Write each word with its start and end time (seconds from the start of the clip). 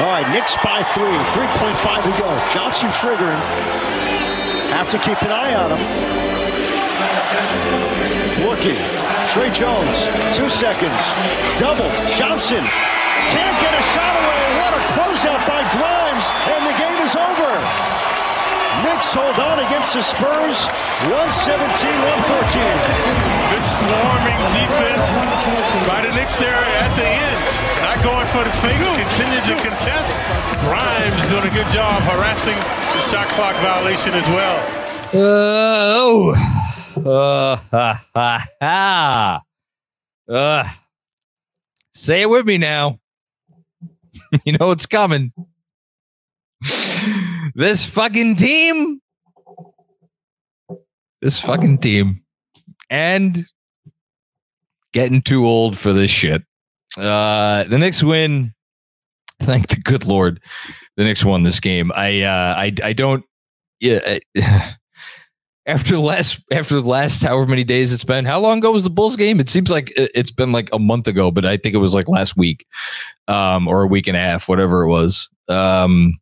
All 0.00 0.08
right, 0.08 0.24
Knicks 0.32 0.56
by 0.64 0.80
three. 0.96 1.12
3.5 1.36 1.76
to 2.08 2.12
go. 2.16 2.32
Johnson 2.56 2.88
triggering. 2.96 3.36
Have 4.72 4.88
to 4.88 4.98
keep 5.04 5.20
an 5.20 5.28
eye 5.28 5.52
on 5.52 5.76
him. 5.76 5.82
Looking. 8.48 8.80
Tre 9.28 9.52
Jones. 9.52 10.08
Two 10.32 10.48
seconds. 10.48 10.96
Doubled. 11.60 11.92
Johnson. 12.16 12.64
Can't 13.28 13.56
get 13.60 13.76
a 13.76 13.84
shot 13.92 14.16
away. 14.24 14.44
What 14.64 14.72
a 14.72 14.80
closeout 14.96 15.44
by 15.44 15.68
Grimes. 15.76 16.26
And 16.48 16.64
the 16.64 16.72
game 16.80 17.04
is 17.04 17.12
over. 17.12 17.52
Knicks 18.88 19.12
hold 19.12 19.36
on 19.36 19.60
against 19.60 19.92
the 19.92 20.00
Spurs. 20.00 20.64
117-114. 21.12 21.12
Good 23.52 23.68
swarming 23.68 24.40
defense 24.56 25.12
by 25.84 26.00
the 26.08 26.12
Knicks 26.16 26.40
there 26.40 26.56
at 26.56 26.96
the 26.96 27.04
end 27.04 27.69
going 28.02 28.26
for 28.28 28.44
the 28.44 28.52
fakes, 28.62 28.86
continue 28.88 29.40
to 29.40 29.54
contest. 29.62 30.18
Grimes 30.64 31.28
doing 31.28 31.44
a 31.44 31.54
good 31.54 31.68
job 31.72 32.02
harassing 32.02 32.56
the 32.56 33.00
shot 33.02 33.28
clock 33.28 33.56
violation 33.56 34.12
as 34.14 34.26
well. 34.28 34.80
Oh. 35.12 36.34
Uh, 36.96 37.56
ha, 37.56 38.06
ha, 38.14 38.46
ha. 38.60 39.42
Uh, 40.28 40.64
say 41.94 42.22
it 42.22 42.30
with 42.30 42.46
me 42.46 42.58
now. 42.58 42.98
you 44.44 44.56
know 44.58 44.70
it's 44.70 44.86
coming. 44.86 45.32
this 47.54 47.84
fucking 47.86 48.36
team. 48.36 49.00
This 51.20 51.40
fucking 51.40 51.78
team. 51.78 52.22
And 52.88 53.46
getting 54.92 55.22
too 55.22 55.46
old 55.46 55.78
for 55.78 55.92
this 55.92 56.10
shit. 56.10 56.42
Uh, 56.96 57.64
the 57.64 57.78
Knicks 57.78 58.02
win. 58.02 58.52
Thank 59.42 59.68
the 59.68 59.76
good 59.76 60.04
Lord, 60.04 60.40
the 60.96 61.04
Knicks 61.04 61.24
won 61.24 61.44
this 61.44 61.60
game. 61.60 61.90
I 61.94 62.22
uh, 62.22 62.54
I 62.56 62.74
I 62.82 62.92
don't. 62.92 63.24
Yeah. 63.80 64.18
after 65.66 65.92
the 65.92 66.00
last 66.00 66.40
after 66.52 66.74
the 66.74 66.88
last 66.88 67.22
however 67.22 67.46
many 67.46 67.64
days 67.64 67.92
it's 67.92 68.04
been, 68.04 68.24
how 68.24 68.40
long 68.40 68.58
ago 68.58 68.72
was 68.72 68.82
the 68.82 68.90
Bulls 68.90 69.16
game? 69.16 69.40
It 69.40 69.48
seems 69.48 69.70
like 69.70 69.92
it's 69.96 70.32
been 70.32 70.52
like 70.52 70.68
a 70.72 70.78
month 70.78 71.06
ago, 71.06 71.30
but 71.30 71.46
I 71.46 71.56
think 71.56 71.74
it 71.74 71.78
was 71.78 71.94
like 71.94 72.08
last 72.08 72.36
week, 72.36 72.66
um, 73.28 73.68
or 73.68 73.82
a 73.82 73.86
week 73.86 74.06
and 74.06 74.16
a 74.16 74.20
half, 74.20 74.48
whatever 74.48 74.82
it 74.82 74.88
was. 74.88 75.28
Um, 75.48 76.18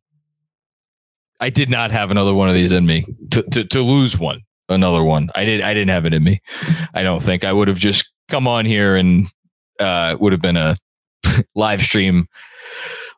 I 1.39 1.49
did 1.49 1.69
not 1.69 1.91
have 1.91 2.11
another 2.11 2.33
one 2.33 2.49
of 2.49 2.55
these 2.55 2.71
in 2.71 2.85
me 2.85 3.05
to, 3.31 3.41
to 3.43 3.63
to 3.65 3.81
lose 3.81 4.17
one, 4.17 4.41
another 4.67 5.03
one. 5.03 5.29
I 5.35 5.45
did. 5.45 5.61
I 5.61 5.73
didn't 5.73 5.89
have 5.89 6.05
it 6.05 6.13
in 6.13 6.23
me. 6.23 6.41
I 6.93 7.03
don't 7.03 7.23
think 7.23 7.43
I 7.43 7.53
would 7.53 7.67
have 7.67 7.79
just 7.79 8.11
come 8.27 8.47
on 8.47 8.65
here 8.65 8.95
and 8.95 9.27
uh, 9.79 10.17
would 10.19 10.31
have 10.33 10.41
been 10.41 10.57
a 10.57 10.75
live 11.55 11.81
stream 11.81 12.27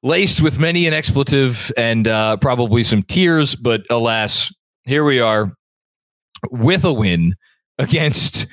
laced 0.04 0.42
with 0.42 0.60
many 0.60 0.88
an 0.88 0.94
expletive 0.94 1.72
and 1.78 2.08
uh, 2.08 2.38
probably 2.38 2.84
some 2.84 3.04
tears. 3.04 3.56
But 3.56 3.84
alas, 3.90 4.54
here 4.84 5.04
we 5.04 5.20
are 5.20 5.54
with 6.50 6.84
a 6.84 6.94
win 6.94 7.36
against, 7.78 8.48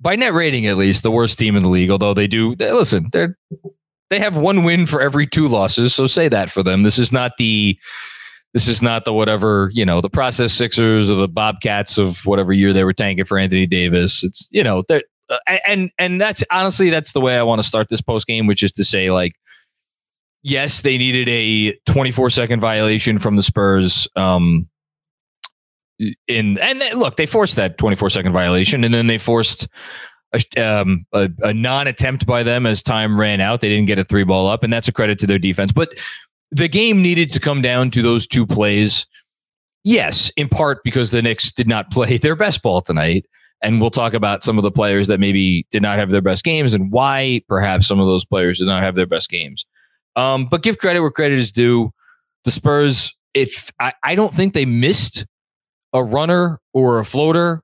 by 0.00 0.16
net 0.16 0.32
rating 0.32 0.66
at 0.66 0.76
least, 0.76 1.02
the 1.02 1.10
worst 1.10 1.38
team 1.38 1.56
in 1.56 1.62
the 1.62 1.68
league. 1.68 1.90
Although 1.90 2.14
they 2.14 2.26
do 2.26 2.54
they, 2.56 2.70
listen, 2.72 3.08
they're 3.12 3.36
they 4.10 4.18
have 4.18 4.36
one 4.36 4.64
win 4.64 4.86
for 4.86 5.00
every 5.00 5.26
two 5.26 5.48
losses. 5.48 5.94
So 5.94 6.06
say 6.06 6.28
that 6.28 6.50
for 6.50 6.62
them. 6.62 6.82
This 6.82 6.98
is 6.98 7.12
not 7.12 7.32
the 7.38 7.78
this 8.52 8.68
is 8.68 8.80
not 8.80 9.04
the 9.04 9.12
whatever 9.12 9.70
you 9.74 9.84
know 9.84 10.00
the 10.00 10.10
process 10.10 10.52
Sixers 10.52 11.10
or 11.10 11.16
the 11.16 11.28
Bobcats 11.28 11.98
of 11.98 12.24
whatever 12.24 12.52
year 12.52 12.72
they 12.72 12.84
were 12.84 12.92
tanking 12.92 13.24
for 13.24 13.38
Anthony 13.38 13.66
Davis. 13.66 14.22
It's 14.22 14.48
you 14.52 14.62
know 14.62 14.84
they're 14.88 15.02
uh, 15.30 15.58
and 15.66 15.90
and 15.98 16.20
that's 16.20 16.44
honestly 16.50 16.90
that's 16.90 17.12
the 17.12 17.20
way 17.20 17.36
I 17.38 17.42
want 17.42 17.60
to 17.60 17.66
start 17.66 17.88
this 17.88 18.02
post 18.02 18.26
game, 18.26 18.46
which 18.46 18.62
is 18.62 18.72
to 18.72 18.84
say 18.84 19.10
like, 19.10 19.34
yes, 20.42 20.82
they 20.82 20.98
needed 20.98 21.28
a 21.28 21.78
24 21.86 22.30
second 22.30 22.60
violation 22.60 23.18
from 23.18 23.36
the 23.36 23.42
Spurs. 23.42 24.06
Um, 24.16 24.68
in 26.28 26.58
and 26.58 26.82
look, 26.98 27.16
they 27.16 27.26
forced 27.26 27.56
that 27.56 27.78
24 27.78 28.10
second 28.10 28.32
violation, 28.32 28.84
and 28.84 28.92
then 28.92 29.06
they 29.06 29.18
forced 29.18 29.68
a, 30.32 30.60
um, 30.60 31.06
a, 31.12 31.30
a 31.42 31.54
non 31.54 31.86
attempt 31.86 32.26
by 32.26 32.42
them 32.42 32.66
as 32.66 32.82
time 32.82 33.18
ran 33.18 33.40
out. 33.40 33.60
They 33.60 33.68
didn't 33.68 33.86
get 33.86 33.98
a 33.98 34.04
three 34.04 34.24
ball 34.24 34.46
up, 34.46 34.62
and 34.62 34.72
that's 34.72 34.88
a 34.88 34.92
credit 34.92 35.18
to 35.20 35.26
their 35.26 35.38
defense. 35.38 35.72
But 35.72 35.94
the 36.50 36.68
game 36.68 37.02
needed 37.02 37.32
to 37.32 37.40
come 37.40 37.62
down 37.62 37.90
to 37.90 38.02
those 38.02 38.26
two 38.26 38.46
plays. 38.46 39.06
Yes, 39.82 40.30
in 40.36 40.48
part 40.48 40.82
because 40.82 41.10
the 41.10 41.22
Knicks 41.22 41.52
did 41.52 41.68
not 41.68 41.90
play 41.92 42.18
their 42.18 42.36
best 42.36 42.62
ball 42.62 42.80
tonight. 42.80 43.26
And 43.64 43.80
we'll 43.80 43.90
talk 43.90 44.14
about 44.14 44.44
some 44.44 44.58
of 44.58 44.62
the 44.62 44.70
players 44.70 45.08
that 45.08 45.18
maybe 45.18 45.66
did 45.70 45.82
not 45.82 45.98
have 45.98 46.10
their 46.10 46.20
best 46.20 46.44
games 46.44 46.74
and 46.74 46.92
why 46.92 47.42
perhaps 47.48 47.88
some 47.88 47.98
of 47.98 48.06
those 48.06 48.24
players 48.24 48.58
did 48.58 48.66
not 48.66 48.82
have 48.82 48.94
their 48.94 49.06
best 49.06 49.30
games. 49.30 49.66
Um, 50.16 50.46
but 50.46 50.62
give 50.62 50.78
credit 50.78 51.00
where 51.00 51.10
credit 51.10 51.38
is 51.38 51.50
due. 51.50 51.90
The 52.44 52.50
Spurs, 52.50 53.16
if 53.32 53.72
I, 53.80 53.94
I 54.02 54.14
don't 54.14 54.32
think 54.32 54.54
they 54.54 54.66
missed 54.66 55.26
a 55.92 56.04
runner 56.04 56.60
or 56.72 56.98
a 56.98 57.04
floater 57.04 57.62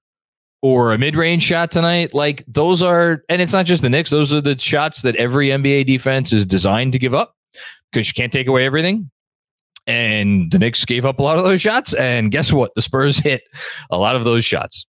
or 0.63 0.93
a 0.93 0.99
mid-range 0.99 1.43
shot 1.43 1.71
tonight. 1.71 2.15
Like 2.15 2.45
those 2.47 2.83
are, 2.83 3.25
and 3.29 3.43
it's 3.43 3.53
not 3.53 3.67
just 3.67 3.83
the 3.83 3.91
Knicks; 3.91 4.11
those 4.11 4.33
are 4.33 4.41
the 4.41 4.59
shots 4.59 5.03
that 5.03 5.17
every 5.17 5.49
NBA 5.49 5.87
defense 5.87 6.33
is 6.33 6.47
designed 6.47 6.93
to 6.93 6.99
give 6.99 7.15
up 7.15 7.35
because 7.93 8.09
you 8.09 8.15
can't 8.15 8.33
take 8.33 8.47
away 8.47 8.65
everything. 8.65 9.11
And 9.87 10.51
the 10.51 10.59
Knicks 10.59 10.85
gave 10.85 11.05
up 11.05 11.19
a 11.19 11.23
lot 11.23 11.39
of 11.39 11.45
those 11.45 11.61
shots, 11.61 11.95
and 11.95 12.31
guess 12.31 12.53
what? 12.53 12.73
The 12.75 12.83
Spurs 12.83 13.19
hit 13.25 13.43
a 13.91 13.99
lot 13.99 14.17
of 14.17 14.25
those 14.25 14.45
shots. 14.45 14.87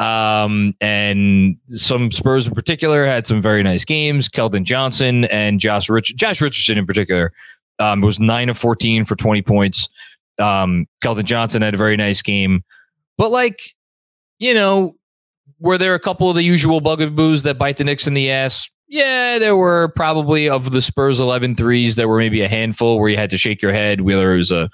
Um, 0.00 0.74
and 0.80 1.56
some 1.68 2.10
Spurs 2.10 2.48
in 2.48 2.54
particular 2.54 3.04
had 3.04 3.26
some 3.26 3.42
very 3.42 3.62
nice 3.62 3.84
games. 3.84 4.30
Keldon 4.30 4.64
Johnson 4.64 5.26
and 5.26 5.60
Josh 5.60 5.90
Rich- 5.90 6.16
Josh 6.16 6.40
Richardson 6.40 6.78
in 6.78 6.86
particular 6.86 7.32
um, 7.78 8.00
was 8.00 8.18
nine 8.18 8.48
of 8.48 8.56
fourteen 8.56 9.04
for 9.04 9.14
twenty 9.14 9.42
points. 9.42 9.88
Um, 10.38 10.86
Keldon 11.04 11.24
Johnson 11.24 11.60
had 11.60 11.74
a 11.74 11.78
very 11.78 11.98
nice 11.98 12.22
game, 12.22 12.64
but 13.18 13.30
like 13.30 13.74
you 14.38 14.54
know, 14.54 14.96
were 15.60 15.78
there 15.78 15.94
a 15.94 16.00
couple 16.00 16.30
of 16.30 16.34
the 16.34 16.42
usual 16.42 16.80
bugaboos 16.80 17.42
that 17.42 17.58
bite 17.58 17.76
the 17.76 17.84
Knicks 17.84 18.06
in 18.06 18.14
the 18.14 18.30
ass? 18.30 18.68
Yeah, 18.88 19.38
there 19.38 19.56
were 19.56 19.92
probably 19.94 20.48
of 20.48 20.72
the 20.72 20.82
Spurs 20.82 21.20
11 21.20 21.54
threes, 21.54 21.94
there 21.94 22.08
were 22.08 22.18
maybe 22.18 22.40
a 22.40 22.48
handful 22.48 22.98
where 22.98 23.08
you 23.08 23.16
had 23.16 23.30
to 23.30 23.38
shake 23.38 23.62
your 23.62 23.72
head, 23.72 24.00
whether 24.00 24.32
it 24.34 24.38
was 24.38 24.50
a, 24.50 24.68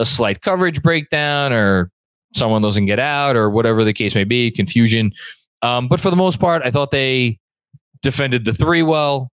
a 0.00 0.06
slight 0.06 0.40
coverage 0.40 0.82
breakdown 0.82 1.52
or 1.52 1.92
someone 2.34 2.62
doesn't 2.62 2.86
get 2.86 2.98
out 2.98 3.36
or 3.36 3.50
whatever 3.50 3.84
the 3.84 3.92
case 3.92 4.14
may 4.14 4.24
be, 4.24 4.50
confusion. 4.50 5.12
Um, 5.62 5.88
but 5.88 6.00
for 6.00 6.10
the 6.10 6.16
most 6.16 6.40
part, 6.40 6.62
I 6.64 6.70
thought 6.70 6.90
they 6.90 7.38
defended 8.02 8.44
the 8.44 8.52
three 8.52 8.82
well. 8.82 9.30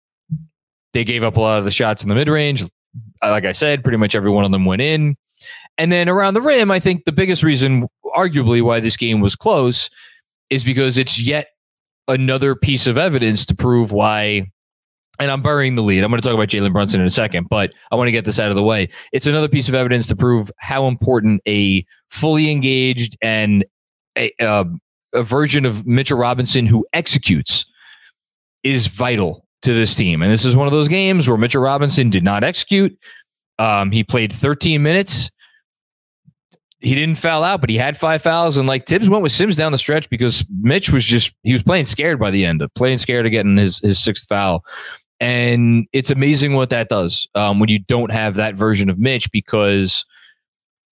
They 0.94 1.04
gave 1.04 1.24
up 1.24 1.38
a 1.38 1.40
lot 1.40 1.60
of 1.60 1.66
the 1.66 1.72
shots 1.72 2.04
in 2.04 2.10
the 2.10 2.16
mid 2.16 2.30
range. 2.30 2.64
Like 3.22 3.46
I 3.46 3.52
said, 3.52 3.84
pretty 3.84 3.98
much 3.98 4.16
every 4.16 4.32
one 4.32 4.46
of 4.46 4.52
them 4.52 4.66
went 4.66 4.82
in. 4.82 5.16
And 5.78 5.92
then 5.92 6.08
around 6.08 6.34
the 6.36 6.42
rim, 6.42 6.72
I 6.72 6.80
think 6.80 7.04
the 7.06 7.12
biggest 7.12 7.44
reason, 7.44 7.88
arguably, 8.16 8.62
why 8.62 8.80
this 8.80 8.96
game 8.96 9.20
was 9.20 9.36
close 9.36 9.90
is 10.50 10.64
because 10.64 10.98
it's 10.98 11.22
yet 11.22 11.48
another 12.08 12.56
piece 12.56 12.88
of 12.88 12.98
evidence 12.98 13.46
to 13.48 13.56
prove 13.56 13.92
why 13.92 14.52
and 15.20 15.32
I'm 15.32 15.42
burying 15.42 15.76
the 15.76 15.84
lead. 15.84 16.04
I'm 16.04 16.12
going 16.12 16.22
to 16.22 16.28
talk 16.28 16.36
about 16.36 16.50
Jalen 16.50 16.74
Brunson 16.74 17.02
in 17.02 17.08
a 17.08 17.12
second, 17.12 17.48
but 17.50 17.74
I 17.92 17.96
want 17.96 18.08
to 18.08 18.12
get 18.12 18.26
this 18.26 18.40
out 18.40 18.50
of 18.50 18.56
the 18.56 18.64
way. 18.64 18.90
It's 19.14 19.28
another 19.28 19.48
piece 19.48 19.70
of 19.70 19.76
evidence 19.76 20.08
to 20.08 20.16
prove 20.16 20.52
how 20.58 20.88
important 20.88 21.42
a 21.48 21.86
fully 22.10 22.52
engaged 22.52 23.18
and 23.22 23.66
a, 24.18 24.32
a 24.40 24.66
version 25.24 25.66
of 25.66 25.86
Mitchell 25.86 26.18
Robinson 26.18 26.66
who 26.66 26.86
executes 26.94 27.66
is 28.64 28.88
vital 28.88 29.46
to 29.62 29.74
this 29.74 29.96
team. 29.96 30.22
And 30.22 30.32
this 30.32 30.46
is 30.46 30.56
one 30.56 30.68
of 30.68 30.74
those 30.74 30.88
games 30.88 31.28
where 31.28 31.38
Mitchell 31.38 31.62
Robinson 31.62 32.10
did 32.10 32.24
not 32.24 32.44
execute. 32.44 32.98
Um, 33.58 33.92
he 33.92 34.04
played 34.04 34.32
13 34.34 34.82
minutes. 34.82 35.32
He 36.80 36.94
didn't 36.94 37.16
foul 37.16 37.44
out, 37.44 37.62
but 37.62 37.70
he 37.70 37.78
had 37.78 37.98
five 37.98 38.22
fouls. 38.22 38.58
And 38.58 38.68
like 38.68 38.86
Thibs 38.86 39.10
went 39.10 39.24
with 39.24 39.32
Sims 39.32 39.56
down 39.56 39.72
the 39.72 39.78
stretch 39.78 40.10
because 40.10 40.46
Mitch 40.62 40.92
was 40.92 41.04
just 41.04 41.34
he 41.44 41.54
was 41.54 41.64
playing 41.64 41.86
scared 41.86 42.20
by 42.20 42.32
the 42.32 42.46
end 42.46 42.62
of 42.62 42.72
playing 42.76 43.00
scared 43.00 43.26
of 43.26 43.32
getting 43.32 43.58
his 43.58 43.80
his 43.80 43.98
sixth 44.04 44.28
foul. 44.28 44.64
And 45.20 45.88
it's 45.94 46.12
amazing 46.12 46.54
what 46.54 46.70
that 46.72 46.90
does 46.90 47.28
um, 47.36 47.60
when 47.60 47.70
you 47.70 47.80
don't 47.80 48.12
have 48.12 48.36
that 48.36 48.56
version 48.56 48.90
of 48.90 49.00
Mitch 49.00 49.32
because 49.32 50.06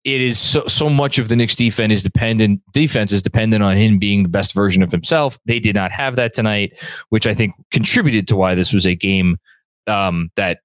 it 0.04 0.20
is 0.20 0.38
so 0.38 0.66
so 0.66 0.88
much 0.88 1.18
of 1.18 1.28
the 1.28 1.36
Knicks 1.36 1.54
defense 1.54 1.92
is 1.92 2.02
dependent 2.02 2.60
defense 2.72 3.12
is 3.12 3.22
dependent 3.22 3.62
on 3.62 3.76
him 3.76 3.98
being 3.98 4.22
the 4.22 4.28
best 4.28 4.54
version 4.54 4.82
of 4.82 4.90
himself. 4.90 5.38
They 5.44 5.60
did 5.60 5.74
not 5.74 5.92
have 5.92 6.16
that 6.16 6.34
tonight, 6.34 6.72
which 7.10 7.26
I 7.26 7.34
think 7.34 7.54
contributed 7.70 8.26
to 8.28 8.36
why 8.36 8.54
this 8.54 8.72
was 8.72 8.86
a 8.86 8.94
game 8.94 9.38
um, 9.86 10.30
that 10.36 10.60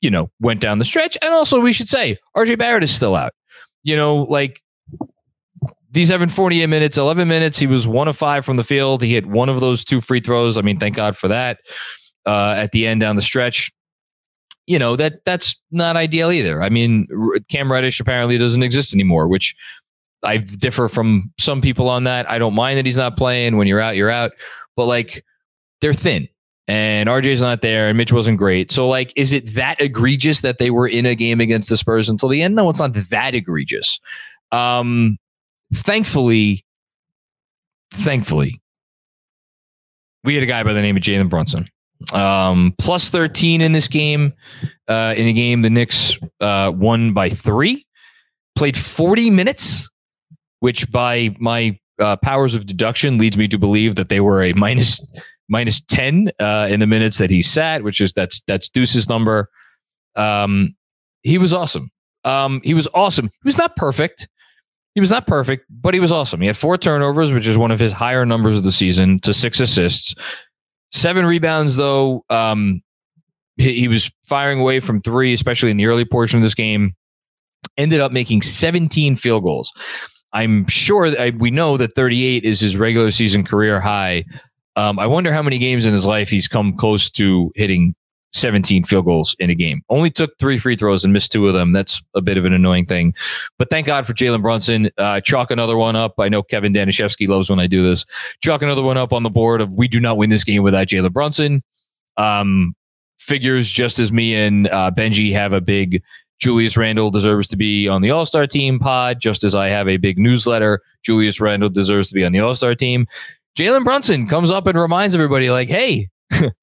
you 0.00 0.10
know 0.10 0.30
went 0.40 0.60
down 0.60 0.78
the 0.78 0.84
stretch. 0.84 1.16
And 1.22 1.32
also, 1.32 1.60
we 1.60 1.72
should 1.72 1.88
say 1.88 2.16
RJ 2.36 2.58
Barrett 2.58 2.82
is 2.82 2.94
still 2.94 3.14
out. 3.14 3.32
You 3.82 3.96
know, 3.96 4.22
like 4.24 4.62
these 5.90 6.08
having 6.08 6.28
48 6.28 6.66
minutes, 6.66 6.98
11 6.98 7.28
minutes. 7.28 7.58
He 7.58 7.66
was 7.66 7.86
one 7.86 8.08
of 8.08 8.16
five 8.16 8.44
from 8.44 8.56
the 8.56 8.64
field. 8.64 9.02
He 9.02 9.14
hit 9.14 9.26
one 9.26 9.48
of 9.48 9.60
those 9.60 9.84
two 9.84 10.00
free 10.00 10.20
throws. 10.20 10.56
I 10.56 10.62
mean, 10.62 10.78
thank 10.78 10.96
God 10.96 11.16
for 11.16 11.28
that. 11.28 11.60
Uh, 12.26 12.54
at 12.56 12.70
the 12.72 12.86
end 12.86 13.00
down 13.00 13.16
the 13.16 13.22
stretch, 13.22 13.72
you 14.66 14.78
know 14.78 14.94
that 14.96 15.24
that's 15.24 15.60
not 15.70 15.96
ideal 15.96 16.30
either. 16.30 16.62
I 16.62 16.68
mean, 16.68 17.08
Cam 17.48 17.72
Reddish 17.72 17.98
apparently 17.98 18.38
doesn't 18.38 18.62
exist 18.62 18.94
anymore, 18.94 19.26
which 19.26 19.56
I 20.22 20.36
differ 20.38 20.88
from 20.88 21.32
some 21.38 21.60
people 21.60 21.88
on 21.88 22.04
that. 22.04 22.30
I 22.30 22.38
don't 22.38 22.54
mind 22.54 22.78
that 22.78 22.86
he's 22.86 22.96
not 22.96 23.16
playing. 23.16 23.56
When 23.56 23.66
you're 23.66 23.80
out, 23.80 23.96
you're 23.96 24.10
out. 24.10 24.32
But 24.76 24.86
like, 24.86 25.24
they're 25.80 25.94
thin, 25.94 26.28
and 26.68 27.08
RJ's 27.08 27.40
not 27.40 27.62
there, 27.62 27.88
and 27.88 27.98
Mitch 27.98 28.12
wasn't 28.12 28.38
great. 28.38 28.70
So 28.70 28.86
like, 28.86 29.12
is 29.16 29.32
it 29.32 29.54
that 29.54 29.80
egregious 29.80 30.42
that 30.42 30.58
they 30.58 30.70
were 30.70 30.86
in 30.86 31.06
a 31.06 31.14
game 31.14 31.40
against 31.40 31.68
the 31.68 31.76
Spurs 31.76 32.08
until 32.08 32.28
the 32.28 32.42
end? 32.42 32.54
No, 32.54 32.68
it's 32.70 32.80
not 32.80 32.92
that 32.92 33.34
egregious. 33.34 33.98
Um, 34.52 35.18
thankfully, 35.72 36.64
thankfully, 37.92 38.60
we 40.22 40.34
had 40.34 40.42
a 40.42 40.46
guy 40.46 40.62
by 40.62 40.74
the 40.74 40.82
name 40.82 40.96
of 40.96 41.02
Jalen 41.02 41.28
Brunson. 41.28 41.68
Um, 42.12 42.74
plus 42.78 43.10
13 43.10 43.60
in 43.60 43.72
this 43.72 43.88
game. 43.88 44.32
Uh, 44.88 45.14
in 45.16 45.28
a 45.28 45.32
game, 45.32 45.62
the 45.62 45.70
Knicks 45.70 46.18
uh, 46.40 46.72
won 46.74 47.12
by 47.12 47.28
three, 47.28 47.86
played 48.56 48.76
40 48.76 49.30
minutes, 49.30 49.88
which 50.58 50.90
by 50.90 51.34
my 51.38 51.78
uh, 52.00 52.16
powers 52.16 52.54
of 52.54 52.66
deduction 52.66 53.18
leads 53.18 53.36
me 53.36 53.46
to 53.46 53.58
believe 53.58 53.94
that 53.94 54.08
they 54.08 54.20
were 54.20 54.42
a 54.42 54.52
minus 54.54 55.06
minus 55.48 55.80
10 55.82 56.30
uh, 56.40 56.68
in 56.70 56.80
the 56.80 56.86
minutes 56.86 57.18
that 57.18 57.30
he 57.30 57.42
sat, 57.42 57.82
which 57.82 58.00
is 58.00 58.12
that's 58.12 58.40
that's 58.46 58.68
Deuce's 58.68 59.08
number. 59.08 59.48
Um, 60.16 60.74
he 61.22 61.38
was 61.38 61.52
awesome. 61.52 61.90
Um, 62.24 62.60
he 62.64 62.74
was 62.74 62.88
awesome. 62.94 63.26
He 63.26 63.46
was 63.46 63.58
not 63.58 63.76
perfect. 63.76 64.28
He 64.94 65.00
was 65.00 65.10
not 65.10 65.26
perfect, 65.26 65.66
but 65.70 65.94
he 65.94 66.00
was 66.00 66.10
awesome. 66.10 66.40
He 66.40 66.46
had 66.46 66.56
four 66.56 66.76
turnovers, 66.76 67.32
which 67.32 67.46
is 67.46 67.56
one 67.56 67.70
of 67.70 67.78
his 67.78 67.92
higher 67.92 68.26
numbers 68.26 68.56
of 68.56 68.64
the 68.64 68.72
season, 68.72 69.20
to 69.20 69.32
six 69.32 69.60
assists. 69.60 70.14
Seven 70.90 71.26
rebounds, 71.26 71.76
though. 71.76 72.24
Um, 72.30 72.82
he, 73.56 73.80
he 73.80 73.88
was 73.88 74.10
firing 74.24 74.60
away 74.60 74.80
from 74.80 75.00
three, 75.02 75.32
especially 75.32 75.70
in 75.70 75.76
the 75.76 75.86
early 75.86 76.04
portion 76.04 76.38
of 76.38 76.42
this 76.42 76.54
game. 76.54 76.94
Ended 77.76 78.00
up 78.00 78.12
making 78.12 78.42
17 78.42 79.16
field 79.16 79.42
goals. 79.42 79.72
I'm 80.32 80.66
sure 80.66 81.06
I, 81.18 81.30
we 81.30 81.50
know 81.50 81.76
that 81.76 81.94
38 81.94 82.44
is 82.44 82.60
his 82.60 82.76
regular 82.76 83.10
season 83.10 83.44
career 83.44 83.80
high. 83.80 84.24
Um, 84.76 84.98
I 84.98 85.06
wonder 85.06 85.32
how 85.32 85.42
many 85.42 85.58
games 85.58 85.84
in 85.84 85.92
his 85.92 86.06
life 86.06 86.30
he's 86.30 86.48
come 86.48 86.76
close 86.76 87.10
to 87.10 87.50
hitting 87.54 87.94
17 88.32 88.84
field 88.84 89.04
goals 89.04 89.34
in 89.38 89.50
a 89.50 89.54
game. 89.54 89.82
Only 89.88 90.10
took 90.10 90.38
three 90.38 90.58
free 90.58 90.76
throws 90.76 91.04
and 91.04 91.12
missed 91.12 91.32
two 91.32 91.48
of 91.48 91.54
them. 91.54 91.72
That's 91.72 92.02
a 92.14 92.20
bit 92.20 92.38
of 92.38 92.44
an 92.44 92.52
annoying 92.52 92.86
thing. 92.86 93.14
But 93.58 93.70
thank 93.70 93.86
God 93.86 94.06
for 94.06 94.12
Jalen 94.12 94.42
Brunson. 94.42 94.90
Uh, 94.98 95.20
chalk 95.20 95.50
another 95.50 95.76
one 95.76 95.96
up. 95.96 96.14
I 96.18 96.28
know 96.28 96.42
Kevin 96.42 96.72
Danishevsky 96.72 97.28
loves 97.28 97.50
when 97.50 97.58
I 97.58 97.66
do 97.66 97.82
this. 97.82 98.06
Chalk 98.40 98.62
another 98.62 98.82
one 98.82 98.96
up 98.96 99.12
on 99.12 99.22
the 99.22 99.30
board 99.30 99.60
of 99.60 99.74
we 99.74 99.88
do 99.88 100.00
not 100.00 100.16
win 100.16 100.30
this 100.30 100.44
game 100.44 100.62
without 100.62 100.86
Jalen 100.86 101.12
Brunson. 101.12 101.62
Um, 102.16 102.74
figures 103.18 103.68
just 103.68 103.98
as 103.98 104.12
me 104.12 104.34
and 104.34 104.68
uh, 104.68 104.90
Benji 104.96 105.32
have 105.32 105.52
a 105.52 105.60
big 105.60 106.02
Julius 106.40 106.76
Randle 106.76 107.10
deserves 107.10 107.48
to 107.48 107.56
be 107.56 107.86
on 107.86 108.00
the 108.00 108.10
All 108.10 108.24
Star 108.24 108.46
team 108.46 108.78
pod, 108.78 109.20
just 109.20 109.44
as 109.44 109.54
I 109.54 109.68
have 109.68 109.88
a 109.88 109.98
big 109.98 110.18
newsletter. 110.18 110.80
Julius 111.02 111.40
Randle 111.40 111.68
deserves 111.68 112.08
to 112.08 112.14
be 112.14 112.24
on 112.24 112.32
the 112.32 112.40
All 112.40 112.54
Star 112.54 112.74
team. 112.74 113.06
Jalen 113.58 113.84
Brunson 113.84 114.26
comes 114.26 114.50
up 114.50 114.66
and 114.66 114.78
reminds 114.78 115.14
everybody, 115.14 115.50
like, 115.50 115.68
hey, 115.68 116.08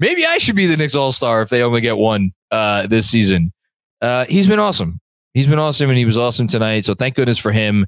maybe 0.00 0.26
I 0.26 0.38
should 0.38 0.56
be 0.56 0.66
the 0.66 0.76
Knicks 0.76 0.94
All 0.94 1.12
Star 1.12 1.42
if 1.42 1.50
they 1.50 1.62
only 1.62 1.80
get 1.80 1.96
one 1.96 2.32
uh, 2.50 2.86
this 2.88 3.08
season. 3.08 3.52
Uh, 4.00 4.24
he's 4.28 4.46
been 4.46 4.58
awesome. 4.58 4.98
He's 5.34 5.46
been 5.46 5.58
awesome, 5.60 5.90
and 5.90 5.98
he 5.98 6.04
was 6.04 6.18
awesome 6.18 6.48
tonight. 6.48 6.84
So 6.84 6.94
thank 6.94 7.14
goodness 7.14 7.38
for 7.38 7.52
him. 7.52 7.86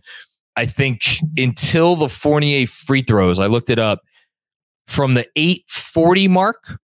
I 0.55 0.67
think 0.67 1.01
until 1.37 1.97
the 1.97 2.09
Fournier 2.09 2.67
free 2.67 3.03
throws, 3.03 3.39
I 3.39 3.47
looked 3.47 3.71
it 3.71 3.79
up 3.79 4.01
from 4.87 5.15
the 5.15 5.27
840 5.35 6.29
mark 6.29 6.79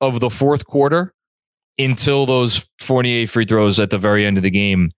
of 0.00 0.20
the 0.20 0.28
fourth 0.28 0.66
quarter 0.66 1.14
until 1.78 2.26
those 2.26 2.68
Fournier 2.80 3.26
free 3.26 3.44
throws 3.46 3.78
at 3.78 3.90
the 3.90 3.98
very 3.98 4.26
end 4.26 4.36
of 4.36 4.42
the 4.42 4.50
game. 4.50 4.90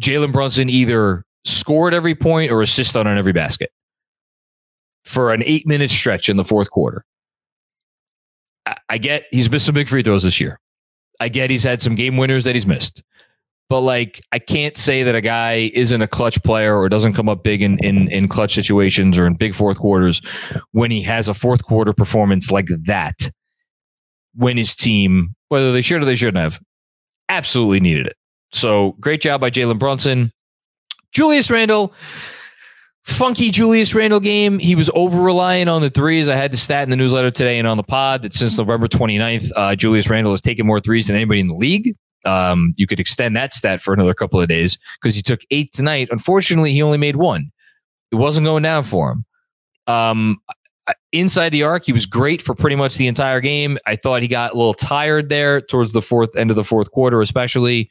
Jalen 0.00 0.32
Brunson 0.32 0.68
either 0.68 1.24
scored 1.44 1.94
every 1.94 2.14
point 2.14 2.50
or 2.50 2.62
assisted 2.62 3.06
on 3.06 3.18
every 3.18 3.32
basket 3.32 3.70
for 5.04 5.32
an 5.32 5.42
eight 5.44 5.66
minute 5.66 5.90
stretch 5.90 6.28
in 6.28 6.36
the 6.36 6.44
fourth 6.44 6.70
quarter. 6.70 7.04
I 8.88 8.98
get 8.98 9.24
he's 9.30 9.50
missed 9.50 9.66
some 9.66 9.74
big 9.74 9.88
free 9.88 10.02
throws 10.02 10.22
this 10.22 10.40
year. 10.40 10.60
I 11.20 11.28
get 11.28 11.50
he's 11.50 11.64
had 11.64 11.82
some 11.82 11.94
game 11.94 12.16
winners 12.16 12.44
that 12.44 12.54
he's 12.54 12.66
missed. 12.66 13.02
But 13.70 13.80
like 13.80 14.20
I 14.32 14.38
can't 14.38 14.76
say 14.76 15.02
that 15.04 15.14
a 15.14 15.20
guy 15.20 15.70
isn't 15.74 16.02
a 16.02 16.08
clutch 16.08 16.42
player 16.42 16.76
or 16.76 16.88
doesn't 16.88 17.14
come 17.14 17.28
up 17.28 17.42
big 17.42 17.62
in, 17.62 17.78
in 17.78 18.10
in 18.10 18.28
clutch 18.28 18.54
situations 18.54 19.18
or 19.18 19.26
in 19.26 19.34
big 19.34 19.54
fourth 19.54 19.78
quarters 19.78 20.20
when 20.72 20.90
he 20.90 21.02
has 21.02 21.28
a 21.28 21.34
fourth 21.34 21.64
quarter 21.64 21.92
performance 21.92 22.50
like 22.50 22.68
that 22.84 23.30
when 24.34 24.56
his 24.56 24.74
team, 24.76 25.34
whether 25.48 25.72
they 25.72 25.80
should 25.80 26.02
or 26.02 26.04
they 26.04 26.16
shouldn't 26.16 26.36
have, 26.36 26.60
absolutely 27.28 27.80
needed 27.80 28.06
it. 28.06 28.16
So 28.52 28.96
great 29.00 29.22
job 29.22 29.40
by 29.40 29.50
Jalen 29.50 29.78
Brunson. 29.78 30.32
Julius 31.12 31.50
Randle, 31.50 31.94
funky 33.04 33.50
Julius 33.50 33.94
Randle 33.94 34.20
game. 34.20 34.58
He 34.58 34.74
was 34.74 34.90
over 34.94 35.20
reliant 35.20 35.68
on 35.68 35.82
the 35.82 35.90
threes. 35.90 36.28
I 36.28 36.36
had 36.36 36.52
the 36.52 36.56
stat 36.56 36.84
in 36.84 36.90
the 36.90 36.96
newsletter 36.96 37.30
today 37.30 37.58
and 37.58 37.68
on 37.68 37.76
the 37.76 37.82
pod 37.82 38.22
that 38.22 38.34
since 38.34 38.58
November 38.58 38.88
29th, 38.88 39.50
uh, 39.56 39.76
Julius 39.76 40.08
Randle 40.08 40.32
has 40.32 40.40
taken 40.40 40.66
more 40.66 40.80
threes 40.80 41.06
than 41.06 41.16
anybody 41.16 41.40
in 41.40 41.48
the 41.48 41.54
league. 41.54 41.96
Um, 42.24 42.72
you 42.76 42.86
could 42.86 43.00
extend 43.00 43.36
that 43.36 43.52
stat 43.52 43.82
for 43.82 43.92
another 43.92 44.14
couple 44.14 44.40
of 44.40 44.48
days 44.48 44.78
because 45.00 45.14
he 45.14 45.22
took 45.22 45.42
eight 45.50 45.72
tonight. 45.72 46.08
Unfortunately, 46.10 46.72
he 46.72 46.82
only 46.82 46.98
made 46.98 47.16
one. 47.16 47.52
It 48.10 48.16
wasn't 48.16 48.46
going 48.46 48.62
down 48.62 48.84
for 48.84 49.12
him. 49.12 49.24
Um, 49.86 50.40
inside 51.12 51.50
the 51.50 51.62
arc, 51.62 51.84
he 51.84 51.92
was 51.92 52.06
great 52.06 52.40
for 52.40 52.54
pretty 52.54 52.76
much 52.76 52.96
the 52.96 53.06
entire 53.06 53.40
game. 53.40 53.78
I 53.86 53.96
thought 53.96 54.22
he 54.22 54.28
got 54.28 54.54
a 54.54 54.56
little 54.56 54.74
tired 54.74 55.28
there 55.28 55.60
towards 55.60 55.92
the 55.92 56.00
fourth 56.00 56.34
end 56.36 56.50
of 56.50 56.56
the 56.56 56.64
fourth 56.64 56.90
quarter, 56.90 57.20
especially 57.20 57.90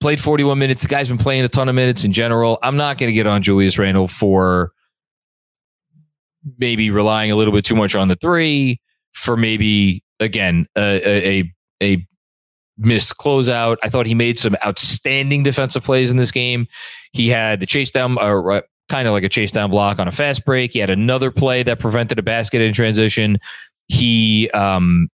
played 0.00 0.20
41 0.20 0.58
minutes. 0.58 0.82
The 0.82 0.88
guy's 0.88 1.08
been 1.08 1.18
playing 1.18 1.44
a 1.44 1.48
ton 1.48 1.68
of 1.68 1.74
minutes 1.74 2.04
in 2.04 2.12
general. 2.12 2.58
I'm 2.62 2.76
not 2.76 2.98
going 2.98 3.08
to 3.08 3.14
get 3.14 3.26
on 3.26 3.42
Julius 3.42 3.78
Randle 3.78 4.08
for 4.08 4.72
maybe 6.58 6.90
relying 6.90 7.30
a 7.30 7.36
little 7.36 7.52
bit 7.52 7.64
too 7.64 7.76
much 7.76 7.94
on 7.94 8.08
the 8.08 8.16
three, 8.16 8.80
for 9.12 9.36
maybe 9.36 10.02
again 10.20 10.66
a 10.76 11.40
a, 11.40 11.52
a 11.82 12.06
missed 12.78 13.16
closeout. 13.18 13.76
I 13.82 13.88
thought 13.88 14.06
he 14.06 14.14
made 14.14 14.38
some 14.38 14.56
outstanding 14.64 15.42
defensive 15.42 15.84
plays 15.84 16.10
in 16.10 16.16
this 16.16 16.32
game. 16.32 16.66
He 17.12 17.28
had 17.28 17.60
the 17.60 17.66
chase 17.66 17.90
down, 17.90 18.16
uh, 18.18 18.62
kind 18.88 19.06
of 19.06 19.12
like 19.12 19.24
a 19.24 19.28
chase 19.28 19.50
down 19.50 19.70
block 19.70 19.98
on 19.98 20.08
a 20.08 20.12
fast 20.12 20.44
break. 20.44 20.72
He 20.72 20.78
had 20.78 20.90
another 20.90 21.30
play 21.30 21.62
that 21.62 21.78
prevented 21.78 22.18
a 22.18 22.22
basket 22.22 22.60
in 22.60 22.72
transition. 22.72 23.38
He 23.88 24.50
um, 24.50 25.08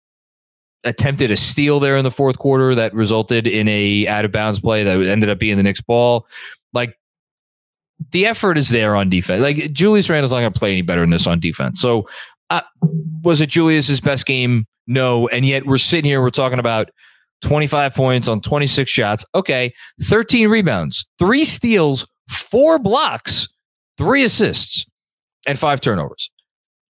attempted 0.85 1.31
a 1.31 1.35
steal 1.35 1.79
there 1.79 1.97
in 1.97 2.03
the 2.03 2.11
fourth 2.11 2.37
quarter 2.37 2.75
that 2.75 2.93
resulted 2.93 3.47
in 3.47 3.67
a 3.67 4.07
out 4.07 4.23
of 4.23 4.31
bounds 4.31 4.59
play 4.59 4.83
that 4.83 5.01
ended 5.01 5.29
up 5.29 5.39
being 5.39 5.57
the 5.57 5.63
next 5.63 5.81
ball. 5.81 6.27
Like 6.73 6.97
the 8.11 8.25
effort 8.25 8.57
is 8.57 8.69
there 8.69 8.95
on 8.95 9.09
defense. 9.09 9.41
Like 9.41 9.73
Julius 9.73 10.09
Randle's 10.09 10.31
not 10.31 10.41
going 10.41 10.53
to 10.53 10.59
play 10.59 10.71
any 10.71 10.83
better 10.83 11.01
than 11.01 11.09
this 11.09 11.27
on 11.27 11.39
defense. 11.39 11.81
So 11.81 12.07
uh, 12.49 12.61
was 13.23 13.41
it 13.41 13.49
Julius's 13.49 13.99
best 13.99 14.25
game? 14.25 14.65
No. 14.87 15.27
And 15.29 15.45
yet 15.45 15.65
we're 15.65 15.79
sitting 15.79 16.09
here, 16.09 16.21
we're 16.21 16.29
talking 16.29 16.59
about 16.59 16.91
25 17.41 17.95
points 17.95 18.27
on 18.27 18.39
26 18.39 18.89
shots. 18.89 19.25
Okay. 19.33 19.73
13 20.03 20.49
rebounds, 20.49 21.07
three 21.17 21.45
steals, 21.45 22.07
four 22.29 22.77
blocks, 22.77 23.47
three 23.97 24.23
assists, 24.23 24.85
and 25.47 25.57
five 25.57 25.81
turnovers 25.81 26.29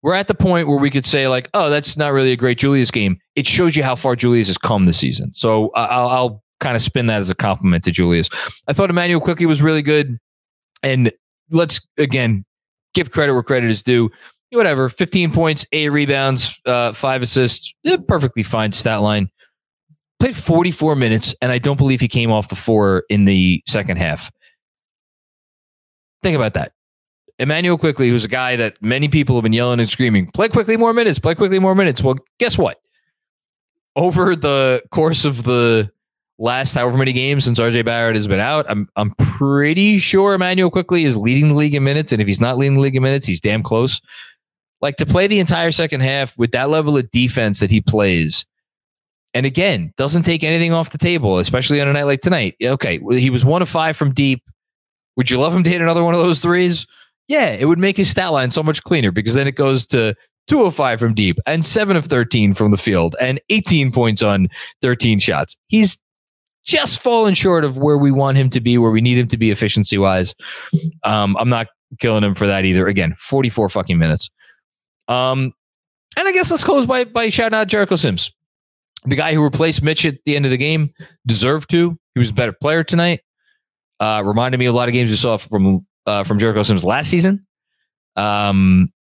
we're 0.06 0.14
at 0.14 0.28
the 0.28 0.36
point 0.36 0.68
where 0.68 0.78
we 0.78 0.92
could 0.92 1.04
say 1.04 1.28
like, 1.28 1.50
oh, 1.56 1.72
that's 1.72 1.98
not 1.98 2.14
really 2.14 2.32
a 2.32 2.36
great 2.38 2.60
Julius 2.60 2.92
game. 2.92 3.18
It 3.36 3.48
shows 3.48 3.76
you 3.76 3.82
how 3.82 3.96
far 3.96 4.16
Julius 4.16 4.46
has 4.48 4.58
come 4.60 4.86
this 4.86 5.00
season. 5.00 5.34
So 5.34 5.72
I'll, 5.74 6.08
I'll 6.08 6.44
kind 6.60 6.76
of 6.76 6.84
spin 6.84 7.08
that 7.08 7.18
as 7.18 7.32
a 7.32 7.36
compliment 7.36 7.84
to 7.86 7.92
Julius. 7.92 8.30
I 8.68 8.74
thought 8.74 8.92
Immanuel 8.92 9.20
Quickley 9.20 9.48
was 9.48 9.64
really 9.64 9.82
good, 9.82 10.20
and 10.84 11.12
let's 11.50 11.82
again 11.98 12.46
give 12.94 13.10
credit 13.10 13.34
where 13.34 13.42
credit 13.42 13.72
is 13.72 13.82
due. 13.82 14.12
Whatever, 14.52 14.90
15 14.90 15.32
points, 15.32 15.66
eight 15.72 15.90
rebounds, 15.90 16.56
uh, 16.68 16.94
five 16.94 17.24
assists, 17.24 17.74
perfectly 18.08 18.44
fine 18.44 18.74
stat 18.74 19.02
line. 19.02 19.32
played 20.20 20.36
44 20.36 20.96
minutes, 20.96 21.34
and 21.42 21.52
I 21.52 21.58
don't 21.58 21.78
believe 21.78 22.00
he 22.00 22.08
came 22.08 22.32
off 22.32 22.50
the 22.50 22.56
floor 22.56 23.06
in 23.10 23.26
the 23.26 23.64
second 23.66 23.98
half. 23.98 24.32
Think 26.22 26.36
about 26.36 26.54
that. 26.54 26.75
Immanuel 27.38 27.78
Quickley, 27.78 28.10
who's 28.10 28.24
a 28.24 28.30
guy 28.30 28.56
that 28.56 28.82
many 28.82 29.08
people 29.08 29.36
have 29.36 29.44
been 29.44 29.54
yelling 29.54 29.80
and 29.80 29.90
screaming, 29.90 30.28
play 30.32 30.48
Quickley 30.48 30.78
more 30.78 30.94
minutes, 30.94 31.20
play 31.20 31.36
Quickley 31.36 31.60
more 31.60 31.76
minutes. 31.76 32.02
Well, 32.02 32.16
guess 32.40 32.58
what? 32.58 32.80
Over 33.96 34.36
the 34.36 34.84
course 34.92 35.26
of 35.26 35.44
the 35.44 35.92
last 36.38 36.74
however 36.74 36.98
many 36.98 37.14
games 37.14 37.46
since 37.46 37.60
RJ 37.60 37.86
Barrett 37.86 38.16
has 38.16 38.28
been 38.28 38.40
out, 38.40 38.66
I'm 38.70 38.90
I'm 38.96 39.12
pretty 39.16 40.00
sure 40.00 40.34
Immanuel 40.34 40.70
Quickley 40.70 41.04
is 41.06 41.18
leading 41.18 41.50
the 41.50 41.56
league 41.56 41.76
in 41.76 41.84
minutes. 41.84 42.12
And 42.12 42.22
if 42.22 42.28
he's 42.28 42.42
not 42.42 42.58
leading 42.58 42.76
the 42.76 42.82
league 42.82 42.96
in 42.96 43.04
minutes, 43.04 43.26
he's 43.26 43.40
damn 43.40 43.64
close. 43.64 44.02
Like 44.82 44.98
to 44.98 45.06
play 45.06 45.28
the 45.28 45.40
entire 45.40 45.72
second 45.72 46.02
half 46.02 46.38
with 46.38 46.52
that 46.52 46.70
level 46.70 46.98
of 46.98 47.10
defense 47.12 47.60
that 47.60 47.72
he 47.72 47.82
plays, 47.82 48.46
and 49.34 49.46
again, 49.46 49.94
doesn't 49.98 50.24
take 50.24 50.44
anything 50.44 50.74
off 50.74 50.92
the 50.92 50.98
table, 50.98 51.40
especially 51.40 51.82
on 51.82 51.88
a 51.88 51.94
night 51.94 52.04
like 52.04 52.22
tonight. 52.22 52.56
Okay, 52.62 53.00
he 53.12 53.30
was 53.30 53.44
one 53.44 53.62
of 53.62 53.70
five 53.70 53.98
from 53.98 54.14
deep. 54.14 54.44
Would 55.18 55.30
you 55.30 55.40
love 55.40 55.56
him 55.56 55.64
to 55.64 55.70
hit 55.70 55.82
another 55.82 56.04
one 56.04 56.14
of 56.14 56.20
those 56.20 56.40
threes? 56.40 56.86
Yeah, 57.28 57.48
it 57.48 57.66
would 57.66 57.80
make 57.80 57.98
his 57.98 58.10
stat 58.10 58.32
line 58.32 58.52
so 58.52 58.62
much 58.62 58.84
cleaner 58.84 59.12
because 59.12 59.34
then 59.34 59.48
it 59.48 59.56
goes 59.56 59.86
to 59.88 60.16
205 60.48 61.00
from 61.00 61.14
deep 61.14 61.38
and 61.46 61.66
7 61.66 61.98
of 61.98 62.06
13 62.06 62.54
from 62.54 62.72
the 62.72 62.78
field 62.78 63.16
and 63.20 63.42
18 63.50 63.92
points 63.92 64.22
on 64.22 64.48
13 64.82 65.20
shots. 65.20 65.58
He's 65.68 66.00
just 66.64 67.00
fallen 67.00 67.34
short 67.34 67.64
of 67.64 67.78
where 67.78 67.98
we 67.98 68.12
want 68.12 68.38
him 68.38 68.50
to 68.52 68.60
be, 68.60 68.78
where 68.78 68.92
we 68.92 69.02
need 69.02 69.18
him 69.18 69.28
to 69.30 69.38
be 69.38 69.52
efficiency 69.52 69.98
wise. 69.98 70.36
Um, 71.04 71.36
I'm 71.38 71.50
not 71.50 71.68
killing 72.00 72.24
him 72.24 72.36
for 72.36 72.48
that 72.48 72.66
either. 72.66 72.88
Again, 72.88 73.16
44 73.18 73.70
fucking 73.70 73.98
minutes. 73.98 74.30
Um, 75.08 75.54
and 76.18 76.28
I 76.28 76.32
guess 76.32 76.50
let's 76.50 76.64
close 76.64 76.86
by 76.86 77.04
by 77.04 77.30
shouting 77.30 77.56
out 77.56 77.68
Jericho 77.68 77.96
Sims, 77.96 78.32
the 79.04 79.16
guy 79.16 79.34
who 79.34 79.44
replaced 79.44 79.84
Mitch 79.84 80.06
at 80.06 80.18
the 80.26 80.36
end 80.36 80.46
of 80.46 80.52
the 80.52 80.58
game, 80.58 80.94
deserved 81.26 81.70
to. 81.72 81.98
He 82.14 82.20
was 82.20 82.30
a 82.30 82.34
better 82.34 82.54
player 82.54 82.84
tonight. 82.84 83.22
Uh, 84.00 84.24
reminded 84.26 84.58
me 84.58 84.66
a 84.66 84.74
lot 84.74 84.88
of 84.88 84.94
games 84.94 85.10
we 85.10 85.16
saw 85.16 85.38
from 85.38 85.86
uh, 86.06 86.24
from 86.24 86.40
Jericho 86.40 86.64
Sims 86.64 86.84
last 86.84 87.10
season. 87.10 87.46
Um, 88.16 88.92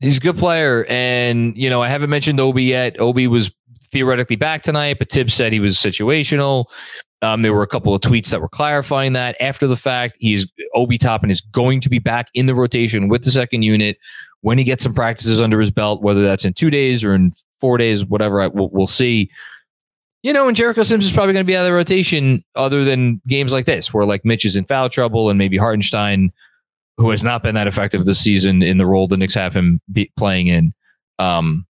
he's 0.00 0.18
a 0.18 0.20
good 0.20 0.38
player, 0.38 0.86
and 0.88 1.56
you 1.56 1.70
know 1.70 1.82
I 1.82 1.88
haven't 1.88 2.10
mentioned 2.10 2.40
Obi 2.40 2.64
yet. 2.64 3.00
Obi 3.00 3.26
was 3.26 3.52
theoretically 3.92 4.36
back 4.36 4.62
tonight, 4.62 4.98
but 4.98 5.10
Thibs 5.10 5.34
said 5.34 5.52
he 5.52 5.60
was 5.60 5.76
situational. 5.76 6.66
Um, 7.22 7.42
there 7.42 7.52
were 7.52 7.62
a 7.62 7.66
couple 7.66 7.94
of 7.94 8.00
tweets 8.00 8.30
that 8.30 8.40
were 8.40 8.48
clarifying 8.48 9.12
that 9.12 9.36
after 9.40 9.66
the 9.66 9.76
fact. 9.76 10.16
He's 10.18 10.46
Obi 10.74 10.96
Toppin 10.96 11.30
is 11.30 11.40
going 11.40 11.80
to 11.82 11.90
be 11.90 11.98
back 11.98 12.28
in 12.34 12.46
the 12.46 12.54
rotation 12.54 13.08
with 13.08 13.24
the 13.24 13.30
second 13.30 13.62
unit 13.62 13.98
when 14.40 14.56
he 14.56 14.64
gets 14.64 14.82
some 14.82 14.94
practices 14.94 15.40
under 15.40 15.60
his 15.60 15.70
belt, 15.70 16.02
whether 16.02 16.22
that's 16.22 16.44
in 16.44 16.54
two 16.54 16.70
days 16.70 17.04
or 17.04 17.14
in 17.14 17.32
four 17.60 17.76
days, 17.76 18.06
whatever. 18.06 18.40
I, 18.40 18.46
we'll, 18.46 18.70
we'll 18.70 18.86
see. 18.86 19.30
You 20.22 20.32
know, 20.34 20.48
and 20.48 20.56
Jericho 20.56 20.82
Sims 20.82 21.06
is 21.06 21.12
probably 21.12 21.32
going 21.32 21.46
to 21.46 21.50
be 21.50 21.56
out 21.56 21.60
of 21.60 21.66
the 21.66 21.72
rotation, 21.72 22.44
other 22.54 22.84
than 22.84 23.22
games 23.26 23.52
like 23.52 23.64
this, 23.64 23.94
where 23.94 24.04
like 24.04 24.24
Mitch 24.24 24.44
is 24.44 24.54
in 24.54 24.64
foul 24.64 24.90
trouble 24.90 25.30
and 25.30 25.38
maybe 25.38 25.56
Hartenstein, 25.56 26.30
who 26.98 27.08
has 27.10 27.24
not 27.24 27.42
been 27.42 27.54
that 27.54 27.66
effective 27.66 28.04
this 28.04 28.20
season 28.20 28.62
in 28.62 28.76
the 28.76 28.84
role 28.84 29.08
the 29.08 29.16
Knicks 29.16 29.34
have 29.34 29.54
him 29.54 29.80
playing 30.18 30.48
in. 30.48 30.74
Um, 31.18 31.66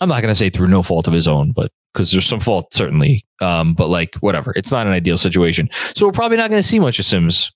I'm 0.00 0.08
not 0.08 0.22
going 0.22 0.32
to 0.32 0.38
say 0.38 0.50
through 0.50 0.68
no 0.68 0.82
fault 0.82 1.06
of 1.06 1.12
his 1.12 1.28
own, 1.28 1.52
but 1.52 1.70
because 1.92 2.10
there's 2.10 2.26
some 2.26 2.40
fault 2.40 2.74
certainly. 2.74 3.24
Um, 3.40 3.74
but 3.74 3.88
like 3.88 4.16
whatever, 4.16 4.52
it's 4.56 4.72
not 4.72 4.88
an 4.88 4.92
ideal 4.92 5.16
situation. 5.16 5.70
So 5.94 6.06
we're 6.06 6.12
probably 6.12 6.36
not 6.36 6.50
going 6.50 6.62
to 6.62 6.68
see 6.68 6.80
much 6.80 6.98
of 6.98 7.04
Sims 7.04 7.52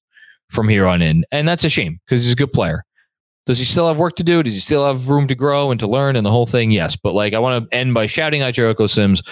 from 0.49 0.69
here 0.69 0.87
on 0.87 1.02
in, 1.02 1.25
and 1.33 1.49
that's 1.49 1.64
a 1.64 1.69
shame 1.69 2.00
because 2.07 2.23
he's 2.23 2.33
a 2.33 2.37
good 2.37 2.52
player. 2.52 2.85
Does 3.49 3.59
he 3.59 3.64
still 3.64 3.88
have 3.88 3.99
work 3.99 4.14
to 4.17 4.23
do? 4.23 4.43
Does 4.43 4.52
he 4.52 4.61
still 4.61 4.87
have 4.87 5.09
room 5.09 5.26
to 5.26 5.35
grow 5.35 5.71
and 5.71 5.81
to 5.81 5.87
learn 5.87 6.17
and 6.17 6.26
the 6.26 6.31
whole 6.31 6.45
thing? 6.45 6.71
Yes. 6.71 6.97
But 6.97 7.14
like, 7.14 7.33
I 7.33 7.38
want 7.38 7.64
to 7.64 7.75
end 7.75 7.95
by 7.95 8.05
shouting 8.05 8.43
out 8.43 8.52
Jericho 8.52 8.87
Sims. 8.87 9.23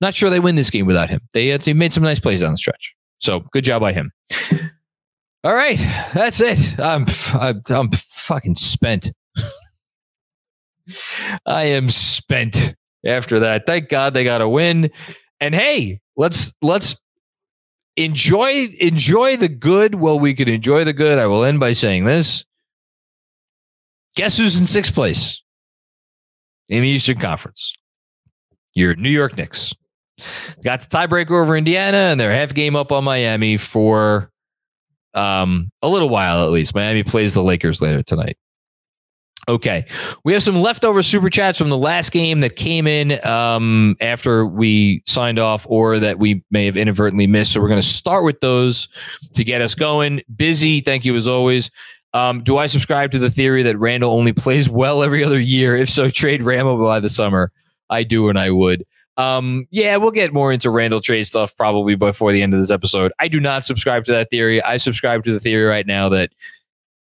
Not 0.00 0.14
sure 0.14 0.30
they 0.30 0.40
win 0.40 0.56
this 0.56 0.70
game 0.70 0.86
without 0.86 1.10
him. 1.10 1.20
They, 1.34 1.52
uh, 1.52 1.58
they 1.58 1.74
made 1.74 1.92
some 1.92 2.02
nice 2.02 2.18
plays 2.18 2.42
on 2.42 2.52
the 2.52 2.56
stretch. 2.56 2.96
So 3.18 3.40
good 3.52 3.64
job 3.64 3.82
by 3.82 3.92
him. 3.92 4.12
All 5.44 5.52
right. 5.52 5.78
That's 6.14 6.40
it. 6.40 6.80
I'm, 6.80 7.04
I'm, 7.34 7.62
I'm 7.68 7.90
fucking 7.90 8.54
spent. 8.54 9.12
I 11.44 11.64
am 11.64 11.90
spent 11.90 12.74
after 13.04 13.40
that. 13.40 13.66
Thank 13.66 13.90
God 13.90 14.14
they 14.14 14.24
got 14.24 14.40
a 14.40 14.48
win. 14.48 14.90
And 15.38 15.54
hey, 15.54 16.00
let's, 16.16 16.50
let's, 16.62 16.96
enjoy 17.98 18.66
enjoy 18.78 19.38
the 19.38 19.48
good 19.48 19.94
while 19.94 20.18
we 20.18 20.34
can 20.34 20.50
enjoy 20.50 20.84
the 20.84 20.92
good 20.92 21.18
i 21.18 21.26
will 21.26 21.44
end 21.44 21.58
by 21.58 21.72
saying 21.72 22.04
this 22.04 22.44
Guess 24.16 24.38
who's 24.38 24.58
in 24.58 24.66
sixth 24.66 24.94
place 24.94 25.42
in 26.68 26.82
the 26.82 26.88
Eastern 26.88 27.18
Conference? 27.18 27.74
Your 28.74 28.94
New 28.96 29.10
York 29.10 29.36
Knicks. 29.36 29.74
Got 30.64 30.82
the 30.82 30.88
tiebreaker 30.88 31.42
over 31.42 31.56
Indiana, 31.56 31.96
and 31.96 32.18
they're 32.18 32.32
half 32.32 32.54
game 32.54 32.76
up 32.76 32.92
on 32.92 33.04
Miami 33.04 33.58
for 33.58 34.30
um, 35.14 35.70
a 35.82 35.88
little 35.88 36.08
while 36.08 36.44
at 36.44 36.50
least. 36.50 36.74
Miami 36.74 37.02
plays 37.02 37.34
the 37.34 37.42
Lakers 37.42 37.82
later 37.82 38.02
tonight. 38.02 38.36
Okay. 39.48 39.86
We 40.24 40.32
have 40.32 40.42
some 40.42 40.60
leftover 40.60 41.02
super 41.04 41.30
chats 41.30 41.56
from 41.56 41.68
the 41.68 41.76
last 41.76 42.10
game 42.10 42.40
that 42.40 42.56
came 42.56 42.88
in 42.88 43.24
um, 43.24 43.96
after 44.00 44.44
we 44.44 45.02
signed 45.06 45.38
off 45.38 45.64
or 45.68 46.00
that 46.00 46.18
we 46.18 46.42
may 46.50 46.66
have 46.66 46.76
inadvertently 46.76 47.28
missed. 47.28 47.52
So 47.52 47.60
we're 47.60 47.68
going 47.68 47.80
to 47.80 47.86
start 47.86 48.24
with 48.24 48.40
those 48.40 48.88
to 49.34 49.44
get 49.44 49.60
us 49.60 49.76
going. 49.76 50.22
Busy. 50.34 50.80
Thank 50.80 51.04
you 51.04 51.14
as 51.14 51.28
always. 51.28 51.70
Um, 52.14 52.42
do 52.42 52.56
I 52.56 52.66
subscribe 52.66 53.10
to 53.12 53.18
the 53.18 53.30
theory 53.30 53.62
that 53.64 53.78
Randle 53.78 54.12
only 54.12 54.32
plays 54.32 54.68
well 54.68 55.02
every 55.02 55.22
other 55.22 55.40
year? 55.40 55.76
If 55.76 55.90
so, 55.90 56.08
trade 56.08 56.42
Ramo 56.42 56.82
by 56.82 57.00
the 57.00 57.10
summer. 57.10 57.52
I 57.90 58.02
do, 58.04 58.28
and 58.28 58.38
I 58.38 58.50
would. 58.50 58.84
Um, 59.16 59.66
yeah, 59.70 59.96
we'll 59.96 60.10
get 60.10 60.32
more 60.32 60.52
into 60.52 60.70
Randle 60.70 61.00
trade 61.00 61.24
stuff 61.24 61.56
probably 61.56 61.94
before 61.94 62.32
the 62.32 62.42
end 62.42 62.52
of 62.52 62.60
this 62.60 62.70
episode. 62.70 63.12
I 63.18 63.28
do 63.28 63.40
not 63.40 63.64
subscribe 63.64 64.04
to 64.04 64.12
that 64.12 64.30
theory. 64.30 64.62
I 64.62 64.76
subscribe 64.76 65.24
to 65.24 65.32
the 65.32 65.40
theory 65.40 65.64
right 65.64 65.86
now 65.86 66.08
that 66.10 66.30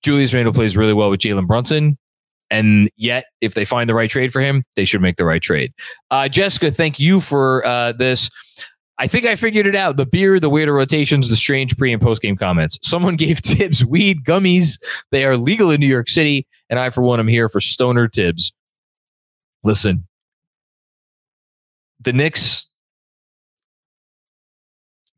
Julius 0.01 0.34
Randle 0.34 0.53
plays 0.53 0.77
really 0.77 0.93
well 0.93 1.10
with 1.10 1.19
Jalen 1.19 1.48
Brunson. 1.48 1.98
And 2.51 2.89
yet, 2.96 3.25
if 3.41 3.53
they 3.53 3.65
find 3.65 3.89
the 3.89 3.93
right 3.93 4.10
trade 4.10 4.31
for 4.31 4.41
him, 4.41 4.63
they 4.75 4.86
should 4.86 5.01
make 5.01 5.17
the 5.17 5.25
right 5.25 5.41
trade. 5.41 5.74
Uh, 6.10 6.27
Jessica, 6.27 6.72
thank 6.72 7.00
you 7.00 7.19
for 7.19 7.65
uh, 7.65 7.91
this. 7.91 8.31
I 9.01 9.08
think 9.08 9.25
I 9.25 9.36
figured 9.38 9.65
it 9.65 9.75
out. 9.75 9.96
The 9.96 10.06
beer, 10.06 10.41
the 10.41 10.50
weirder 10.50 10.74
rotations, 10.74 11.29
the 11.29 11.38
strange 11.38 11.77
pre 11.77 11.94
and 11.94 12.01
post 12.01 12.22
game 12.22 12.36
comments. 12.36 12.77
Someone 12.84 13.15
gave 13.18 13.39
Thibs 13.39 13.86
weed 13.86 14.25
gummies. 14.25 14.77
They 15.12 15.24
are 15.25 15.38
legal 15.38 15.72
in 15.72 15.79
New 15.79 15.88
York 15.88 16.10
City. 16.10 16.46
And 16.70 16.77
I, 16.77 16.89
for 16.89 17.01
one, 17.01 17.20
am 17.20 17.27
here 17.27 17.48
for 17.48 17.62
stoner 17.62 18.10
Thibs. 18.10 18.51
Listen, 19.63 20.08
the 22.01 22.13
Knicks, 22.13 22.70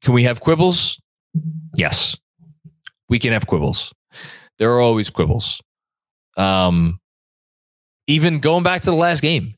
can 0.04 0.14
we 0.14 0.24
have 0.24 0.40
quibbles? 0.40 1.00
Yes, 1.76 2.16
we 3.10 3.20
can 3.20 3.34
have 3.34 3.48
quibbles. 3.48 3.94
There 4.58 4.72
are 4.72 4.82
always 4.82 5.10
quibbles. 5.10 5.62
Um, 6.38 7.00
even 8.08 8.40
going 8.40 8.64
back 8.64 8.82
to 8.82 8.92
the 8.92 8.96
last 8.96 9.22
game, 9.22 9.56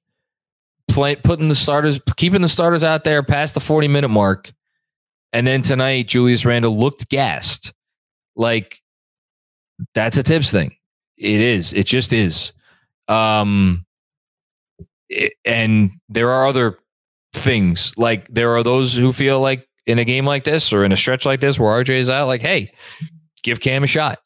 play, 0.88 1.16
putting 1.16 1.50
the 1.50 1.56
starters, 1.56 2.00
keeping 2.18 2.42
the 2.42 2.50
starters 2.50 2.84
out 2.84 3.04
there 3.04 3.24
past 3.24 3.54
the 3.54 3.60
40 3.60 3.88
minute 3.88 4.10
mark. 4.10 4.52
And 5.32 5.48
then 5.48 5.62
tonight, 5.62 6.08
Julius 6.08 6.46
Randle 6.46 6.78
looked 6.78 7.10
gassed. 7.10 7.74
Like 8.36 8.82
that's 9.96 10.18
a 10.18 10.24
Thibs 10.24 10.52
thing. 10.52 10.76
It 11.18 11.40
is. 11.40 11.74
It 11.74 11.86
just 11.86 12.14
is. 12.14 12.54
Um, 13.08 13.86
it, 15.10 15.34
and 15.46 15.92
there 16.10 16.32
are 16.32 16.48
other 16.48 16.80
things. 17.34 17.94
Like 17.98 18.28
there 18.30 18.56
are 18.56 18.64
those 18.64 18.96
who 18.96 19.14
feel 19.14 19.40
like 19.40 19.68
in 19.86 20.00
a 20.00 20.06
game 20.06 20.26
like 20.26 20.44
this 20.44 20.72
or 20.72 20.84
in 20.84 20.92
a 20.92 20.98
stretch 20.98 21.26
like 21.26 21.42
this 21.42 21.60
where 21.60 21.84
RJ 21.84 21.90
is 21.90 22.10
out, 22.10 22.28
like, 22.28 22.42
hey, 22.42 22.72
give 23.44 23.60
Cam 23.60 23.84
a 23.84 23.88
shot. 23.88 24.20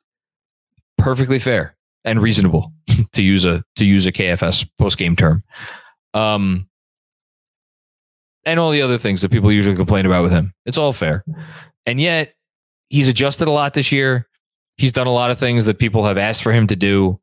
Perfectly 0.97 1.39
fair 1.39 1.75
and 2.05 2.21
reasonable 2.21 2.71
to 3.13 3.21
use 3.21 3.45
a 3.45 3.63
to 3.75 3.85
use 3.85 4.07
a 4.07 4.11
KFS 4.11 4.67
post 4.77 4.97
game 4.97 5.15
term. 5.15 5.41
Um, 6.13 6.67
and 8.45 8.59
all 8.59 8.71
the 8.71 8.81
other 8.81 8.97
things 8.97 9.21
that 9.21 9.31
people 9.31 9.51
usually 9.51 9.75
complain 9.75 10.05
about 10.05 10.23
with 10.23 10.31
him. 10.31 10.53
It's 10.65 10.77
all 10.77 10.93
fair. 10.93 11.25
And 11.85 11.99
yet, 11.99 12.33
he's 12.89 13.07
adjusted 13.07 13.47
a 13.47 13.51
lot 13.51 13.73
this 13.73 13.91
year. 13.91 14.27
He's 14.77 14.93
done 14.93 15.07
a 15.07 15.13
lot 15.13 15.31
of 15.31 15.39
things 15.39 15.65
that 15.65 15.79
people 15.79 16.05
have 16.05 16.17
asked 16.17 16.43
for 16.43 16.53
him 16.53 16.67
to 16.67 16.75
do. 16.75 17.19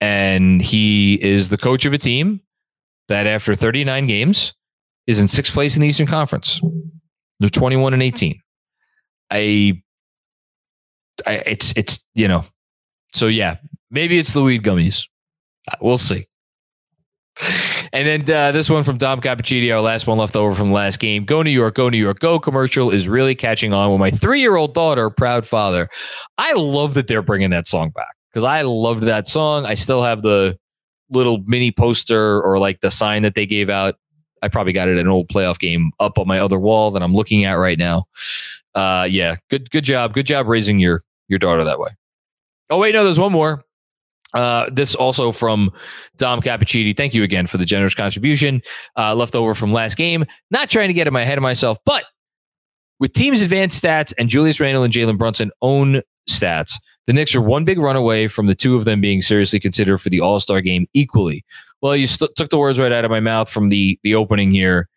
And 0.00 0.62
he 0.62 1.14
is 1.14 1.48
the 1.48 1.58
coach 1.58 1.84
of 1.84 1.92
a 1.92 1.98
team 1.98 2.40
that, 3.08 3.26
after 3.26 3.54
39 3.54 4.06
games, 4.06 4.54
is 5.06 5.18
in 5.18 5.28
sixth 5.28 5.52
place 5.52 5.76
in 5.76 5.82
the 5.82 5.88
Eastern 5.88 6.06
Conference. 6.06 6.60
They're 7.40 7.50
21 7.50 7.94
and 7.94 8.02
18. 8.02 8.40
I, 9.30 9.82
I 11.26 11.32
it's, 11.46 11.72
it's, 11.76 12.04
you 12.14 12.28
know, 12.28 12.44
so 13.12 13.26
yeah, 13.26 13.56
maybe 13.90 14.18
it's 14.18 14.32
the 14.32 14.42
weed 14.42 14.62
gummies. 14.62 15.06
We'll 15.80 15.98
see. 15.98 16.26
And 17.92 18.06
then 18.06 18.36
uh, 18.36 18.52
this 18.52 18.70
one 18.70 18.84
from 18.84 18.98
Dom 18.98 19.20
Cappuccini, 19.20 19.72
our 19.74 19.80
last 19.80 20.06
one 20.06 20.16
left 20.18 20.36
over 20.36 20.54
from 20.54 20.70
last 20.70 21.00
game. 21.00 21.24
Go 21.24 21.42
New 21.42 21.50
York, 21.50 21.74
go 21.74 21.88
New 21.88 21.98
York, 21.98 22.20
go 22.20 22.38
commercial 22.38 22.90
is 22.90 23.08
really 23.08 23.34
catching 23.34 23.72
on 23.72 23.90
with 23.90 23.98
my 23.98 24.10
three 24.10 24.40
year 24.40 24.56
old 24.56 24.74
daughter, 24.74 25.10
proud 25.10 25.46
father. 25.46 25.88
I 26.38 26.52
love 26.52 26.94
that 26.94 27.08
they're 27.08 27.22
bringing 27.22 27.50
that 27.50 27.66
song 27.66 27.90
back 27.90 28.14
because 28.32 28.44
I 28.44 28.62
loved 28.62 29.02
that 29.04 29.26
song. 29.26 29.66
I 29.66 29.74
still 29.74 30.02
have 30.02 30.22
the 30.22 30.56
little 31.10 31.42
mini 31.46 31.72
poster 31.72 32.40
or 32.42 32.58
like 32.60 32.80
the 32.80 32.90
sign 32.90 33.22
that 33.22 33.34
they 33.34 33.46
gave 33.46 33.68
out 33.68 33.96
I 34.42 34.48
probably 34.48 34.72
got 34.72 34.88
it 34.88 34.94
at 34.94 35.00
an 35.00 35.08
old 35.08 35.28
playoff 35.28 35.58
game 35.58 35.92
up 36.00 36.18
on 36.18 36.26
my 36.26 36.38
other 36.38 36.58
wall 36.58 36.90
that 36.92 37.02
I'm 37.02 37.14
looking 37.14 37.44
at 37.44 37.54
right 37.54 37.78
now. 37.78 38.04
Uh, 38.74 39.06
yeah, 39.10 39.36
good 39.48 39.70
good 39.70 39.84
job, 39.84 40.14
good 40.14 40.26
job 40.26 40.46
raising 40.46 40.78
your 40.78 41.02
your 41.28 41.38
daughter 41.38 41.64
that 41.64 41.78
way. 41.78 41.90
Oh 42.70 42.78
wait, 42.78 42.94
no, 42.94 43.04
there's 43.04 43.18
one 43.18 43.32
more. 43.32 43.64
Uh, 44.32 44.70
this 44.72 44.94
also 44.94 45.32
from 45.32 45.72
Dom 46.16 46.40
Cappuccini. 46.40 46.96
Thank 46.96 47.14
you 47.14 47.22
again 47.22 47.46
for 47.46 47.58
the 47.58 47.64
generous 47.64 47.94
contribution 47.94 48.62
uh, 48.96 49.14
left 49.14 49.34
over 49.34 49.54
from 49.54 49.72
last 49.72 49.96
game. 49.96 50.24
Not 50.50 50.70
trying 50.70 50.88
to 50.88 50.94
get 50.94 51.06
in 51.06 51.12
my 51.12 51.24
head 51.24 51.38
of 51.38 51.42
myself, 51.42 51.78
but 51.84 52.04
with 53.00 53.12
teams' 53.12 53.42
advanced 53.42 53.82
stats 53.82 54.12
and 54.18 54.28
Julius 54.28 54.60
Randle 54.60 54.84
and 54.84 54.92
Jalen 54.92 55.18
Brunson 55.18 55.50
own 55.62 56.02
stats, 56.28 56.74
the 57.06 57.12
Knicks 57.12 57.34
are 57.34 57.40
one 57.40 57.64
big 57.64 57.78
run 57.78 57.96
away 57.96 58.28
from 58.28 58.46
the 58.46 58.54
two 58.54 58.76
of 58.76 58.84
them 58.84 59.00
being 59.00 59.22
seriously 59.22 59.58
considered 59.58 59.98
for 59.98 60.10
the 60.10 60.20
All 60.20 60.38
Star 60.38 60.60
game 60.60 60.86
equally. 60.94 61.44
Well, 61.82 61.96
you 61.96 62.06
st- 62.06 62.30
took 62.36 62.50
the 62.50 62.58
words 62.58 62.78
right 62.78 62.92
out 62.92 63.04
of 63.04 63.10
my 63.10 63.20
mouth 63.20 63.50
from 63.50 63.70
the 63.70 63.98
the 64.04 64.14
opening 64.14 64.52
here. 64.52 64.88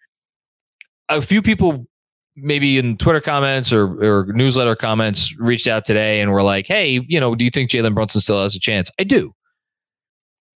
A 1.09 1.21
few 1.21 1.41
people, 1.41 1.87
maybe 2.35 2.77
in 2.77 2.97
Twitter 2.97 3.21
comments 3.21 3.71
or, 3.71 3.85
or 4.03 4.25
newsletter 4.33 4.75
comments, 4.75 5.35
reached 5.37 5.67
out 5.67 5.85
today 5.85 6.21
and 6.21 6.31
were 6.31 6.43
like, 6.43 6.67
"Hey, 6.67 7.01
you 7.07 7.19
know, 7.19 7.35
do 7.35 7.43
you 7.43 7.51
think 7.51 7.69
Jalen 7.69 7.93
Brunson 7.95 8.21
still 8.21 8.41
has 8.41 8.55
a 8.55 8.59
chance?" 8.59 8.89
I 8.99 9.03
do. 9.03 9.33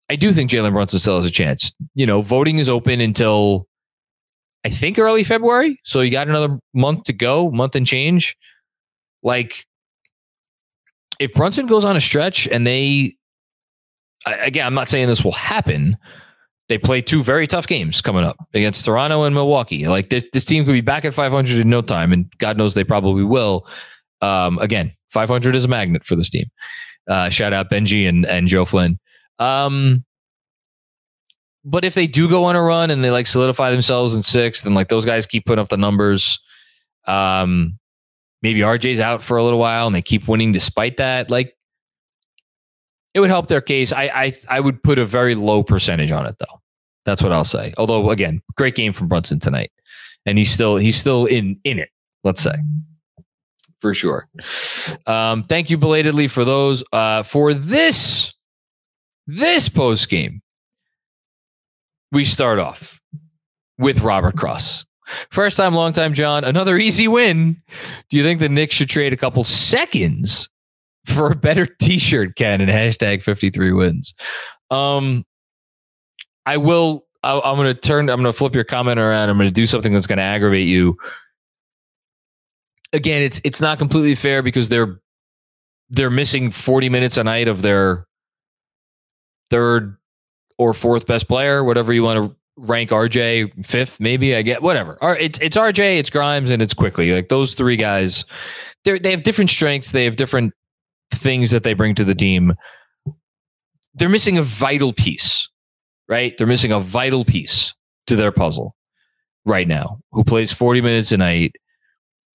I 0.08 0.16
do 0.16 0.32
think 0.32 0.50
Jalen 0.50 0.72
Brunson 0.72 0.98
still 0.98 1.16
has 1.16 1.26
a 1.26 1.30
chance. 1.30 1.72
You 1.94 2.06
know, 2.06 2.22
voting 2.22 2.58
is 2.58 2.68
open 2.68 3.00
until 3.00 3.66
I 4.64 4.70
think 4.70 4.98
early 4.98 5.24
February. 5.24 5.78
So 5.84 6.00
you 6.00 6.10
got 6.10 6.28
another 6.28 6.58
month 6.74 7.04
to 7.04 7.12
go, 7.12 7.50
month 7.50 7.74
and 7.74 7.86
change. 7.86 8.36
Like, 9.22 9.64
if 11.18 11.32
Brunson 11.32 11.66
goes 11.66 11.84
on 11.84 11.96
a 11.96 12.00
stretch 12.00 12.46
and 12.48 12.66
they, 12.66 13.16
again, 14.26 14.66
I'm 14.66 14.74
not 14.74 14.88
saying 14.88 15.08
this 15.08 15.24
will 15.24 15.32
happen. 15.32 15.96
They 16.68 16.78
play 16.78 17.00
two 17.00 17.22
very 17.22 17.46
tough 17.46 17.66
games 17.66 18.00
coming 18.00 18.24
up 18.24 18.36
against 18.52 18.84
Toronto 18.84 19.22
and 19.22 19.34
Milwaukee. 19.34 19.86
Like 19.86 20.10
this, 20.10 20.24
this 20.32 20.44
team 20.44 20.64
could 20.64 20.72
be 20.72 20.80
back 20.80 21.04
at 21.04 21.14
500 21.14 21.58
in 21.58 21.70
no 21.70 21.80
time, 21.80 22.12
and 22.12 22.30
God 22.38 22.56
knows 22.56 22.74
they 22.74 22.84
probably 22.84 23.22
will. 23.22 23.66
Um, 24.20 24.58
again, 24.58 24.92
500 25.10 25.54
is 25.54 25.64
a 25.64 25.68
magnet 25.68 26.04
for 26.04 26.16
this 26.16 26.28
team. 26.28 26.46
Uh, 27.08 27.28
shout 27.28 27.52
out 27.52 27.70
Benji 27.70 28.08
and 28.08 28.26
and 28.26 28.48
Joe 28.48 28.64
Flynn. 28.64 28.98
Um, 29.38 30.04
but 31.64 31.84
if 31.84 31.94
they 31.94 32.06
do 32.06 32.28
go 32.28 32.44
on 32.44 32.56
a 32.56 32.62
run 32.62 32.90
and 32.90 33.02
they 33.02 33.10
like 33.10 33.26
solidify 33.26 33.70
themselves 33.70 34.14
in 34.14 34.22
sixth, 34.22 34.66
and 34.66 34.74
like 34.74 34.88
those 34.88 35.04
guys 35.04 35.26
keep 35.26 35.46
putting 35.46 35.62
up 35.62 35.68
the 35.68 35.76
numbers, 35.76 36.40
um, 37.06 37.78
maybe 38.42 38.60
RJ's 38.60 39.00
out 39.00 39.22
for 39.22 39.36
a 39.36 39.44
little 39.44 39.58
while 39.58 39.86
and 39.86 39.94
they 39.94 40.02
keep 40.02 40.28
winning 40.28 40.52
despite 40.52 40.98
that, 40.98 41.30
like 41.30 41.55
it 43.16 43.20
would 43.20 43.30
help 43.30 43.48
their 43.48 43.62
case. 43.62 43.92
I 43.92 44.10
I 44.14 44.36
I 44.46 44.60
would 44.60 44.82
put 44.82 44.98
a 44.98 45.06
very 45.06 45.34
low 45.34 45.62
percentage 45.62 46.10
on 46.10 46.26
it 46.26 46.36
though. 46.38 46.60
That's 47.06 47.22
what 47.22 47.32
I'll 47.32 47.44
say. 47.44 47.72
Although 47.78 48.10
again, 48.10 48.42
great 48.58 48.74
game 48.74 48.92
from 48.92 49.08
Brunson 49.08 49.40
tonight, 49.40 49.72
and 50.26 50.36
he's 50.36 50.50
still 50.50 50.76
he's 50.76 50.96
still 50.96 51.24
in 51.24 51.58
in 51.64 51.78
it. 51.78 51.88
Let's 52.24 52.42
say 52.42 52.56
for 53.80 53.94
sure. 53.94 54.28
Um, 55.06 55.44
thank 55.44 55.70
you 55.70 55.78
belatedly 55.78 56.28
for 56.28 56.44
those. 56.44 56.84
Uh, 56.92 57.22
for 57.22 57.54
this 57.54 58.34
this 59.26 59.70
post 59.70 60.10
game, 60.10 60.42
we 62.12 62.22
start 62.22 62.58
off 62.58 63.00
with 63.78 64.02
Robert 64.02 64.36
Cross. 64.36 64.84
First 65.30 65.56
time, 65.56 65.74
long 65.74 65.94
time, 65.94 66.12
John. 66.12 66.44
Another 66.44 66.76
easy 66.76 67.08
win. 67.08 67.62
Do 68.10 68.18
you 68.18 68.22
think 68.22 68.40
the 68.40 68.50
Knicks 68.50 68.74
should 68.74 68.90
trade 68.90 69.14
a 69.14 69.16
couple 69.16 69.42
seconds 69.42 70.50
for 71.06 71.32
a 71.32 71.36
better 71.36 71.66
T-shirt? 71.80 72.40
And 72.40 72.62
hashtag 72.68 73.22
fifty 73.22 73.50
three 73.50 73.72
wins. 73.72 74.14
Um, 74.70 75.24
I 76.44 76.56
will. 76.56 77.06
I, 77.22 77.40
I'm 77.40 77.56
going 77.56 77.72
to 77.72 77.80
turn. 77.80 78.08
I'm 78.08 78.22
going 78.22 78.32
to 78.32 78.36
flip 78.36 78.54
your 78.54 78.64
comment 78.64 79.00
around. 79.00 79.28
I'm 79.28 79.36
going 79.36 79.48
to 79.48 79.54
do 79.54 79.66
something 79.66 79.92
that's 79.92 80.06
going 80.06 80.18
to 80.18 80.22
aggravate 80.22 80.68
you. 80.68 80.96
Again, 82.92 83.22
it's 83.22 83.40
it's 83.44 83.60
not 83.60 83.78
completely 83.78 84.14
fair 84.14 84.42
because 84.42 84.68
they're 84.68 85.00
they're 85.90 86.10
missing 86.10 86.50
40 86.50 86.88
minutes 86.88 87.16
a 87.16 87.24
night 87.24 87.48
of 87.48 87.62
their 87.62 88.06
third 89.50 89.96
or 90.58 90.74
fourth 90.74 91.06
best 91.06 91.28
player, 91.28 91.62
whatever 91.62 91.92
you 91.92 92.02
want 92.02 92.30
to 92.30 92.36
rank 92.56 92.90
RJ 92.90 93.66
fifth, 93.66 94.00
maybe 94.00 94.34
I 94.34 94.42
get 94.42 94.62
whatever. 94.62 94.98
It's 95.02 95.38
it's 95.40 95.56
RJ, 95.56 95.98
it's 95.98 96.10
Grimes, 96.10 96.50
and 96.50 96.62
it's 96.62 96.74
Quickley 96.74 97.12
Like 97.12 97.28
those 97.28 97.54
three 97.54 97.76
guys, 97.76 98.24
they 98.84 98.98
they 98.98 99.10
have 99.10 99.22
different 99.22 99.50
strengths. 99.50 99.90
They 99.90 100.04
have 100.04 100.16
different 100.16 100.54
things 101.12 101.50
that 101.50 101.62
they 101.62 101.74
bring 101.74 101.94
to 101.94 102.04
the 102.04 102.14
team. 102.14 102.54
They're 103.94 104.08
missing 104.08 104.38
a 104.38 104.42
vital 104.42 104.92
piece, 104.92 105.48
right? 106.08 106.36
They're 106.36 106.46
missing 106.46 106.72
a 106.72 106.80
vital 106.80 107.24
piece 107.24 107.72
to 108.06 108.16
their 108.16 108.32
puzzle 108.32 108.74
right 109.44 109.66
now. 109.66 110.00
Who 110.12 110.24
plays 110.24 110.52
forty 110.52 110.80
minutes 110.80 111.12
a 111.12 111.16
night. 111.16 111.56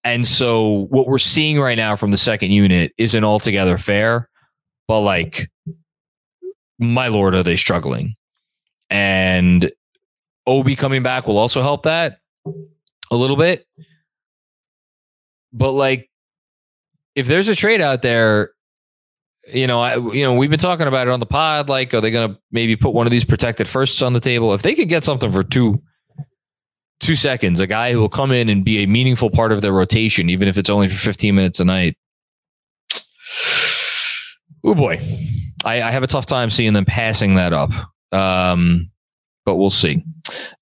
And 0.03 0.27
so 0.27 0.87
what 0.89 1.05
we're 1.05 1.19
seeing 1.19 1.59
right 1.59 1.75
now 1.75 1.95
from 1.95 2.09
the 2.09 2.17
second 2.17 2.49
unit 2.49 2.91
isn't 2.97 3.23
altogether 3.23 3.77
fair, 3.77 4.27
but 4.87 5.01
like 5.01 5.51
my 6.79 7.07
lord, 7.07 7.35
are 7.35 7.43
they 7.43 7.55
struggling? 7.55 8.15
And 8.89 9.71
Obi 10.47 10.75
coming 10.75 11.03
back 11.03 11.27
will 11.27 11.37
also 11.37 11.61
help 11.61 11.83
that 11.83 12.17
a 13.11 13.15
little 13.15 13.37
bit. 13.37 13.67
But 15.53 15.73
like, 15.73 16.09
if 17.13 17.27
there's 17.27 17.47
a 17.47 17.55
trade 17.55 17.81
out 17.81 18.01
there, 18.01 18.49
you 19.47 19.67
know, 19.67 19.81
I, 19.81 19.95
you 19.95 20.23
know, 20.23 20.35
we've 20.35 20.49
been 20.49 20.59
talking 20.59 20.87
about 20.87 21.07
it 21.07 21.11
on 21.11 21.19
the 21.19 21.25
pod. 21.25 21.69
Like, 21.69 21.93
are 21.93 22.01
they 22.01 22.11
going 22.11 22.33
to 22.33 22.39
maybe 22.51 22.75
put 22.75 22.93
one 22.93 23.07
of 23.07 23.11
these 23.11 23.25
protected 23.25 23.67
firsts 23.67 24.01
on 24.01 24.13
the 24.13 24.19
table? 24.19 24.53
If 24.53 24.61
they 24.61 24.75
could 24.75 24.89
get 24.89 25.03
something 25.03 25.31
for 25.31 25.43
two, 25.43 25.81
two 26.99 27.15
seconds, 27.15 27.59
a 27.59 27.67
guy 27.67 27.91
who 27.91 27.99
will 27.99 28.09
come 28.09 28.31
in 28.31 28.49
and 28.49 28.63
be 28.63 28.83
a 28.83 28.87
meaningful 28.87 29.29
part 29.29 29.51
of 29.51 29.61
their 29.61 29.73
rotation, 29.73 30.29
even 30.29 30.47
if 30.47 30.57
it's 30.57 30.69
only 30.69 30.87
for 30.87 30.97
15 30.97 31.35
minutes 31.35 31.59
a 31.59 31.65
night. 31.65 31.97
Oh 34.63 34.75
boy, 34.75 35.01
I, 35.65 35.81
I 35.81 35.91
have 35.91 36.03
a 36.03 36.07
tough 36.07 36.27
time 36.27 36.51
seeing 36.51 36.73
them 36.73 36.85
passing 36.85 37.35
that 37.35 37.51
up. 37.51 37.71
Um, 38.11 38.91
but 39.43 39.55
we'll 39.55 39.71
see. 39.71 40.03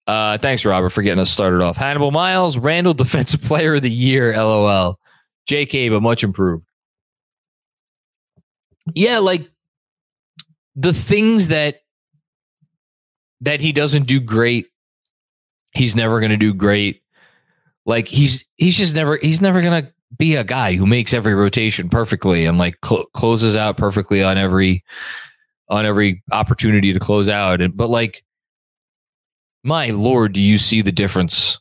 Uh, 0.07 0.37
thanks, 0.37 0.63
Robert, 0.65 0.91
for 0.91 1.01
getting 1.01 1.19
us 1.19 1.29
started 1.29 1.61
off. 1.61 1.75
Hannibal 1.75 2.11
Miles, 2.11 2.57
Randle 2.57 2.93
Defensive 2.93 3.41
Player 3.41 3.75
of 3.75 3.81
the 3.81 3.91
Year, 3.91 4.33
LOL. 4.33 4.97
JK, 5.49 5.89
but 5.89 6.01
much 6.01 6.23
improved. 6.23 6.63
Yeah, 8.95 9.19
like 9.19 9.49
the 10.75 10.93
things 10.93 11.49
that 11.49 11.81
that 13.41 13.61
he 13.61 13.71
doesn't 13.71 14.03
do 14.03 14.19
great, 14.19 14.67
he's 15.71 15.95
never 15.95 16.19
going 16.19 16.31
to 16.31 16.37
do 16.37 16.53
great. 16.53 17.01
Like 17.85 18.07
he's 18.07 18.45
he's 18.57 18.77
just 18.77 18.95
never 18.95 19.17
he's 19.17 19.41
never 19.41 19.61
going 19.61 19.83
to 19.83 19.93
be 20.17 20.35
a 20.35 20.43
guy 20.43 20.75
who 20.75 20.85
makes 20.85 21.13
every 21.13 21.33
rotation 21.33 21.89
perfectly 21.89 22.45
and 22.45 22.57
like 22.57 22.75
cl- 22.83 23.05
closes 23.13 23.55
out 23.55 23.77
perfectly 23.77 24.23
on 24.23 24.37
every 24.37 24.83
on 25.69 25.85
every 25.85 26.23
opportunity 26.31 26.93
to 26.93 26.99
close 26.99 27.29
out. 27.29 27.61
And 27.61 27.75
but 27.75 27.89
like, 27.89 28.23
my 29.63 29.89
lord, 29.89 30.33
do 30.33 30.39
you 30.39 30.57
see 30.57 30.81
the 30.81 30.91
difference 30.91 31.59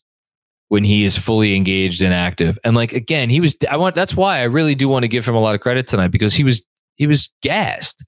when 0.68 0.84
he 0.84 1.04
is 1.04 1.16
fully 1.16 1.54
engaged 1.54 2.02
and 2.02 2.14
active? 2.14 2.58
And 2.64 2.74
like 2.74 2.92
again, 2.92 3.30
he 3.30 3.40
was. 3.40 3.56
I 3.70 3.76
want. 3.76 3.94
That's 3.94 4.16
why 4.16 4.40
I 4.40 4.44
really 4.44 4.74
do 4.74 4.88
want 4.88 5.04
to 5.04 5.08
give 5.08 5.26
him 5.26 5.34
a 5.34 5.40
lot 5.40 5.54
of 5.54 5.60
credit 5.60 5.86
tonight 5.86 6.08
because 6.08 6.34
he 6.34 6.44
was 6.44 6.64
he 6.98 7.06
was 7.06 7.30
gassed, 7.40 8.04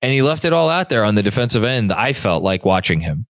and 0.00 0.12
he 0.12 0.22
left 0.22 0.44
it 0.44 0.52
all 0.52 0.68
out 0.68 0.88
there 0.88 1.04
on 1.04 1.14
the 1.14 1.22
defensive 1.22 1.62
end. 1.62 1.92
I 1.92 2.12
felt 2.12 2.42
like 2.42 2.64
watching 2.64 3.00
him. 3.00 3.26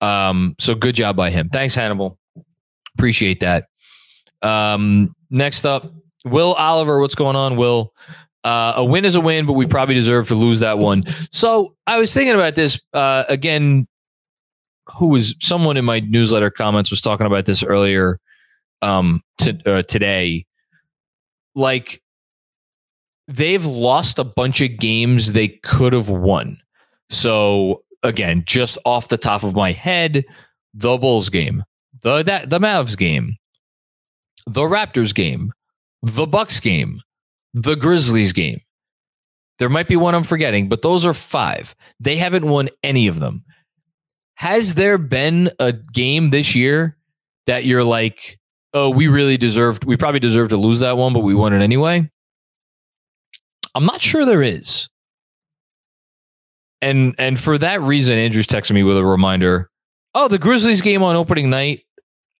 Um. 0.00 0.54
So 0.60 0.74
good 0.74 0.94
job 0.94 1.16
by 1.16 1.30
him. 1.30 1.48
Thanks, 1.48 1.74
Hannibal. 1.74 2.18
Appreciate 2.98 3.40
that. 3.40 3.68
Um, 4.42 5.16
next 5.30 5.64
up, 5.64 5.90
Will 6.24 6.52
Oliver. 6.54 7.00
What's 7.00 7.14
going 7.14 7.36
on, 7.36 7.56
Will? 7.56 7.94
Uh, 8.44 8.74
a 8.76 8.84
win 8.84 9.06
is 9.06 9.14
a 9.14 9.20
win, 9.20 9.46
but 9.46 9.54
we 9.54 9.66
probably 9.66 9.94
deserve 9.94 10.28
to 10.28 10.34
lose 10.34 10.58
that 10.58 10.78
one. 10.78 11.04
So 11.32 11.74
I 11.86 11.98
was 11.98 12.12
thinking 12.12 12.34
about 12.34 12.54
this 12.54 12.80
uh, 12.92 13.24
again. 13.28 13.88
Who 14.98 15.06
was 15.06 15.34
someone 15.40 15.78
in 15.78 15.84
my 15.86 16.00
newsletter 16.00 16.50
comments 16.50 16.90
was 16.90 17.00
talking 17.00 17.26
about 17.26 17.46
this 17.46 17.62
earlier 17.62 18.20
um, 18.82 19.22
to, 19.38 19.58
uh, 19.64 19.82
today? 19.82 20.44
Like 21.54 22.02
they've 23.28 23.64
lost 23.64 24.18
a 24.18 24.24
bunch 24.24 24.60
of 24.60 24.78
games 24.78 25.32
they 25.32 25.48
could 25.48 25.92
have 25.92 26.08
won. 26.08 26.58
So 27.10 27.82
again, 28.02 28.44
just 28.46 28.78
off 28.84 29.08
the 29.08 29.18
top 29.18 29.42
of 29.42 29.54
my 29.54 29.72
head, 29.72 30.24
the 30.72 30.96
Bulls 30.96 31.28
game, 31.28 31.64
the 32.02 32.22
that, 32.22 32.50
the 32.50 32.58
Mavs 32.58 32.96
game, 32.96 33.36
the 34.46 34.62
Raptors 34.62 35.14
game, 35.14 35.52
the 36.02 36.26
Bucks 36.26 36.60
game, 36.60 37.00
the 37.54 37.76
Grizzlies 37.76 38.32
game. 38.32 38.60
There 39.58 39.68
might 39.68 39.88
be 39.88 39.96
one 39.96 40.14
I'm 40.14 40.24
forgetting, 40.24 40.68
but 40.68 40.82
those 40.82 41.06
are 41.06 41.14
five. 41.14 41.74
They 42.00 42.16
haven't 42.16 42.46
won 42.46 42.68
any 42.82 43.06
of 43.06 43.20
them. 43.20 43.44
Has 44.34 44.74
there 44.74 44.98
been 44.98 45.50
a 45.60 45.72
game 45.72 46.30
this 46.30 46.56
year 46.56 46.96
that 47.46 47.64
you're 47.64 47.84
like, 47.84 48.38
oh, 48.72 48.90
we 48.90 49.06
really 49.06 49.36
deserved, 49.36 49.84
we 49.84 49.96
probably 49.96 50.18
deserved 50.18 50.50
to 50.50 50.56
lose 50.56 50.80
that 50.80 50.96
one, 50.96 51.12
but 51.12 51.20
we 51.20 51.34
won 51.34 51.52
it 51.52 51.62
anyway? 51.62 52.10
I'm 53.74 53.84
not 53.84 54.00
sure 54.00 54.24
there 54.24 54.42
is. 54.42 54.88
And 56.80 57.14
and 57.18 57.40
for 57.40 57.58
that 57.58 57.80
reason, 57.80 58.18
Andrew's 58.18 58.46
texting 58.46 58.72
me 58.72 58.82
with 58.82 58.98
a 58.98 59.04
reminder. 59.04 59.70
Oh, 60.14 60.28
the 60.28 60.38
Grizzlies 60.38 60.82
game 60.82 61.02
on 61.02 61.16
opening 61.16 61.50
night. 61.50 61.82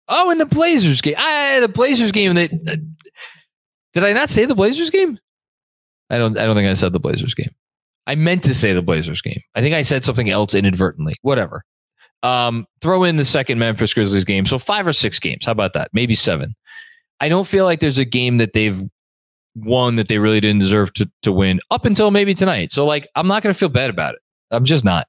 Oh, 0.08 0.30
and 0.30 0.40
the 0.40 0.46
Blazers 0.46 1.00
game. 1.00 1.14
I 1.16 1.60
the 1.60 1.68
Blazers 1.68 2.12
game 2.12 2.34
that 2.34 2.52
uh, 2.52 2.76
did 3.94 4.04
I 4.04 4.12
not 4.12 4.28
say 4.28 4.44
the 4.44 4.54
Blazers 4.54 4.90
game? 4.90 5.18
I 6.10 6.18
don't 6.18 6.36
I 6.36 6.44
don't 6.44 6.54
think 6.54 6.68
I 6.68 6.74
said 6.74 6.92
the 6.92 7.00
Blazers 7.00 7.34
game. 7.34 7.54
I 8.06 8.14
meant 8.16 8.42
to 8.44 8.54
say 8.54 8.74
the 8.74 8.82
Blazers 8.82 9.22
game. 9.22 9.40
I 9.54 9.62
think 9.62 9.74
I 9.74 9.82
said 9.82 10.04
something 10.04 10.28
else 10.28 10.54
inadvertently. 10.54 11.16
Whatever. 11.22 11.64
Um, 12.22 12.66
throw 12.80 13.04
in 13.04 13.16
the 13.16 13.24
second 13.24 13.58
Memphis 13.58 13.94
Grizzlies 13.94 14.24
game. 14.24 14.46
So 14.46 14.58
five 14.58 14.86
or 14.86 14.92
six 14.92 15.18
games. 15.18 15.46
How 15.46 15.52
about 15.52 15.72
that? 15.74 15.88
Maybe 15.92 16.14
seven. 16.14 16.54
I 17.20 17.28
don't 17.28 17.46
feel 17.46 17.64
like 17.64 17.80
there's 17.80 17.98
a 17.98 18.04
game 18.04 18.38
that 18.38 18.52
they've 18.52 18.82
won 19.54 19.94
that 19.96 20.08
they 20.08 20.18
really 20.18 20.40
didn't 20.40 20.60
deserve 20.60 20.92
to, 20.94 21.10
to 21.22 21.32
win 21.32 21.60
up 21.70 21.84
until 21.84 22.10
maybe 22.10 22.34
tonight. 22.34 22.72
So 22.72 22.84
like 22.84 23.08
I'm 23.14 23.26
not 23.28 23.42
gonna 23.42 23.54
feel 23.54 23.68
bad 23.68 23.90
about 23.90 24.14
it. 24.14 24.20
I'm 24.50 24.64
just 24.64 24.84
not. 24.84 25.06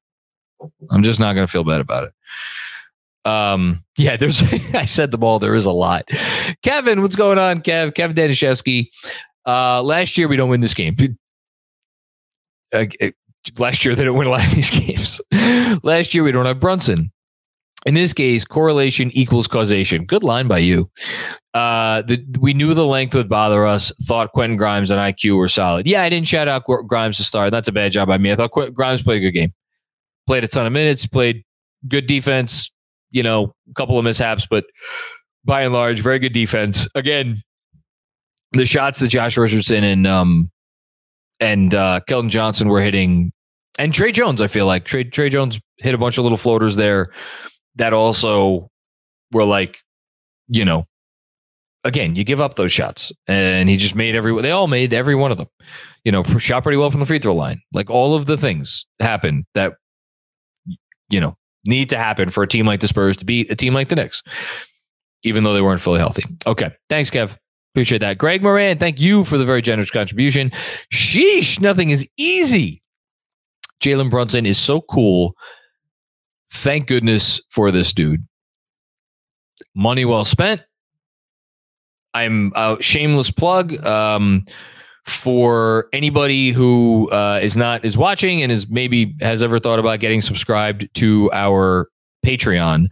I'm 0.89 1.03
just 1.03 1.19
not 1.19 1.34
gonna 1.34 1.47
feel 1.47 1.63
bad 1.63 1.81
about 1.81 2.05
it. 2.05 3.29
Um, 3.29 3.84
yeah, 3.97 4.17
there's 4.17 4.41
I 4.73 4.86
said 4.86 5.12
the 5.12 5.17
ball, 5.17 5.39
there 5.39 5.55
is 5.55 5.65
a 5.65 5.71
lot. 5.71 6.08
Kevin, 6.62 7.01
what's 7.01 7.15
going 7.15 7.39
on, 7.39 7.62
Kev? 7.62 7.95
Kevin 7.95 8.15
Danishevsky. 8.15 8.89
Uh 9.45 9.81
last 9.84 10.17
year 10.17 10.27
we 10.27 10.36
don't 10.38 10.49
win 10.49 10.62
this 10.62 10.73
game. 10.73 10.95
Uh, 12.73 12.86
last 13.58 13.86
year 13.86 13.95
they 13.95 14.03
didn't 14.03 14.17
win 14.17 14.27
a 14.27 14.31
lot 14.31 14.45
of 14.45 14.53
these 14.53 14.69
games. 14.79 15.21
last 15.84 16.13
year 16.13 16.23
we 16.23 16.31
don't 16.31 16.45
have 16.45 16.60
Brunson. 16.60 17.12
In 17.86 17.93
this 17.93 18.13
case, 18.13 18.43
correlation 18.45 19.12
equals 19.13 19.48
causation. 19.48 20.06
Good 20.06 20.24
line 20.24 20.48
by 20.48 20.58
you. 20.58 20.89
Uh, 21.54 22.02
the, 22.02 22.26
we 22.39 22.54
knew 22.54 22.74
the 22.74 22.86
length 22.86 23.13
would 23.13 23.30
bother 23.30 23.65
us. 23.65 23.91
Thought 24.04 24.32
Quentin 24.32 24.58
Grimes 24.58 24.89
and 24.89 25.00
IQ 25.00 25.38
were 25.38 25.48
solid. 25.48 25.86
Yeah, 25.88 26.02
I 26.02 26.10
didn't 26.10 26.28
shout 26.28 26.48
out 26.48 26.65
Grimes 26.65 27.17
to 27.17 27.24
start. 27.24 27.52
That's 27.52 27.67
a 27.67 27.71
bad 27.71 27.91
job 27.91 28.08
by 28.08 28.17
me. 28.17 28.32
I 28.32 28.36
thought 28.36 28.52
Qu- 28.52 28.71
Grimes 28.71 29.04
played 29.04 29.17
a 29.17 29.19
good 29.21 29.38
game. 29.38 29.54
Played 30.26 30.43
a 30.43 30.48
ton 30.48 30.65
of 30.65 30.74
minutes. 30.74 31.06
Played 31.06 31.43
good 31.88 32.08
defense. 32.08 32.71
You 33.12 33.21
know, 33.21 33.54
a 33.69 33.74
couple 33.76 34.00
of 34.00 34.04
mishaps, 34.04 34.48
but 34.50 34.65
by 35.45 35.62
and 35.62 35.74
large, 35.74 36.02
very 36.02 36.17
good 36.17 36.34
defense. 36.34 36.88
Again, 36.95 37.43
the 38.54 38.65
shots 38.65 39.00
that 39.00 39.10
Josh 39.10 39.38
Richardson 39.38 39.84
and 39.84 40.08
um 40.08 40.52
and 41.39 41.74
uh, 41.74 42.02
Keldon 42.10 42.30
Johnson 42.30 42.67
were 42.67 42.82
hitting, 42.82 43.32
and 43.78 43.93
Tre 43.93 44.12
Jones. 44.12 44.41
I 44.41 44.48
feel 44.48 44.65
like 44.65 44.86
Trey 44.86 45.04
Tre 45.04 45.30
Jones 45.30 45.62
hit 45.78 45.93
a 45.93 45.98
bunch 45.98 46.17
of 46.17 46.24
little 46.24 46.38
floaters 46.38 46.76
there 46.76 47.12
that 47.75 47.93
also 47.93 48.69
were 49.31 49.45
like, 49.45 49.79
you 50.47 50.65
know, 50.65 50.85
again, 51.83 52.15
you 52.15 52.23
give 52.23 52.41
up 52.41 52.55
those 52.55 52.71
shots, 52.71 53.11
and 53.27 53.69
he 53.69 53.77
just 53.77 53.95
made 53.95 54.15
every. 54.15 54.41
They 54.41 54.51
all 54.51 54.67
made 54.67 54.93
every 54.93 55.15
one 55.15 55.31
of 55.31 55.38
them. 55.38 55.47
You 56.03 56.11
know, 56.11 56.23
shot 56.23 56.63
pretty 56.63 56.77
well 56.77 56.91
from 56.91 56.99
the 56.99 57.05
free 57.05 57.19
throw 57.19 57.33
line. 57.33 57.61
Like 57.73 57.89
all 57.89 58.15
of 58.15 58.25
the 58.25 58.38
things 58.38 58.85
happen 58.99 59.45
that 59.53 59.75
you 61.09 61.19
know 61.19 61.38
need 61.65 61.89
to 61.89 61.97
happen 61.97 62.29
for 62.29 62.43
a 62.43 62.47
team 62.47 62.65
like 62.65 62.81
the 62.81 62.88
Spurs 62.88 63.17
to 63.17 63.25
beat 63.25 63.49
a 63.51 63.55
team 63.55 63.73
like 63.73 63.89
the 63.89 63.95
Knicks, 63.95 64.21
even 65.23 65.43
though 65.43 65.53
they 65.53 65.61
weren't 65.61 65.81
fully 65.81 65.99
healthy. 65.99 66.23
Okay, 66.45 66.71
thanks, 66.89 67.09
Kev. 67.09 67.38
Appreciate 67.73 67.99
that. 67.99 68.17
Greg 68.17 68.41
Moran, 68.41 68.77
thank 68.77 69.01
you 69.01 69.25
for 69.25 69.38
the 69.38 69.43
very 69.43 69.61
generous 69.61 69.91
contribution. 69.91 70.49
Sheesh, 70.93 71.59
nothing 71.59 71.89
is 71.89 72.07
easy. 72.17 72.81
Jalen 73.83 74.09
Brunson 74.09 74.45
is 74.45 74.57
so 74.57 74.79
cool. 74.81 75.35
Thank 76.51 76.88
goodness 76.88 77.41
for 77.49 77.71
this 77.71 77.93
dude. 77.93 78.27
Money 79.73 80.05
well 80.05 80.25
spent. 80.25 80.65
I'm 82.13 82.53
a 82.55 82.77
shameless 82.79 83.29
plug 83.29 83.86
um, 83.86 84.45
for 85.05 85.89
anybody 85.91 86.51
who 86.51 87.10
uh, 87.12 87.39
is 87.43 87.58
not 87.58 87.84
is 87.84 87.97
watching 87.97 88.41
and 88.41 88.51
is 88.51 88.69
maybe 88.69 89.15
has 89.19 89.43
ever 89.43 89.60
thought 89.60 89.79
about 89.79 89.99
getting 89.99 90.21
subscribed 90.21 90.88
to 90.95 91.29
our 91.34 91.89
Patreon. 92.25 92.88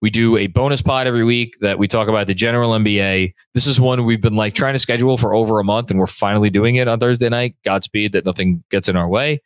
We 0.00 0.10
do 0.10 0.36
a 0.36 0.46
bonus 0.46 0.80
pod 0.80 1.08
every 1.08 1.24
week 1.24 1.56
that 1.60 1.78
we 1.78 1.88
talk 1.88 2.06
about 2.06 2.28
the 2.28 2.34
general 2.34 2.70
NBA. 2.70 3.34
This 3.54 3.66
is 3.66 3.80
one 3.80 4.04
we've 4.04 4.20
been 4.20 4.36
like 4.36 4.54
trying 4.54 4.74
to 4.74 4.78
schedule 4.78 5.16
for 5.16 5.34
over 5.34 5.58
a 5.58 5.64
month, 5.64 5.90
and 5.90 5.98
we're 5.98 6.06
finally 6.06 6.50
doing 6.50 6.76
it 6.76 6.86
on 6.86 7.00
Thursday 7.00 7.28
night. 7.28 7.56
Godspeed 7.64 8.12
that 8.12 8.24
nothing 8.24 8.62
gets 8.70 8.88
in 8.88 8.94
our 8.94 9.08
way. 9.08 9.40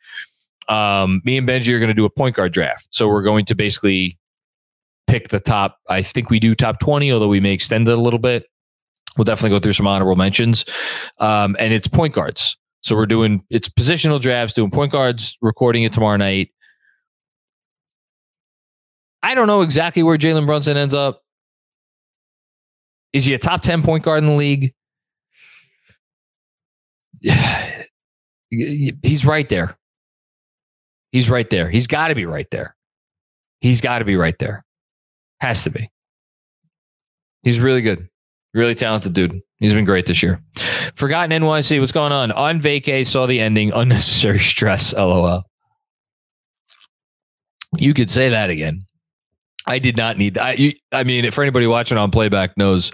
Um, 0.69 1.21
me 1.25 1.37
and 1.39 1.49
Benji 1.49 1.73
are 1.73 1.79
going 1.79 1.89
to 1.89 1.95
do 1.95 2.05
a 2.05 2.11
point 2.11 2.37
guard 2.37 2.53
draft. 2.53 2.89
So 2.91 3.09
we're 3.09 3.23
going 3.23 3.45
to 3.47 3.55
basically 3.55 4.19
pick 5.07 5.29
the 5.29 5.41
top. 5.41 5.79
I 5.89 6.03
think 6.03 6.31
we 6.31 6.41
do 6.41 6.55
top 6.55 6.79
20, 6.81 7.13
although 7.13 7.29
we 7.29 7.41
may 7.41 7.53
extend 7.53 7.89
it 7.89 7.93
a 7.93 8.01
little 8.01 8.19
bit. 8.19 8.47
We'll 9.17 9.25
definitely 9.25 9.57
go 9.57 9.61
through 9.61 9.75
some 9.75 9.87
honorable 9.87 10.17
mentions. 10.17 10.65
Um, 11.19 11.57
and 11.59 11.73
it's 11.73 11.87
point 11.87 12.15
guards. 12.15 12.57
So 12.83 12.97
we're 12.97 13.07
doing 13.07 13.45
it's 13.51 13.69
positional 13.69 14.21
drafts, 14.21 14.55
doing 14.55 14.71
point 14.71 14.91
guards, 14.91 15.37
recording 15.41 15.85
it 15.85 15.93
tomorrow 15.93 16.17
night. 16.17 16.51
I 19.23 19.35
don't 19.35 19.47
know 19.47 19.61
exactly 19.61 20.03
where 20.03 20.19
Jalen 20.19 20.47
Brunson 20.47 20.77
ends 20.77 20.95
up. 20.95 21.23
Is 23.13 23.25
he 23.25 23.35
a 23.35 23.39
top 23.39 23.61
10 23.61 23.83
point 23.83 24.03
guard 24.03 24.19
in 24.19 24.31
the 24.31 24.37
league? 24.37 24.75
Yeah, 27.21 27.85
He's 28.51 29.25
right 29.25 29.49
there. 29.49 29.79
He's 31.13 31.31
right 31.31 31.49
there. 31.49 31.69
He's 31.69 31.87
got 31.87 32.09
to 32.09 32.15
be 32.15 32.27
right 32.27 32.51
there. 32.51 32.75
He's 33.61 33.81
got 33.81 34.01
to 34.01 34.05
be 34.05 34.17
right 34.17 34.39
there. 34.39 34.65
Has 35.41 35.65
to 35.65 35.71
be. 35.71 35.91
He's 37.43 37.61
really 37.61 37.83
good. 37.83 38.09
Really 38.55 38.75
talented 38.75 39.13
dude. 39.13 39.41
He's 39.59 39.75
been 39.75 39.85
great 39.85 40.07
this 40.07 40.23
year. 40.23 40.43
Forgotten 40.95 41.31
NYC. 41.43 41.79
What's 41.79 41.93
going 41.93 42.13
on? 42.13 42.33
On 42.33 42.61
vacay, 42.61 43.07
saw 43.07 43.27
the 43.27 43.41
ending. 43.41 43.73
Unnecessary 43.75 44.39
stress. 44.39 44.93
LOL. 44.95 45.45
You 47.79 47.95
could 47.95 48.11
say 48.11 48.31
that 48.31 48.51
again. 48.51 48.87
I 49.67 49.79
did 49.79 49.97
not 49.97 50.19
need 50.19 50.35
that. 50.35 50.59
I, 50.59 50.75
I 50.91 51.05
mean, 51.05 51.31
for 51.31 51.43
anybody 51.43 51.67
watching 51.67 51.97
on 51.97 52.11
playback 52.11 52.57
knows 52.57 52.91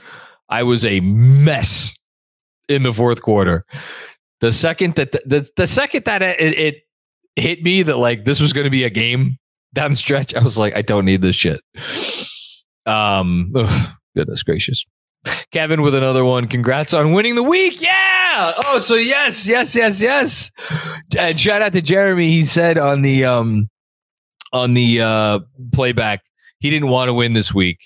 I 0.48 0.62
was 0.62 0.84
a 0.84 1.00
mess 1.00 1.96
in 2.68 2.82
the 2.82 2.92
fourth 2.92 3.22
quarter. 3.22 3.64
The 4.40 4.52
second 4.52 4.94
that 4.96 5.12
the, 5.12 5.22
the, 5.24 5.50
the 5.56 5.66
second 5.66 6.04
that 6.04 6.22
it, 6.22 6.58
it 6.58 6.82
hit 7.38 7.62
me 7.62 7.82
that 7.82 7.96
like 7.96 8.24
this 8.24 8.40
was 8.40 8.52
going 8.52 8.64
to 8.64 8.70
be 8.70 8.84
a 8.84 8.90
game 8.90 9.38
down 9.74 9.90
the 9.92 9.96
stretch, 9.96 10.34
I 10.34 10.42
was 10.42 10.58
like, 10.58 10.76
I 10.76 10.82
don't 10.82 11.04
need 11.04 11.22
this 11.22 11.36
shit. 11.36 11.60
Um, 12.86 13.52
goodness 14.16 14.42
gracious. 14.42 14.84
Kevin 15.50 15.82
with 15.82 15.94
another 15.94 16.24
one. 16.24 16.46
Congrats 16.46 16.94
on 16.94 17.12
winning 17.12 17.34
the 17.34 17.42
week. 17.42 17.80
Yeah. 17.82 18.52
Oh, 18.64 18.78
so 18.80 18.94
yes, 18.94 19.46
yes, 19.46 19.74
yes, 19.74 20.00
yes. 20.00 20.50
And 21.18 21.38
shout 21.38 21.60
out 21.60 21.72
to 21.72 21.82
Jeremy. 21.82 22.28
He 22.28 22.42
said 22.42 22.78
on 22.78 23.02
the 23.02 23.24
um 23.24 23.68
on 24.52 24.74
the 24.74 25.00
uh 25.00 25.40
playback 25.74 26.22
he 26.60 26.70
didn't 26.70 26.88
want 26.88 27.08
to 27.08 27.14
win 27.14 27.32
this 27.32 27.54
week. 27.54 27.78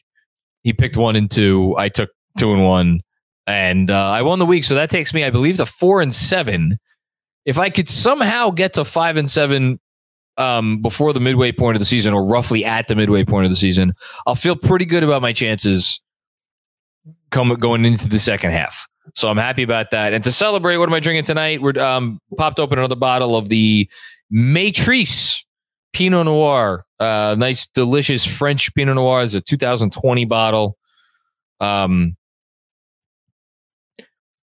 He 0.63 0.73
picked 0.73 0.97
one 0.97 1.17
and 1.17 1.31
two. 1.31 1.75
I 1.77 1.89
took 1.89 2.11
two 2.39 2.53
and 2.53 2.65
one, 2.65 3.01
and 3.47 3.91
uh, 3.91 4.11
I 4.11 4.23
won 4.23 4.39
the 4.39 4.47
week. 4.47 4.65
So 4.65 4.75
that 4.75 4.91
takes 4.91 5.13
me, 5.13 5.25
I 5.25 5.31
believe, 5.31 5.59
to 5.59 5.67
four 5.67 6.01
and 6.01 6.15
seven. 6.15 6.79
If 7.45 7.59
I 7.59 7.71
could 7.71 7.89
somehow 7.89 8.51
get 8.51 8.75
to 8.75 8.85
five 8.85 9.17
and 9.17 9.29
seven 9.31 9.81
um, 10.37 10.81
before 10.81 11.13
the 11.13 11.21
midway 11.21 11.53
point 11.53 11.77
of 11.77 11.81
the 11.81 11.87
season, 11.87 12.15
or 12.15 12.25
roughly 12.25 12.65
at 12.65 12.89
the 12.89 12.95
midway 12.95 13.25
point 13.25 13.45
of 13.45 13.51
the 13.51 13.57
season, 13.57 13.95
I'll 14.27 14.35
feel 14.35 14.57
pretty 14.57 14.85
good 14.85 15.03
about 15.03 15.23
my 15.23 15.33
chances 15.33 16.01
come 17.31 17.49
going 17.55 17.85
into 17.85 18.09
the 18.09 18.19
second 18.19 18.53
half. 18.53 18.87
So 19.15 19.29
I'm 19.29 19.37
happy 19.37 19.63
about 19.63 19.91
that. 19.91 20.13
And 20.13 20.23
to 20.25 20.33
celebrate, 20.33 20.77
what 20.77 20.89
am 20.89 20.95
I 20.95 21.01
drinking 21.01 21.25
tonight? 21.25 21.61
We're 21.61 21.79
um, 21.81 22.21
popped 22.37 22.61
open 22.61 22.79
another 22.79 22.97
bottle 22.97 23.37
of 23.37 23.49
the 23.49 23.89
Matrice 24.31 25.45
Pinot 25.93 26.27
Noir. 26.27 26.87
Uh, 27.01 27.35
nice, 27.37 27.67
delicious 27.67 28.25
French 28.25 28.73
Pinot 28.75 28.95
Noir 28.95 29.23
is 29.23 29.35
a 29.35 29.41
2020 29.41 30.25
bottle. 30.25 30.79
Um, 31.61 32.17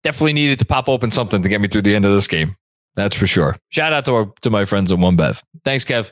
definitely 0.03 0.33
needed 0.33 0.59
to 0.59 0.65
pop 0.65 0.89
open 0.89 1.11
something 1.11 1.41
to 1.41 1.49
get 1.49 1.61
me 1.61 1.67
through 1.67 1.83
the 1.83 1.95
end 1.95 2.05
of 2.05 2.13
this 2.13 2.27
game. 2.27 2.55
That's 2.95 3.15
for 3.15 3.27
sure. 3.27 3.57
Shout 3.69 3.93
out 3.93 4.05
to 4.05 4.13
our, 4.13 4.31
to 4.41 4.49
my 4.49 4.65
friends 4.65 4.91
at 4.91 4.99
One 4.99 5.15
Bev. 5.15 5.41
Thanks, 5.63 5.85
Kev. 5.85 6.11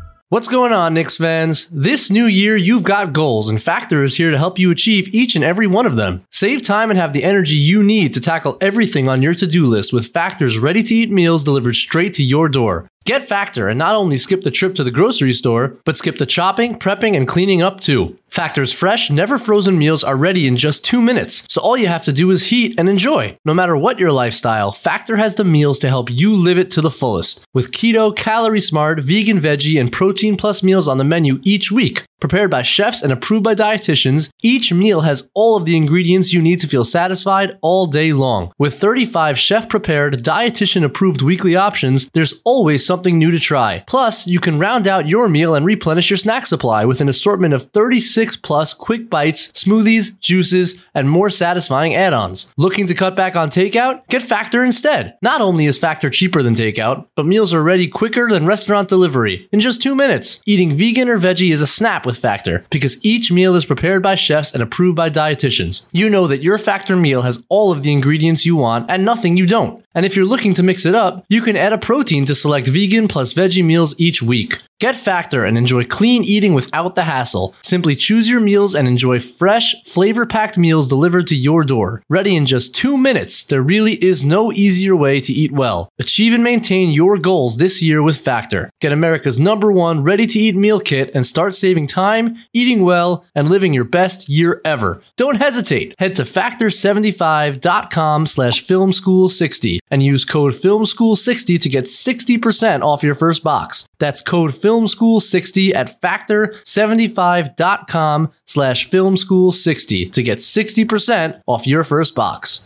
What's 0.31 0.47
going 0.47 0.71
on, 0.71 0.93
Knicks 0.93 1.17
fans? 1.17 1.67
This 1.73 2.09
new 2.09 2.23
year, 2.25 2.55
you've 2.55 2.83
got 2.83 3.11
goals, 3.11 3.49
and 3.49 3.61
Factor 3.61 4.01
is 4.01 4.15
here 4.15 4.31
to 4.31 4.37
help 4.37 4.57
you 4.57 4.71
achieve 4.71 5.13
each 5.13 5.35
and 5.35 5.43
every 5.43 5.67
one 5.67 5.85
of 5.85 5.97
them. 5.97 6.25
Save 6.29 6.61
time 6.61 6.89
and 6.89 6.97
have 6.97 7.11
the 7.11 7.25
energy 7.25 7.55
you 7.55 7.83
need 7.83 8.13
to 8.13 8.21
tackle 8.21 8.57
everything 8.61 9.09
on 9.09 9.21
your 9.21 9.33
to 9.33 9.45
do 9.45 9.65
list 9.65 9.91
with 9.91 10.13
Factor's 10.13 10.57
ready 10.57 10.83
to 10.83 10.95
eat 10.95 11.11
meals 11.11 11.43
delivered 11.43 11.75
straight 11.75 12.13
to 12.13 12.23
your 12.23 12.47
door. 12.47 12.87
Get 13.03 13.23
Factor 13.23 13.67
and 13.67 13.79
not 13.79 13.95
only 13.95 14.15
skip 14.17 14.43
the 14.43 14.51
trip 14.51 14.75
to 14.75 14.83
the 14.83 14.91
grocery 14.91 15.33
store, 15.33 15.75
but 15.85 15.97
skip 15.97 16.19
the 16.19 16.25
chopping, 16.27 16.77
prepping, 16.77 17.17
and 17.17 17.27
cleaning 17.27 17.61
up 17.61 17.81
too. 17.81 18.15
Factor's 18.29 18.71
fresh, 18.71 19.09
never 19.09 19.39
frozen 19.39 19.77
meals 19.77 20.03
are 20.03 20.15
ready 20.15 20.45
in 20.45 20.55
just 20.55 20.85
two 20.85 21.01
minutes, 21.01 21.43
so 21.49 21.59
all 21.61 21.75
you 21.75 21.87
have 21.87 22.05
to 22.05 22.13
do 22.13 22.29
is 22.29 22.45
heat 22.45 22.75
and 22.77 22.87
enjoy. 22.87 23.35
No 23.43 23.55
matter 23.55 23.75
what 23.75 23.97
your 23.97 24.11
lifestyle, 24.11 24.71
Factor 24.71 25.17
has 25.17 25.33
the 25.35 25.43
meals 25.43 25.79
to 25.79 25.89
help 25.89 26.11
you 26.11 26.35
live 26.35 26.59
it 26.59 26.69
to 26.71 26.81
the 26.81 26.91
fullest. 26.91 27.43
With 27.55 27.71
keto, 27.71 28.15
calorie 28.15 28.61
smart, 28.61 28.99
vegan, 28.99 29.39
veggie, 29.39 29.81
and 29.81 29.91
protein 29.91 30.37
plus 30.37 30.61
meals 30.61 30.87
on 30.87 30.97
the 30.97 31.03
menu 31.03 31.39
each 31.43 31.71
week. 31.71 32.03
Prepared 32.21 32.51
by 32.51 32.61
chefs 32.61 33.01
and 33.01 33.11
approved 33.11 33.43
by 33.43 33.55
dietitians, 33.55 34.29
each 34.43 34.71
meal 34.71 35.01
has 35.01 35.27
all 35.33 35.57
of 35.57 35.65
the 35.65 35.75
ingredients 35.75 36.31
you 36.31 36.39
need 36.39 36.59
to 36.59 36.67
feel 36.67 36.83
satisfied 36.83 37.57
all 37.61 37.87
day 37.87 38.13
long. 38.13 38.51
With 38.59 38.75
35 38.75 39.39
chef 39.39 39.67
prepared, 39.67 40.23
dietitian 40.23 40.83
approved 40.83 41.23
weekly 41.23 41.55
options, 41.55 42.07
there's 42.11 42.39
always 42.45 42.85
something 42.85 43.17
new 43.17 43.31
to 43.31 43.39
try. 43.39 43.83
Plus, 43.87 44.27
you 44.27 44.39
can 44.39 44.59
round 44.59 44.87
out 44.87 45.09
your 45.09 45.27
meal 45.27 45.55
and 45.55 45.65
replenish 45.65 46.11
your 46.11 46.17
snack 46.17 46.45
supply 46.45 46.85
with 46.85 47.01
an 47.01 47.09
assortment 47.09 47.55
of 47.55 47.71
36 47.71 48.35
plus 48.35 48.75
quick 48.75 49.09
bites, 49.09 49.47
smoothies, 49.53 50.19
juices, 50.19 50.79
and 50.93 51.09
more 51.09 51.29
satisfying 51.31 51.95
add 51.95 52.13
ons. 52.13 52.53
Looking 52.55 52.85
to 52.85 52.93
cut 52.93 53.15
back 53.15 53.35
on 53.35 53.49
takeout? 53.49 54.07
Get 54.09 54.21
Factor 54.21 54.63
instead. 54.63 55.17
Not 55.23 55.41
only 55.41 55.65
is 55.65 55.79
Factor 55.79 56.11
cheaper 56.11 56.43
than 56.43 56.53
takeout, 56.53 57.07
but 57.15 57.25
meals 57.25 57.51
are 57.51 57.63
ready 57.63 57.87
quicker 57.87 58.29
than 58.29 58.45
restaurant 58.45 58.89
delivery 58.89 59.49
in 59.51 59.59
just 59.59 59.81
two 59.81 59.95
minutes. 59.95 60.39
Eating 60.45 60.75
vegan 60.75 61.09
or 61.09 61.17
veggie 61.17 61.51
is 61.51 61.63
a 61.63 61.67
snap 61.67 62.05
with 62.11 62.19
Factor 62.19 62.65
because 62.69 63.03
each 63.03 63.31
meal 63.31 63.55
is 63.55 63.65
prepared 63.65 64.03
by 64.03 64.15
chefs 64.15 64.53
and 64.53 64.61
approved 64.61 64.97
by 64.97 65.09
dietitians. 65.09 65.87
You 65.91 66.09
know 66.09 66.27
that 66.27 66.43
your 66.43 66.57
Factor 66.57 66.95
meal 66.95 67.21
has 67.21 67.43
all 67.49 67.71
of 67.71 67.81
the 67.81 67.91
ingredients 67.91 68.45
you 68.45 68.57
want 68.57 68.89
and 68.89 69.05
nothing 69.05 69.37
you 69.37 69.47
don't. 69.47 69.83
And 69.93 70.05
if 70.05 70.15
you're 70.15 70.25
looking 70.25 70.53
to 70.53 70.63
mix 70.63 70.85
it 70.85 70.95
up, 70.95 71.25
you 71.29 71.41
can 71.41 71.57
add 71.57 71.73
a 71.73 71.77
protein 71.77 72.25
to 72.25 72.35
select 72.35 72.67
vegan 72.67 73.07
plus 73.07 73.33
veggie 73.33 73.65
meals 73.65 73.95
each 73.99 74.21
week. 74.21 74.61
Get 74.79 74.95
Factor 74.95 75.45
and 75.45 75.59
enjoy 75.59 75.85
clean 75.85 76.23
eating 76.23 76.55
without 76.55 76.95
the 76.95 77.03
hassle. 77.03 77.53
Simply 77.61 77.95
choose 77.95 78.27
your 78.27 78.39
meals 78.39 78.73
and 78.73 78.87
enjoy 78.87 79.19
fresh, 79.19 79.75
flavor 79.83 80.25
packed 80.25 80.57
meals 80.57 80.87
delivered 80.87 81.27
to 81.27 81.35
your 81.35 81.63
door. 81.63 82.01
Ready 82.09 82.35
in 82.35 82.47
just 82.47 82.73
two 82.73 82.97
minutes, 82.97 83.43
there 83.43 83.61
really 83.61 84.03
is 84.03 84.23
no 84.23 84.51
easier 84.51 84.95
way 84.95 85.19
to 85.19 85.31
eat 85.31 85.51
well. 85.51 85.89
Achieve 85.99 86.33
and 86.33 86.43
maintain 86.43 86.89
your 86.89 87.19
goals 87.19 87.57
this 87.57 87.83
year 87.83 88.01
with 88.01 88.17
Factor. 88.17 88.71
Get 88.79 88.91
America's 88.91 89.37
number 89.37 89.71
one 89.71 90.01
ready 90.01 90.25
to 90.25 90.39
eat 90.39 90.55
meal 90.55 90.79
kit 90.79 91.11
and 91.13 91.27
start 91.27 91.53
saving 91.53 91.85
time, 91.85 92.37
eating 92.51 92.81
well, 92.81 93.23
and 93.35 93.47
living 93.47 93.75
your 93.75 93.83
best 93.83 94.29
year 94.29 94.61
ever. 94.65 95.03
Don't 95.15 95.35
hesitate. 95.35 95.93
Head 95.99 96.15
to 96.15 96.23
factor75.com 96.23 98.25
slash 98.25 98.65
filmschool60 98.65 99.80
and 99.91 100.01
use 100.01 100.25
code 100.25 100.53
filmschool60 100.53 101.61
to 101.61 101.69
get 101.69 101.83
60% 101.85 102.81
off 102.81 103.03
your 103.03 103.13
first 103.13 103.43
box. 103.43 103.85
That's 103.99 104.21
code 104.21 104.49
filmschool60 104.51 105.75
at 105.75 106.01
factor75.com 106.01 108.31
slash 108.45 108.89
filmschool60 108.89 110.11
to 110.11 110.23
get 110.23 110.39
60% 110.39 111.41
off 111.45 111.67
your 111.67 111.83
first 111.83 112.15
box. 112.15 112.65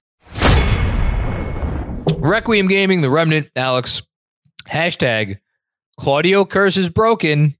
Requiem 2.17 2.67
Gaming, 2.67 3.01
The 3.01 3.09
Remnant, 3.09 3.49
Alex. 3.55 4.03
Hashtag 4.69 5.39
Claudio 5.97 6.45
curse 6.45 6.77
is 6.77 6.89
broken. 6.89 7.55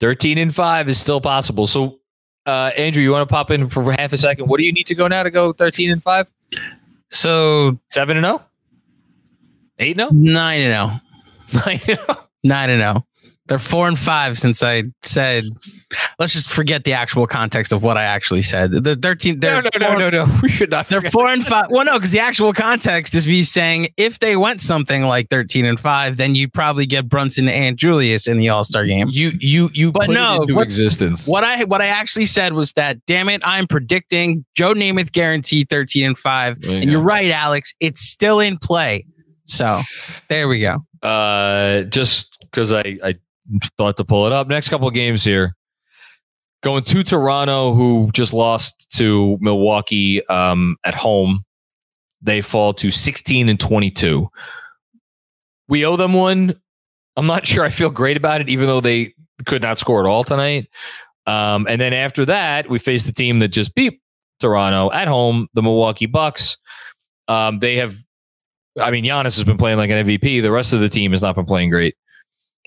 13 0.00 0.38
and 0.38 0.54
5 0.54 0.88
is 0.88 0.98
still 0.98 1.20
possible. 1.20 1.66
So, 1.66 2.00
uh, 2.46 2.70
Andrew, 2.76 3.02
you 3.02 3.12
want 3.12 3.28
to 3.28 3.32
pop 3.32 3.50
in 3.50 3.68
for 3.68 3.92
half 3.92 4.12
a 4.12 4.18
second? 4.18 4.48
What 4.48 4.58
do 4.58 4.64
you 4.64 4.72
need 4.72 4.86
to 4.88 4.94
go 4.94 5.08
now 5.08 5.22
to 5.22 5.30
go 5.30 5.52
13 5.52 5.90
and 5.90 6.02
5? 6.02 6.26
So 7.10 7.78
7 7.90 8.16
and 8.16 8.26
0? 8.26 8.42
8 9.78 9.96
0? 9.96 10.08
nine 10.12 10.60
and 10.62 11.00
zero. 11.52 11.64
9 11.66 11.78
0? 11.80 11.98
Nine 12.42 12.70
and 12.70 12.82
oh? 12.82 12.92
zero. 12.92 13.06
They're 13.46 13.58
four 13.58 13.86
and 13.88 13.98
five 13.98 14.38
since 14.38 14.62
I 14.62 14.84
said. 15.02 15.44
Let's 16.18 16.32
just 16.32 16.48
forget 16.48 16.84
the 16.84 16.94
actual 16.94 17.26
context 17.26 17.74
of 17.74 17.82
what 17.82 17.98
I 17.98 18.04
actually 18.04 18.40
said. 18.40 18.72
The 18.72 18.96
thirteen. 18.96 19.34
No, 19.34 19.60
They're 19.60 19.62
no, 19.62 19.70
no, 19.78 19.88
four- 19.90 19.98
no, 19.98 20.10
no. 20.10 20.38
We 20.42 20.48
should 20.48 20.70
not. 20.70 20.88
They're 20.88 21.02
four 21.02 21.26
and 21.28 21.46
five. 21.46 21.66
Well, 21.68 21.84
no, 21.84 21.92
because 21.98 22.10
the 22.10 22.20
actual 22.20 22.54
context 22.54 23.14
is 23.14 23.26
me 23.26 23.42
saying 23.42 23.88
if 23.98 24.18
they 24.18 24.38
went 24.38 24.62
something 24.62 25.02
like 25.02 25.28
thirteen 25.28 25.66
and 25.66 25.78
five, 25.78 26.16
then 26.16 26.34
you'd 26.34 26.54
probably 26.54 26.86
get 26.86 27.06
Brunson 27.06 27.46
and 27.50 27.76
Julius 27.76 28.26
in 28.26 28.38
the 28.38 28.48
All 28.48 28.64
Star 28.64 28.86
game. 28.86 29.08
You, 29.10 29.32
you, 29.38 29.68
you 29.74 29.92
But 29.92 30.06
put 30.06 30.14
no, 30.14 30.40
into 30.40 30.54
what- 30.54 30.64
existence. 30.64 31.28
What 31.28 31.44
I 31.44 31.64
what 31.64 31.82
I 31.82 31.88
actually 31.88 32.26
said 32.26 32.54
was 32.54 32.72
that 32.72 33.04
damn 33.04 33.28
it, 33.28 33.42
I'm 33.44 33.66
predicting 33.66 34.46
Joe 34.54 34.72
Namath 34.72 35.12
guaranteed 35.12 35.68
13 35.68 36.06
and 36.06 36.16
5. 36.18 36.60
There 36.62 36.70
you 36.70 36.76
and 36.78 36.90
you're 36.90 37.02
right, 37.02 37.30
Alex. 37.30 37.74
It's 37.78 38.00
still 38.00 38.40
in 38.40 38.56
play. 38.56 39.04
So 39.46 39.80
there 40.28 40.48
we 40.48 40.60
go. 40.60 40.78
uh, 41.02 41.82
just 41.84 42.36
because 42.40 42.72
I, 42.72 42.98
I 43.02 43.14
thought 43.76 43.96
to 43.98 44.04
pull 44.04 44.26
it 44.26 44.32
up. 44.32 44.48
Next 44.48 44.68
couple 44.68 44.88
of 44.88 44.94
games 44.94 45.24
here. 45.24 45.54
Going 46.62 46.82
to 46.84 47.02
Toronto, 47.02 47.74
who 47.74 48.10
just 48.14 48.32
lost 48.32 48.90
to 48.96 49.36
Milwaukee 49.40 50.26
um, 50.28 50.76
at 50.84 50.94
home. 50.94 51.44
They 52.22 52.40
fall 52.40 52.72
to 52.74 52.90
16 52.90 53.50
and 53.50 53.60
22. 53.60 54.30
We 55.68 55.84
owe 55.84 55.96
them 55.96 56.14
one. 56.14 56.54
I'm 57.16 57.26
not 57.26 57.46
sure 57.46 57.64
I 57.64 57.68
feel 57.68 57.90
great 57.90 58.16
about 58.16 58.40
it, 58.40 58.48
even 58.48 58.66
though 58.66 58.80
they 58.80 59.12
could 59.44 59.60
not 59.60 59.78
score 59.78 60.00
at 60.00 60.08
all 60.08 60.24
tonight. 60.24 60.68
Um, 61.26 61.66
and 61.68 61.78
then 61.80 61.92
after 61.92 62.24
that, 62.24 62.70
we 62.70 62.78
face 62.78 63.04
the 63.04 63.12
team 63.12 63.40
that 63.40 63.48
just 63.48 63.74
beat 63.74 64.00
Toronto 64.40 64.90
at 64.92 65.06
home, 65.06 65.48
the 65.52 65.62
Milwaukee 65.62 66.06
Bucks. 66.06 66.56
Um, 67.28 67.58
they 67.58 67.76
have 67.76 67.96
I 68.80 68.90
mean, 68.90 69.04
Giannis 69.04 69.36
has 69.36 69.44
been 69.44 69.56
playing 69.56 69.78
like 69.78 69.90
an 69.90 70.06
MVP. 70.06 70.42
The 70.42 70.50
rest 70.50 70.72
of 70.72 70.80
the 70.80 70.88
team 70.88 71.12
has 71.12 71.22
not 71.22 71.36
been 71.36 71.44
playing 71.44 71.70
great. 71.70 71.94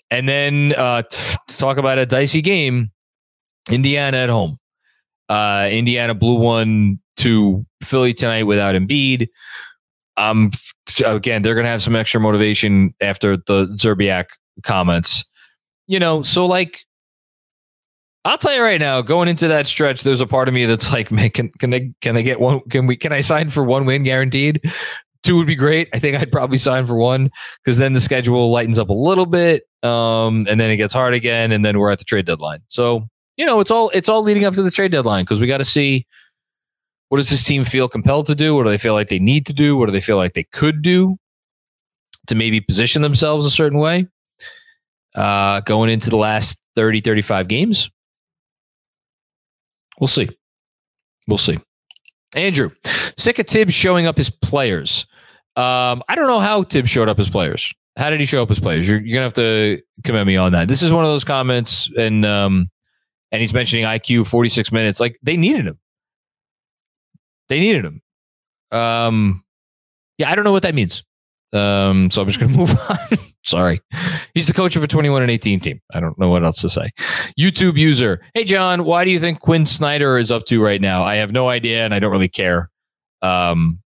And 0.09 0.27
then 0.27 0.73
uh, 0.77 1.03
t- 1.03 1.35
to 1.47 1.57
talk 1.57 1.77
about 1.77 1.97
a 1.97 2.05
dicey 2.05 2.41
game, 2.41 2.91
Indiana 3.69 4.17
at 4.17 4.29
home. 4.29 4.57
Uh, 5.27 5.67
Indiana 5.69 6.13
blew 6.13 6.39
one 6.39 6.99
to 7.17 7.65
Philly 7.83 8.13
tonight 8.13 8.43
without 8.43 8.75
Embiid. 8.75 9.27
Um, 10.15 10.51
again, 11.05 11.41
they're 11.41 11.55
going 11.55 11.65
to 11.65 11.69
have 11.69 11.83
some 11.83 11.95
extra 11.95 12.21
motivation 12.21 12.93
after 13.01 13.37
the 13.37 13.67
Zerbiak 13.77 14.25
comments. 14.63 15.25
You 15.87 15.99
know, 15.99 16.23
so 16.23 16.45
like, 16.45 16.81
I'll 18.25 18.37
tell 18.37 18.53
you 18.53 18.61
right 18.61 18.79
now, 18.79 19.01
going 19.01 19.29
into 19.29 19.47
that 19.47 19.67
stretch, 19.67 20.03
there's 20.03 20.21
a 20.21 20.27
part 20.27 20.47
of 20.47 20.53
me 20.53 20.65
that's 20.65 20.91
like, 20.91 21.11
man, 21.11 21.29
can 21.29 21.49
can 21.59 21.69
they 21.69 21.93
can 22.01 22.13
they 22.13 22.23
get 22.23 22.39
one? 22.41 22.61
Can 22.69 22.85
we 22.85 22.97
can 22.97 23.13
I 23.13 23.21
sign 23.21 23.49
for 23.49 23.63
one 23.63 23.85
win 23.85 24.03
guaranteed? 24.03 24.61
Two 25.27 25.35
would 25.35 25.45
be 25.45 25.55
great. 25.55 25.89
I 25.93 25.99
think 25.99 26.15
I'd 26.15 26.31
probably 26.31 26.57
sign 26.57 26.87
for 26.87 26.95
one 26.95 27.29
because 27.61 27.77
then 27.77 27.91
the 27.91 27.99
schedule 27.99 28.49
lightens 28.49 28.79
up 28.79 28.87
a 28.87 28.93
little 28.93 29.25
bit, 29.25 29.67
um, 29.83 30.47
and 30.49 30.57
then 30.57 30.71
it 30.71 30.77
gets 30.77 30.93
hard 30.93 31.13
again, 31.13 31.51
and 31.51 31.65
then 31.65 31.77
we're 31.77 31.91
at 31.91 31.99
the 31.99 32.05
trade 32.05 32.25
deadline. 32.25 32.61
So 32.69 33.09
you 33.35 33.45
know, 33.45 33.59
it's 33.59 33.69
all 33.69 33.89
it's 33.89 34.07
all 34.07 34.23
leading 34.23 34.45
up 34.45 34.53
to 34.53 34.61
the 34.61 34.71
trade 34.71 34.93
deadline 34.93 35.25
because 35.25 35.41
we 35.41 35.47
got 35.47 35.57
to 35.57 35.65
see 35.65 36.07
what 37.09 37.17
does 37.17 37.29
this 37.29 37.43
team 37.43 37.65
feel 37.65 37.89
compelled 37.89 38.27
to 38.27 38.35
do? 38.35 38.55
What 38.55 38.63
do 38.63 38.69
they 38.69 38.77
feel 38.77 38.93
like 38.93 39.09
they 39.09 39.19
need 39.19 39.45
to 39.47 39.53
do? 39.53 39.75
What 39.75 39.87
do 39.87 39.91
they 39.91 39.99
feel 39.99 40.15
like 40.15 40.31
they 40.31 40.45
could 40.45 40.81
do 40.81 41.17
to 42.27 42.35
maybe 42.35 42.61
position 42.61 43.01
themselves 43.01 43.45
a 43.45 43.51
certain 43.51 43.79
way 43.79 44.07
uh, 45.13 45.59
going 45.59 45.89
into 45.89 46.09
the 46.09 46.15
last 46.15 46.61
30, 46.77 47.01
35 47.01 47.49
games? 47.49 47.91
We'll 49.99 50.07
see. 50.07 50.29
We'll 51.27 51.37
see. 51.37 51.59
Andrew, 52.33 52.71
sick 53.17 53.39
of 53.39 53.47
Thibs 53.47 53.73
showing 53.73 54.05
up 54.05 54.17
as 54.19 54.29
players. 54.29 55.05
Um, 55.57 56.03
I 56.07 56.15
don't 56.15 56.27
know 56.27 56.39
how 56.39 56.63
Thibs 56.63 56.89
showed 56.89 57.09
up 57.09 57.19
as 57.19 57.29
players. 57.29 57.73
How 57.97 58.11
did 58.11 58.19
he 58.19 58.27
show 58.27 58.43
up 58.43 58.51
as 58.51 58.59
players? 58.59 58.87
You're, 58.87 58.99
you're 58.99 59.15
gonna 59.15 59.25
have 59.25 59.33
to 59.33 59.81
commend 60.03 60.27
me 60.27 60.37
on 60.37 60.51
that. 60.51 60.67
This 60.67 60.83
is 60.83 60.93
one 60.93 61.03
of 61.03 61.09
those 61.09 61.23
comments, 61.23 61.91
and 61.97 62.25
um, 62.25 62.69
and 63.31 63.41
he's 63.41 63.53
mentioning 63.53 63.83
IQ 63.83 64.27
46 64.27 64.71
minutes. 64.71 64.99
Like 64.99 65.19
they 65.23 65.35
needed 65.35 65.65
him. 65.65 65.79
They 67.49 67.59
needed 67.59 67.85
him. 67.85 68.01
Um, 68.71 69.43
yeah, 70.19 70.29
I 70.29 70.35
don't 70.35 70.45
know 70.45 70.51
what 70.51 70.63
that 70.63 70.75
means. 70.75 71.03
Um, 71.53 72.11
so 72.11 72.21
I'm 72.21 72.27
just 72.27 72.39
gonna 72.39 72.53
move 72.57 72.75
on. 72.89 73.17
Sorry. 73.43 73.79
He's 74.33 74.45
the 74.45 74.53
coach 74.53 74.75
of 74.75 74.83
a 74.83 74.87
21 74.87 75.21
and 75.21 75.31
18 75.31 75.61
team. 75.61 75.81
I 75.93 76.01
don't 76.01 76.19
know 76.19 76.29
what 76.29 76.43
else 76.43 76.61
to 76.61 76.69
say. 76.69 76.89
YouTube 77.39 77.77
user. 77.77 78.21
Hey, 78.33 78.43
John, 78.43 78.83
why 78.83 79.05
do 79.05 79.09
you 79.09 79.21
think 79.21 79.39
Quin 79.39 79.65
Snyder 79.65 80.17
is 80.17 80.31
up 80.31 80.45
to 80.47 80.61
right 80.61 80.81
now? 80.81 81.03
I 81.03 81.15
have 81.15 81.31
no 81.31 81.47
idea 81.47 81.85
and 81.85 81.93
I 81.93 81.99
don't 81.99 82.11
really 82.11 82.27
care. 82.27 82.69
Um, 83.21 83.81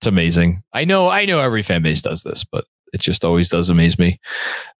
it's 0.00 0.06
amazing. 0.06 0.62
I 0.72 0.86
know, 0.86 1.08
I 1.08 1.26
know 1.26 1.40
every 1.40 1.62
fan 1.62 1.82
base 1.82 2.00
does 2.00 2.22
this, 2.22 2.42
but 2.42 2.64
it 2.94 3.02
just 3.02 3.22
always 3.24 3.50
does 3.50 3.68
amaze 3.68 3.98
me 3.98 4.18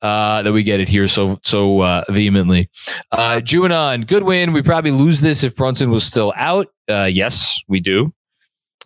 uh, 0.01 0.43
that 0.43 0.53
we 0.53 0.63
get 0.63 0.81
it 0.81 0.89
here 0.89 1.07
so 1.09 1.39
so 1.43 1.81
uh, 1.81 2.05
vehemently. 2.09 2.71
Uh, 3.13 3.41
Juanon, 3.45 4.07
good 4.07 4.23
win. 4.23 4.53
We 4.53 4.63
probably 4.63 4.91
lose 4.91 5.21
this 5.21 5.45
if 5.45 5.55
Brunson 5.55 5.91
was 5.91 6.05
still 6.05 6.33
out. 6.37 6.69
Uh, 6.89 7.05
yes, 7.05 7.61
we 7.69 7.81
do. 7.81 8.13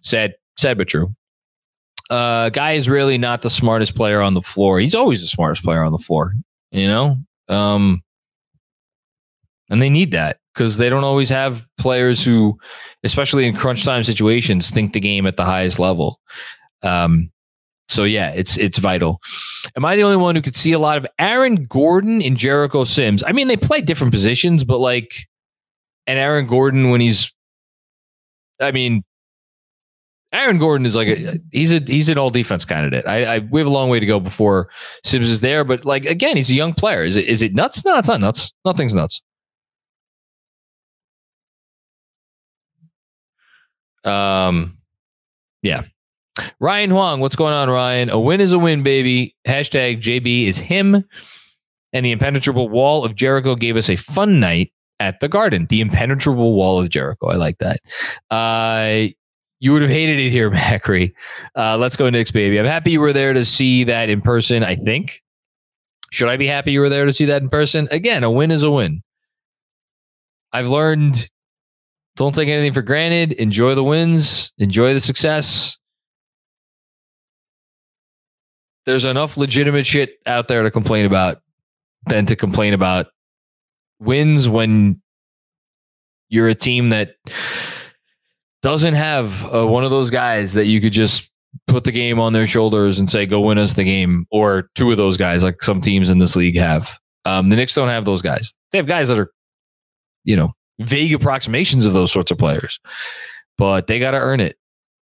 Sad, 0.02 0.34
sad 0.56 0.76
but 0.76 0.88
true. 0.88 1.14
Uh, 2.10 2.50
guy 2.50 2.72
is 2.72 2.88
really 2.88 3.16
not 3.16 3.42
the 3.42 3.50
smartest 3.50 3.94
player 3.94 4.20
on 4.20 4.34
the 4.34 4.42
floor. 4.42 4.80
He's 4.80 4.94
always 4.94 5.22
the 5.22 5.28
smartest 5.28 5.64
player 5.64 5.82
on 5.82 5.92
the 5.92 5.98
floor, 5.98 6.34
you 6.70 6.86
know? 6.86 7.16
Um, 7.48 8.02
and 9.74 9.82
they 9.82 9.90
need 9.90 10.12
that 10.12 10.38
because 10.54 10.76
they 10.76 10.88
don't 10.88 11.02
always 11.02 11.28
have 11.28 11.66
players 11.78 12.24
who, 12.24 12.56
especially 13.02 13.44
in 13.44 13.56
crunch 13.56 13.84
time 13.84 14.04
situations, 14.04 14.70
think 14.70 14.92
the 14.92 15.00
game 15.00 15.26
at 15.26 15.36
the 15.36 15.44
highest 15.44 15.80
level. 15.80 16.20
Um, 16.84 17.32
so 17.88 18.04
yeah, 18.04 18.30
it's 18.30 18.56
it's 18.56 18.78
vital. 18.78 19.20
Am 19.76 19.84
I 19.84 19.96
the 19.96 20.04
only 20.04 20.16
one 20.16 20.36
who 20.36 20.42
could 20.42 20.54
see 20.54 20.70
a 20.70 20.78
lot 20.78 20.96
of 20.96 21.08
Aaron 21.18 21.64
Gordon 21.64 22.22
and 22.22 22.36
Jericho 22.36 22.84
Sims? 22.84 23.24
I 23.26 23.32
mean, 23.32 23.48
they 23.48 23.56
play 23.56 23.80
different 23.80 24.12
positions, 24.12 24.62
but 24.62 24.78
like, 24.78 25.26
and 26.06 26.20
Aaron 26.20 26.46
Gordon 26.46 26.90
when 26.90 27.00
he's, 27.00 27.34
I 28.60 28.70
mean, 28.70 29.02
Aaron 30.32 30.58
Gordon 30.58 30.86
is 30.86 30.94
like 30.94 31.08
a 31.08 31.40
he's 31.50 31.72
a 31.72 31.80
he's 31.80 32.08
an 32.08 32.16
all 32.16 32.30
defense 32.30 32.64
candidate. 32.64 33.08
I, 33.08 33.24
I 33.24 33.38
we 33.40 33.58
have 33.58 33.66
a 33.66 33.72
long 33.72 33.88
way 33.88 33.98
to 33.98 34.06
go 34.06 34.20
before 34.20 34.70
Sims 35.02 35.28
is 35.28 35.40
there, 35.40 35.64
but 35.64 35.84
like 35.84 36.06
again, 36.06 36.36
he's 36.36 36.50
a 36.52 36.54
young 36.54 36.74
player. 36.74 37.02
Is 37.02 37.16
it 37.16 37.26
is 37.26 37.42
it 37.42 37.56
nuts? 37.56 37.84
No, 37.84 37.98
it's 37.98 38.06
not 38.06 38.20
nuts. 38.20 38.52
Nothing's 38.64 38.94
nuts. 38.94 39.20
Um, 44.04 44.78
yeah. 45.62 45.82
Ryan 46.60 46.90
Huang, 46.90 47.20
what's 47.20 47.36
going 47.36 47.54
on, 47.54 47.70
Ryan? 47.70 48.10
A 48.10 48.18
win 48.18 48.40
is 48.40 48.52
a 48.52 48.58
win, 48.58 48.82
baby. 48.82 49.34
Hashtag 49.46 50.00
JB 50.00 50.46
is 50.46 50.58
him. 50.58 51.04
And 51.92 52.04
the 52.04 52.10
impenetrable 52.12 52.68
wall 52.68 53.04
of 53.04 53.14
Jericho 53.14 53.54
gave 53.54 53.76
us 53.76 53.88
a 53.88 53.96
fun 53.96 54.40
night 54.40 54.72
at 54.98 55.20
the 55.20 55.28
garden. 55.28 55.66
The 55.68 55.80
impenetrable 55.80 56.54
wall 56.54 56.80
of 56.80 56.88
Jericho. 56.90 57.28
I 57.28 57.36
like 57.36 57.58
that. 57.58 57.80
Uh, 58.30 59.12
you 59.60 59.72
would 59.72 59.82
have 59.82 59.90
hated 59.90 60.18
it 60.18 60.30
here, 60.30 60.50
Macri. 60.52 61.12
Uh, 61.56 61.76
let's 61.76 61.96
go, 61.96 62.10
Knicks, 62.10 62.32
baby. 62.32 62.58
I'm 62.58 62.66
happy 62.66 62.90
you 62.90 63.00
were 63.00 63.12
there 63.12 63.32
to 63.32 63.44
see 63.44 63.84
that 63.84 64.08
in 64.10 64.20
person, 64.20 64.64
I 64.64 64.74
think. 64.74 65.22
Should 66.10 66.28
I 66.28 66.36
be 66.36 66.46
happy 66.46 66.72
you 66.72 66.80
were 66.80 66.88
there 66.88 67.06
to 67.06 67.12
see 67.12 67.24
that 67.26 67.42
in 67.42 67.48
person? 67.48 67.88
Again, 67.90 68.24
a 68.24 68.30
win 68.30 68.50
is 68.50 68.62
a 68.62 68.70
win. 68.70 69.02
I've 70.52 70.68
learned 70.68 71.28
don't 72.16 72.34
take 72.34 72.48
anything 72.48 72.72
for 72.72 72.82
granted. 72.82 73.32
Enjoy 73.32 73.74
the 73.74 73.84
wins, 73.84 74.52
enjoy 74.58 74.94
the 74.94 75.00
success. 75.00 75.78
There's 78.86 79.04
enough 79.04 79.36
legitimate 79.36 79.86
shit 79.86 80.18
out 80.26 80.48
there 80.48 80.62
to 80.62 80.70
complain 80.70 81.06
about 81.06 81.40
than 82.06 82.26
to 82.26 82.36
complain 82.36 82.74
about 82.74 83.06
wins 83.98 84.48
when 84.48 85.00
you're 86.28 86.48
a 86.48 86.54
team 86.54 86.90
that 86.90 87.14
doesn't 88.62 88.94
have 88.94 89.54
uh, 89.54 89.66
one 89.66 89.84
of 89.84 89.90
those 89.90 90.10
guys 90.10 90.54
that 90.54 90.66
you 90.66 90.80
could 90.80 90.92
just 90.92 91.30
put 91.66 91.84
the 91.84 91.92
game 91.92 92.18
on 92.18 92.32
their 92.32 92.46
shoulders 92.46 92.98
and 92.98 93.10
say, 93.10 93.26
go 93.26 93.40
win 93.40 93.58
us 93.58 93.74
the 93.74 93.84
game, 93.84 94.26
or 94.30 94.68
two 94.74 94.90
of 94.90 94.96
those 94.96 95.16
guys 95.16 95.42
like 95.42 95.62
some 95.62 95.80
teams 95.80 96.10
in 96.10 96.18
this 96.18 96.36
league 96.36 96.58
have. 96.58 96.98
Um, 97.24 97.48
the 97.48 97.56
Knicks 97.56 97.74
don't 97.74 97.88
have 97.88 98.04
those 98.04 98.22
guys. 98.22 98.54
They 98.72 98.78
have 98.78 98.86
guys 98.86 99.08
that 99.08 99.18
are, 99.18 99.32
you 100.24 100.36
know, 100.36 100.52
vague 100.78 101.14
approximations 101.14 101.86
of 101.86 101.92
those 101.92 102.12
sorts 102.12 102.30
of 102.30 102.38
players, 102.38 102.80
but 103.58 103.86
they 103.86 103.98
got 103.98 104.12
to 104.12 104.18
earn 104.18 104.40
it. 104.40 104.56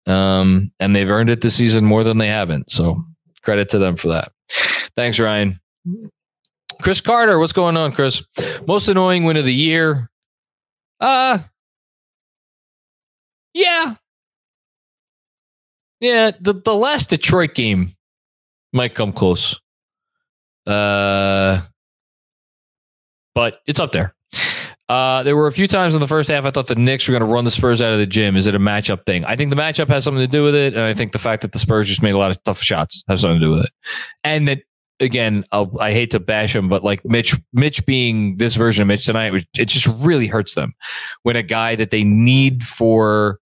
Um, 0.08 0.71
and 0.80 0.95
they've 0.95 1.10
earned 1.10 1.30
it 1.30 1.41
this 1.41 1.56
season 1.56 1.86
more 1.86 2.04
than 2.04 2.17
they 2.17 2.28
haven't. 2.28 2.71
So 2.71 3.04
credit 3.43 3.69
to 3.69 3.80
them 3.80 3.95
for 3.95 4.10
that. 4.10 4.32
Thanks, 4.95 5.19
Ryan. 5.19 5.60
Chris 6.82 7.02
Carter, 7.02 7.38
what's 7.39 7.54
going 7.54 7.78
on, 7.78 7.91
Chris? 7.91 8.24
Most 8.67 8.88
annoying 8.88 9.24
win 9.24 9.38
of 9.38 9.45
the 9.45 9.54
year. 9.54 10.10
Uh 11.00 11.39
yeah. 13.54 13.95
Yeah, 16.00 16.32
the, 16.39 16.54
the 16.54 16.74
last 16.74 17.10
Detroit 17.10 17.54
game 17.54 17.95
might 18.74 18.95
come 18.95 19.13
close. 19.13 19.60
Uh 20.65 21.62
but 23.36 23.62
it's 23.67 23.80
up 23.80 23.91
there. 23.91 24.13
Uh, 24.91 25.23
there 25.23 25.38
were 25.38 25.47
a 25.47 25.54
few 25.54 25.67
times 25.69 25.93
in 25.93 26.01
the 26.01 26.08
first 26.08 26.30
half 26.30 26.43
I 26.43 26.51
thought 26.51 26.67
the 26.67 26.75
Knicks 26.75 27.08
were 27.08 27.13
going 27.13 27.25
to 27.25 27.34
run 27.34 27.45
the 27.45 27.51
Spurs 27.51 27.82
out 27.82 27.93
of 27.93 27.97
the 27.97 28.06
gym. 28.06 28.36
Is 28.36 28.45
it 28.45 28.56
a 28.56 28.60
matchup 28.60 29.06
thing? 29.06 29.23
I 29.23 29.38
think 29.38 29.49
the 29.49 29.56
matchup 29.56 29.88
has 29.88 30.04
something 30.04 30.19
to 30.19 30.27
do 30.27 30.43
with 30.43 30.54
it, 30.54 30.73
and 30.73 30.84
I 30.84 30.93
think 30.93 31.13
the 31.13 31.17
fact 31.17 31.43
that 31.43 31.54
the 31.54 31.60
Spurs 31.60 31.88
just 31.88 32.04
made 32.04 32.12
a 32.12 32.17
lot 32.17 32.30
of 32.30 32.43
tough 32.43 32.62
shots 32.62 33.01
has 33.08 33.21
something 33.21 33.39
to 33.39 33.45
do 33.45 33.51
with 33.51 33.63
it. 33.63 33.71
And 34.25 34.49
that 34.49 34.63
again, 34.99 35.45
I'll, 35.54 35.71
i 35.80 35.93
hate 35.93 36.12
to 36.12 36.19
bash 36.19 36.54
him, 36.54 36.67
but 36.67 36.84
like 36.84 37.06
Mitch, 37.06 37.38
Mitch 37.54 37.86
being 37.86 38.36
this 38.36 38.56
version 38.56 38.82
of 38.82 38.89
Mitch 38.89 39.06
tonight, 39.06 39.47
it 39.58 39.69
just 39.69 39.88
really 40.04 40.27
hurts 40.27 40.56
them 40.56 40.73
when 41.23 41.38
a 41.38 41.43
guy 41.43 41.77
that 41.77 41.91
they 41.91 42.04
need 42.04 42.62
for 42.65 43.39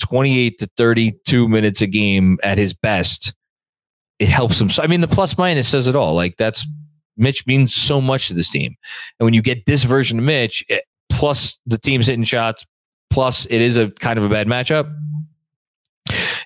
28 0.00 0.58
to 0.58 0.68
32 0.76 1.48
minutes 1.48 1.80
a 1.80 1.86
game 1.86 2.38
at 2.42 2.58
his 2.58 2.74
best, 2.74 3.34
it 4.18 4.28
helps 4.28 4.58
them. 4.58 4.68
So, 4.68 4.82
I 4.82 4.88
mean, 4.88 5.00
the 5.00 5.06
plus 5.06 5.38
minus 5.38 5.68
says 5.68 5.86
it 5.86 5.94
all. 5.94 6.14
Like 6.16 6.38
that's 6.38 6.66
Mitch 7.16 7.46
means 7.46 7.74
so 7.74 8.00
much 8.00 8.28
to 8.28 8.34
this 8.34 8.48
team. 8.48 8.74
And 9.18 9.24
when 9.24 9.34
you 9.34 9.42
get 9.42 9.66
this 9.66 9.84
version 9.84 10.18
of 10.18 10.24
Mitch, 10.24 10.64
it, 10.68 10.84
plus 11.10 11.58
the 11.66 11.78
team's 11.78 12.06
hitting 12.06 12.24
shots, 12.24 12.64
plus 13.10 13.46
it 13.46 13.60
is 13.60 13.76
a 13.76 13.90
kind 13.90 14.18
of 14.18 14.24
a 14.24 14.28
bad 14.28 14.46
matchup, 14.46 14.92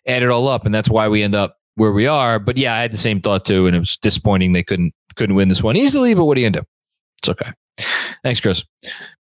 add 0.06 0.22
it 0.22 0.28
all 0.28 0.48
up. 0.48 0.66
And 0.66 0.74
that's 0.74 0.90
why 0.90 1.08
we 1.08 1.22
end 1.22 1.34
up 1.34 1.58
where 1.76 1.92
we 1.92 2.06
are. 2.06 2.38
But 2.38 2.56
yeah, 2.56 2.74
I 2.74 2.80
had 2.80 2.92
the 2.92 2.98
same 2.98 3.20
thought 3.20 3.44
too. 3.44 3.66
And 3.66 3.76
it 3.76 3.78
was 3.78 3.96
disappointing 3.96 4.52
they 4.52 4.64
couldn't 4.64 4.92
couldn't 5.14 5.36
win 5.36 5.48
this 5.48 5.62
one 5.62 5.76
easily, 5.76 6.14
but 6.14 6.26
what 6.26 6.34
do 6.34 6.42
you 6.42 6.50
gonna 6.50 6.62
do? 6.62 6.68
It's 7.18 7.28
okay. 7.28 7.52
Thanks, 8.22 8.40
Chris. 8.40 8.64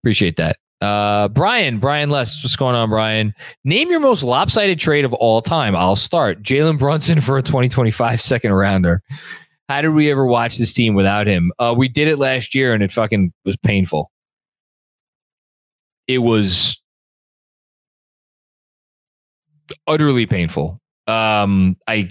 Appreciate 0.02 0.36
that. 0.36 0.56
Uh, 0.80 1.28
Brian, 1.28 1.78
Brian 1.78 2.10
Less, 2.10 2.42
what's 2.44 2.56
going 2.56 2.74
on, 2.74 2.90
Brian? 2.90 3.34
Name 3.64 3.90
your 3.90 4.00
most 4.00 4.22
lopsided 4.22 4.78
trade 4.78 5.06
of 5.06 5.14
all 5.14 5.40
time. 5.40 5.74
I'll 5.74 5.96
start. 5.96 6.42
Jalen 6.42 6.78
Brunson 6.78 7.20
for 7.20 7.38
a 7.38 7.42
2025 7.42 8.20
second 8.20 8.52
rounder. 8.52 9.02
How 9.68 9.82
did 9.82 9.90
we 9.90 10.10
ever 10.10 10.24
watch 10.24 10.58
this 10.58 10.72
team 10.72 10.94
without 10.94 11.26
him? 11.26 11.52
Uh, 11.58 11.74
we 11.76 11.88
did 11.88 12.08
it 12.08 12.18
last 12.18 12.54
year 12.54 12.72
and 12.72 12.82
it 12.82 12.92
fucking 12.92 13.32
was 13.44 13.56
painful. 13.56 14.10
It 16.06 16.18
was 16.18 16.80
utterly 19.86 20.26
painful. 20.26 20.80
Um, 21.08 21.76
I 21.86 22.10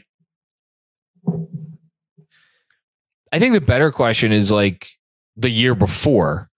I 3.31 3.39
think 3.39 3.53
the 3.53 3.61
better 3.61 3.91
question 3.91 4.31
is 4.31 4.51
like 4.51 4.91
the 5.35 5.49
year 5.49 5.75
before. 5.75 6.49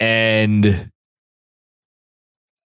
And 0.00 0.90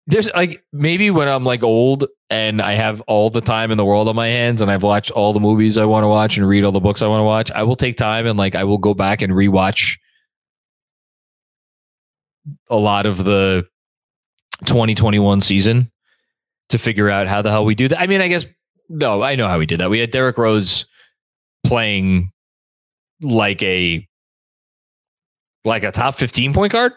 there's 0.08 0.30
like 0.34 0.64
maybe 0.74 1.10
when 1.10 1.28
I'm 1.30 1.46
like 1.46 1.64
old 1.64 2.06
and 2.34 2.64
I 2.64 2.74
have 2.74 3.00
all 3.02 3.30
the 3.30 3.42
time 3.42 3.70
in 3.70 3.78
the 3.78 3.86
world 3.86 4.08
on 4.08 4.16
my 4.16 4.28
hands 4.28 4.60
and 4.60 4.72
I've 4.72 4.82
watched 4.82 5.12
all 5.12 5.34
the 5.34 5.40
movies 5.40 5.78
I 5.78 5.86
want 5.86 6.04
to 6.04 6.08
watch 6.08 6.36
and 6.36 6.48
read 6.48 6.64
all 6.64 6.72
the 6.72 6.80
books 6.80 7.04
I 7.04 7.08
want 7.08 7.20
to 7.20 7.26
watch, 7.26 7.52
I 7.52 7.62
will 7.62 7.76
take 7.76 7.96
time 7.96 8.26
and 8.26 8.40
like 8.40 8.56
I 8.56 8.64
will 8.64 8.80
go 8.80 8.96
back 8.96 9.22
and 9.22 9.32
rewatch 9.32 10.00
a 12.72 12.76
lot 12.76 13.06
of 13.06 13.24
the 13.24 13.68
2021 14.66 15.42
season 15.42 15.92
to 16.70 16.80
figure 16.80 17.08
out 17.08 17.28
how 17.28 17.44
the 17.44 17.52
hell 17.52 17.66
we 17.66 17.76
do 17.76 17.88
that. 17.88 18.00
I 18.00 18.08
mean, 18.08 18.20
I 18.20 18.28
guess 18.30 18.48
no, 18.90 19.22
I 19.22 19.36
know 19.36 19.48
how 19.48 19.60
we 19.60 19.68
did 19.68 19.80
that. 19.80 19.92
We 19.92 20.00
had 20.00 20.10
Derrick 20.10 20.40
Rose 20.40 20.88
playing 21.64 22.32
like 23.22 23.62
a 23.62 24.08
like 25.64 25.84
a 25.84 25.92
top 25.92 26.16
15 26.16 26.52
point 26.52 26.72
guard 26.72 26.94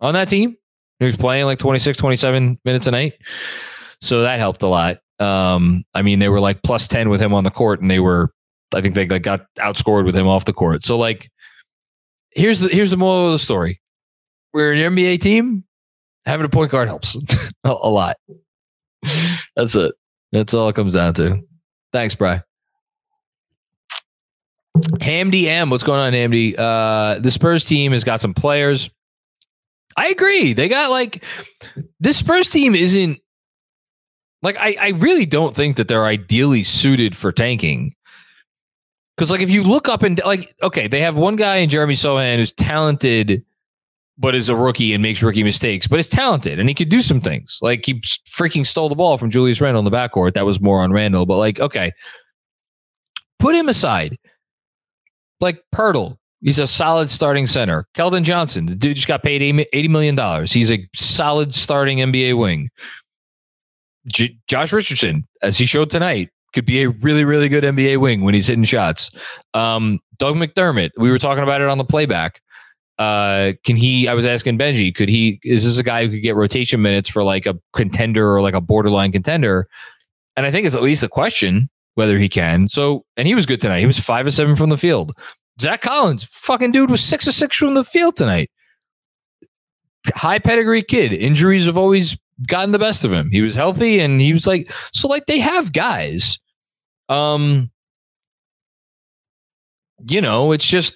on 0.00 0.12
that 0.12 0.28
team. 0.28 0.54
He 0.98 1.06
was 1.06 1.16
playing 1.16 1.46
like 1.46 1.58
26, 1.58 1.96
27 1.96 2.60
minutes 2.62 2.86
a 2.86 2.90
night. 2.90 3.14
So 4.00 4.22
that 4.22 4.38
helped 4.38 4.62
a 4.62 4.66
lot. 4.66 4.98
Um, 5.18 5.84
I 5.94 6.02
mean, 6.02 6.18
they 6.18 6.28
were 6.28 6.40
like 6.40 6.62
plus 6.62 6.88
10 6.88 7.10
with 7.10 7.20
him 7.20 7.34
on 7.34 7.44
the 7.44 7.50
court 7.50 7.82
and 7.82 7.90
they 7.90 8.00
were, 8.00 8.30
I 8.72 8.80
think 8.80 8.94
they 8.94 9.06
like 9.06 9.22
got 9.22 9.44
outscored 9.58 10.06
with 10.06 10.16
him 10.16 10.26
off 10.26 10.46
the 10.46 10.52
court. 10.52 10.82
So 10.82 10.96
like, 10.96 11.30
here's 12.30 12.60
the, 12.60 12.68
here's 12.68 12.90
the 12.90 12.96
moral 12.96 13.26
of 13.26 13.32
the 13.32 13.38
story. 13.38 13.80
We're 14.52 14.72
an 14.72 14.94
NBA 14.94 15.20
team. 15.20 15.64
Having 16.26 16.46
a 16.46 16.50
point 16.50 16.70
guard 16.70 16.88
helps 16.88 17.16
a, 17.64 17.72
lot. 17.72 18.16
That's 19.56 19.74
it. 19.74 19.94
That's 20.32 20.54
all 20.54 20.68
it 20.68 20.76
comes 20.76 20.94
down 20.94 21.14
to. 21.14 21.40
Thanks, 21.92 22.14
Bry. 22.14 22.42
Hamdy 24.98 25.46
M, 25.46 25.70
what's 25.70 25.82
going 25.82 26.00
on, 26.00 26.12
Hamdy? 26.12 26.54
Uh, 26.56 27.18
the 27.18 27.30
Spurs 27.30 27.64
team 27.64 27.92
has 27.92 28.04
got 28.04 28.20
some 28.20 28.34
players. 28.34 28.90
I 29.96 30.08
agree. 30.08 30.52
They 30.52 30.68
got 30.68 30.90
like 30.90 31.24
this 31.98 32.18
Spurs 32.18 32.48
team 32.48 32.74
isn't 32.74 33.18
like 34.42 34.56
I, 34.58 34.76
I 34.80 34.88
really 34.90 35.26
don't 35.26 35.54
think 35.54 35.76
that 35.76 35.88
they're 35.88 36.06
ideally 36.06 36.64
suited 36.64 37.16
for 37.16 37.32
tanking. 37.32 37.92
Because 39.16 39.30
like 39.30 39.42
if 39.42 39.50
you 39.50 39.62
look 39.62 39.88
up 39.88 40.02
and 40.02 40.20
like 40.24 40.54
okay, 40.62 40.88
they 40.88 41.00
have 41.00 41.16
one 41.16 41.36
guy 41.36 41.56
in 41.56 41.68
Jeremy 41.68 41.94
Sochan 41.94 42.36
who's 42.36 42.52
talented, 42.52 43.44
but 44.18 44.34
is 44.34 44.48
a 44.48 44.56
rookie 44.56 44.94
and 44.94 45.02
makes 45.02 45.22
rookie 45.22 45.44
mistakes, 45.44 45.86
but 45.86 45.98
is 45.98 46.08
talented 46.08 46.58
and 46.58 46.68
he 46.68 46.74
could 46.74 46.88
do 46.88 47.02
some 47.02 47.20
things. 47.20 47.58
Like 47.60 47.84
he 47.84 47.94
freaking 48.28 48.66
stole 48.66 48.88
the 48.88 48.94
ball 48.94 49.18
from 49.18 49.30
Julius 49.30 49.60
Randle 49.60 49.80
in 49.80 49.84
the 49.84 49.96
backcourt. 49.96 50.34
That 50.34 50.46
was 50.46 50.60
more 50.60 50.80
on 50.80 50.92
Randle, 50.92 51.26
but 51.26 51.36
like 51.36 51.60
okay, 51.60 51.92
put 53.38 53.54
him 53.54 53.68
aside. 53.68 54.16
Like 55.40 55.62
Poeltl, 55.74 56.18
He's 56.42 56.58
a 56.58 56.66
solid 56.66 57.10
starting 57.10 57.46
center. 57.46 57.86
Keldon 57.94 58.22
Johnson, 58.22 58.64
the 58.64 58.74
dude 58.74 58.96
just 58.96 59.08
got 59.08 59.22
paid 59.22 59.42
$80 59.42 59.90
million. 59.90 60.46
He's 60.46 60.72
a 60.72 60.88
solid 60.94 61.52
starting 61.52 61.98
NBA 61.98 62.38
wing. 62.38 62.70
J- 64.06 64.36
Josh 64.48 64.72
Richardson, 64.72 65.26
as 65.42 65.58
he 65.58 65.66
showed 65.66 65.90
tonight, 65.90 66.30
could 66.52 66.64
be 66.64 66.82
a 66.82 66.88
really, 66.88 67.24
really 67.24 67.48
good 67.48 67.64
NBA 67.64 67.98
wing 67.98 68.22
when 68.22 68.34
he's 68.34 68.46
hitting 68.46 68.64
shots. 68.64 69.10
Um, 69.54 70.00
Doug 70.18 70.36
McDermott, 70.36 70.90
we 70.96 71.10
were 71.10 71.18
talking 71.18 71.42
about 71.42 71.60
it 71.60 71.68
on 71.68 71.78
the 71.78 71.84
playback. 71.84 72.40
Uh, 72.98 73.54
can 73.64 73.76
he? 73.76 74.08
I 74.08 74.14
was 74.14 74.26
asking 74.26 74.58
Benji, 74.58 74.94
could 74.94 75.08
he? 75.08 75.40
Is 75.42 75.64
this 75.64 75.78
a 75.78 75.82
guy 75.82 76.04
who 76.04 76.10
could 76.10 76.22
get 76.22 76.34
rotation 76.36 76.82
minutes 76.82 77.08
for 77.08 77.24
like 77.24 77.46
a 77.46 77.58
contender 77.72 78.34
or 78.34 78.42
like 78.42 78.54
a 78.54 78.60
borderline 78.60 79.10
contender? 79.10 79.68
And 80.36 80.44
I 80.44 80.50
think 80.50 80.66
it's 80.66 80.76
at 80.76 80.82
least 80.82 81.02
a 81.02 81.08
question 81.08 81.70
whether 81.94 82.18
he 82.18 82.28
can. 82.28 82.68
So, 82.68 83.04
and 83.16 83.26
he 83.26 83.34
was 83.34 83.46
good 83.46 83.60
tonight. 83.60 83.80
He 83.80 83.86
was 83.86 83.98
five 83.98 84.26
or 84.26 84.30
seven 84.30 84.54
from 84.54 84.70
the 84.70 84.76
field. 84.76 85.12
Zach 85.60 85.80
Collins, 85.82 86.24
fucking 86.24 86.72
dude, 86.72 86.90
was 86.90 87.02
six 87.02 87.26
or 87.26 87.32
six 87.32 87.56
from 87.56 87.74
the 87.74 87.84
field 87.84 88.16
tonight. 88.16 88.50
High 90.14 90.38
pedigree 90.38 90.82
kid. 90.82 91.12
Injuries 91.12 91.66
have 91.66 91.76
always 91.76 92.18
gotten 92.46 92.72
the 92.72 92.78
best 92.78 93.04
of 93.04 93.12
him. 93.12 93.30
He 93.30 93.40
was 93.40 93.54
healthy 93.54 94.00
and 94.00 94.20
he 94.20 94.32
was 94.32 94.46
like, 94.46 94.72
so 94.92 95.08
like 95.08 95.26
they 95.26 95.38
have 95.38 95.72
guys. 95.72 96.38
Um, 97.08 97.70
you 100.08 100.20
know, 100.20 100.52
it's 100.52 100.66
just 100.66 100.94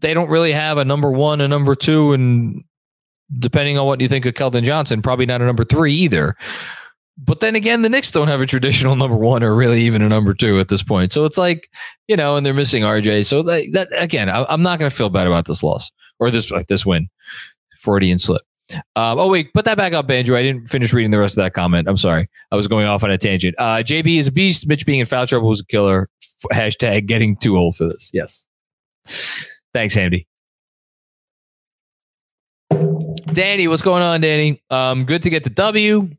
they 0.00 0.14
don't 0.14 0.30
really 0.30 0.52
have 0.52 0.78
a 0.78 0.84
number 0.84 1.10
one, 1.10 1.40
a 1.40 1.48
number 1.48 1.74
two, 1.74 2.12
and 2.12 2.64
depending 3.38 3.76
on 3.76 3.86
what 3.86 4.00
you 4.00 4.08
think 4.08 4.24
of 4.26 4.34
Keldon 4.34 4.62
Johnson, 4.62 5.02
probably 5.02 5.26
not 5.26 5.42
a 5.42 5.46
number 5.46 5.64
three 5.64 5.92
either. 5.92 6.34
But 7.18 7.40
then 7.40 7.56
again, 7.56 7.82
the 7.82 7.88
Knicks 7.88 8.12
don't 8.12 8.28
have 8.28 8.40
a 8.40 8.46
traditional 8.46 8.94
number 8.96 9.16
one 9.16 9.42
or 9.42 9.54
really 9.54 9.82
even 9.82 10.02
a 10.02 10.08
number 10.08 10.34
two 10.34 10.58
at 10.60 10.68
this 10.68 10.82
point. 10.82 11.12
So 11.12 11.24
it's 11.24 11.36
like, 11.36 11.68
you 12.06 12.16
know, 12.16 12.36
and 12.36 12.46
they're 12.46 12.54
missing 12.54 12.84
RJ. 12.84 13.26
So 13.26 13.40
like 13.40 13.72
that 13.72 13.88
again, 13.92 14.28
I, 14.30 14.52
am 14.52 14.62
not 14.62 14.78
going 14.78 14.90
to 14.90 14.96
feel 14.96 15.10
bad 15.10 15.26
about 15.26 15.46
this 15.46 15.62
loss 15.62 15.90
or 16.20 16.30
this 16.30 16.50
like 16.50 16.68
this 16.68 16.86
win. 16.86 17.08
Freudian 17.80 18.18
slip. 18.18 18.42
Um, 18.96 19.18
oh 19.18 19.28
wait, 19.28 19.52
put 19.54 19.64
that 19.64 19.76
back 19.76 19.92
up, 19.92 20.10
Andrew. 20.10 20.36
I 20.36 20.42
didn't 20.42 20.68
finish 20.68 20.92
reading 20.92 21.10
the 21.10 21.18
rest 21.18 21.36
of 21.38 21.42
that 21.42 21.54
comment. 21.54 21.88
I'm 21.88 21.96
sorry, 21.96 22.28
I 22.52 22.56
was 22.56 22.66
going 22.66 22.86
off 22.86 23.02
on 23.02 23.10
a 23.10 23.18
tangent. 23.18 23.54
Uh, 23.58 23.76
JB 23.78 24.18
is 24.18 24.28
a 24.28 24.32
beast. 24.32 24.66
Mitch 24.68 24.84
being 24.84 25.00
in 25.00 25.06
foul 25.06 25.26
trouble 25.26 25.48
was 25.48 25.60
a 25.60 25.66
killer. 25.66 26.08
F- 26.22 26.56
hashtag 26.56 27.06
getting 27.06 27.36
too 27.36 27.56
old 27.56 27.76
for 27.76 27.88
this. 27.88 28.10
Yes. 28.12 28.46
Thanks, 29.72 29.96
Andy. 29.96 30.26
Danny, 33.32 33.68
what's 33.68 33.82
going 33.82 34.02
on, 34.02 34.20
Danny? 34.20 34.62
Um, 34.70 35.04
good 35.04 35.22
to 35.22 35.30
get 35.30 35.44
the 35.44 35.50
W. 35.50 36.10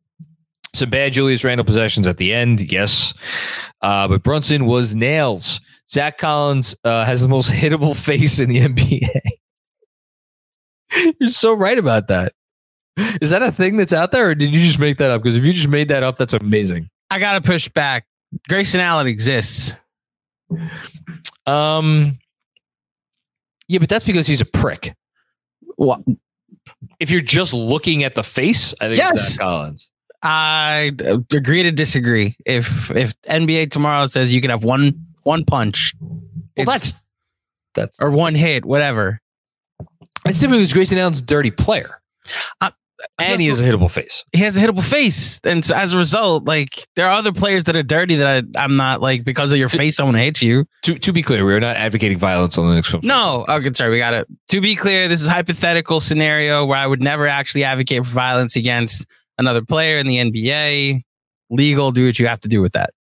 Some 0.74 0.90
bad 0.90 1.14
Julius 1.14 1.44
Randle 1.44 1.66
possessions 1.66 2.06
at 2.08 2.18
the 2.18 2.34
end, 2.34 2.72
yes. 2.72 3.14
Uh, 3.82 4.08
but 4.08 4.24
Brunson 4.24 4.66
was 4.66 4.96
nails. 4.96 5.62
Zach 5.90 6.18
Collins 6.18 6.76
uh, 6.84 7.06
has 7.06 7.22
the 7.22 7.28
most 7.28 7.52
hittable 7.52 7.96
face 7.96 8.40
in 8.40 8.50
the 8.50 8.62
NBA. 8.62 9.10
You're 11.20 11.30
so 11.30 11.54
right 11.54 11.78
about 11.78 12.08
that. 12.08 12.34
Is 13.22 13.30
that 13.30 13.42
a 13.42 13.52
thing 13.52 13.78
that's 13.78 13.94
out 13.94 14.12
there, 14.12 14.30
or 14.30 14.36
did 14.36 14.54
you 14.54 14.62
just 14.66 14.80
make 14.80 14.98
that 14.98 15.12
up? 15.12 15.22
Because 15.24 15.36
if 15.36 15.44
you 15.44 15.54
just 15.54 15.68
made 15.70 15.90
that 15.90 16.04
up, 16.04 16.18
that's 16.18 16.34
amazing. 16.34 16.90
I 17.10 17.20
gotta 17.20 17.42
push 17.42 17.68
back. 17.70 18.06
Grayson 18.48 18.80
Allen 18.80 19.08
exists. 19.08 19.76
Um, 21.46 22.20
yeah, 23.68 23.80
but 23.80 23.90
that's 23.90 24.06
because 24.06 24.28
he's 24.28 24.42
a 24.42 24.46
prick. 24.46 24.96
What? 25.76 26.02
If 27.00 27.10
you're 27.12 27.22
just 27.22 27.54
looking 27.54 28.04
at 28.04 28.16
the 28.16 28.24
face, 28.24 28.74
I 28.82 28.88
think 28.88 28.98
Yes. 28.98 29.34
Zach 29.34 29.40
Collins. 29.40 29.92
I 30.22 30.92
agree 31.32 31.64
to 31.64 31.72
disagree. 31.72 32.36
If 32.46 32.92
if 32.92 33.20
NBA 33.22 33.72
tomorrow 33.72 34.06
says 34.08 34.34
you 34.34 34.42
can 34.42 34.50
have 34.50 34.64
one 34.64 35.06
one 35.24 35.46
punch, 35.46 35.94
Well, 36.58 36.66
that's 36.66 36.94
that's 37.74 37.96
or 38.02 38.12
one 38.12 38.36
hit, 38.36 38.66
whatever. 38.66 39.22
that's 40.26 40.40
different 40.40 40.60
because 40.60 40.74
Grayson 40.74 40.98
Allen's 40.98 41.20
a 41.20 41.24
dirty 41.24 41.52
player, 41.52 42.02
Uh, 42.60 42.72
and 43.18 43.42
he 43.42 43.48
has 43.48 43.62
a 43.62 43.64
hittable 43.64 43.90
face. 43.90 44.26
He 44.34 44.40
has 44.40 44.58
a 44.58 44.60
hittable 44.60 44.84
face, 44.84 45.40
and 45.44 45.64
so 45.64 45.76
as 45.76 45.94
a 45.94 45.98
result, 45.98 46.46
like 46.46 46.86
there 46.96 47.08
are 47.08 47.12
other 47.12 47.32
players 47.32 47.66
that 47.66 47.76
are 47.76 47.84
dirty 47.84 48.16
that 48.16 48.46
I, 48.56 48.64
I'm 48.64 48.76
not 48.76 49.02
like 49.02 49.24
because 49.24 49.52
of 49.52 49.58
your 49.58 49.70
face. 49.70 50.00
I 50.00 50.04
want 50.04 50.18
to 50.18 50.24
hit 50.24 50.42
you. 50.42 50.66
To 50.84 50.98
to 51.00 51.14
be 51.14 51.22
clear, 51.22 51.46
we 51.46 51.54
are 51.54 51.60
not 51.60 51.76
advocating 51.76 52.18
violence 52.18 52.58
on 52.58 52.68
the 52.68 52.76
next 52.76 52.92
film. 52.92 53.02
No, 53.04 53.46
oh, 53.48 53.56
okay, 53.58 53.72
sorry, 53.74 53.92
we 53.92 53.98
got 53.98 54.14
it. 54.14 54.28
To 54.50 54.62
be 54.62 54.76
clear, 54.76 55.08
this 55.08 55.22
is 55.22 55.28
a 55.28 55.32
hypothetical 55.32 56.00
scenario 56.00 56.66
where 56.66 56.78
I 56.78 56.88
would 56.88 57.02
never 57.02 57.28
actually 57.28 57.64
advocate 57.64 58.06
for 58.06 58.12
violence 58.12 58.56
against 58.56 59.06
another 59.38 59.64
player 59.64 60.00
in 60.00 60.08
the 60.08 60.18
NBA. 60.18 61.04
Legal, 61.50 61.92
do 61.92 62.06
what 62.06 62.20
you 62.20 62.28
have 62.28 62.40
to 62.42 62.48
do 62.48 62.62
with 62.62 62.74
that. 62.74 62.92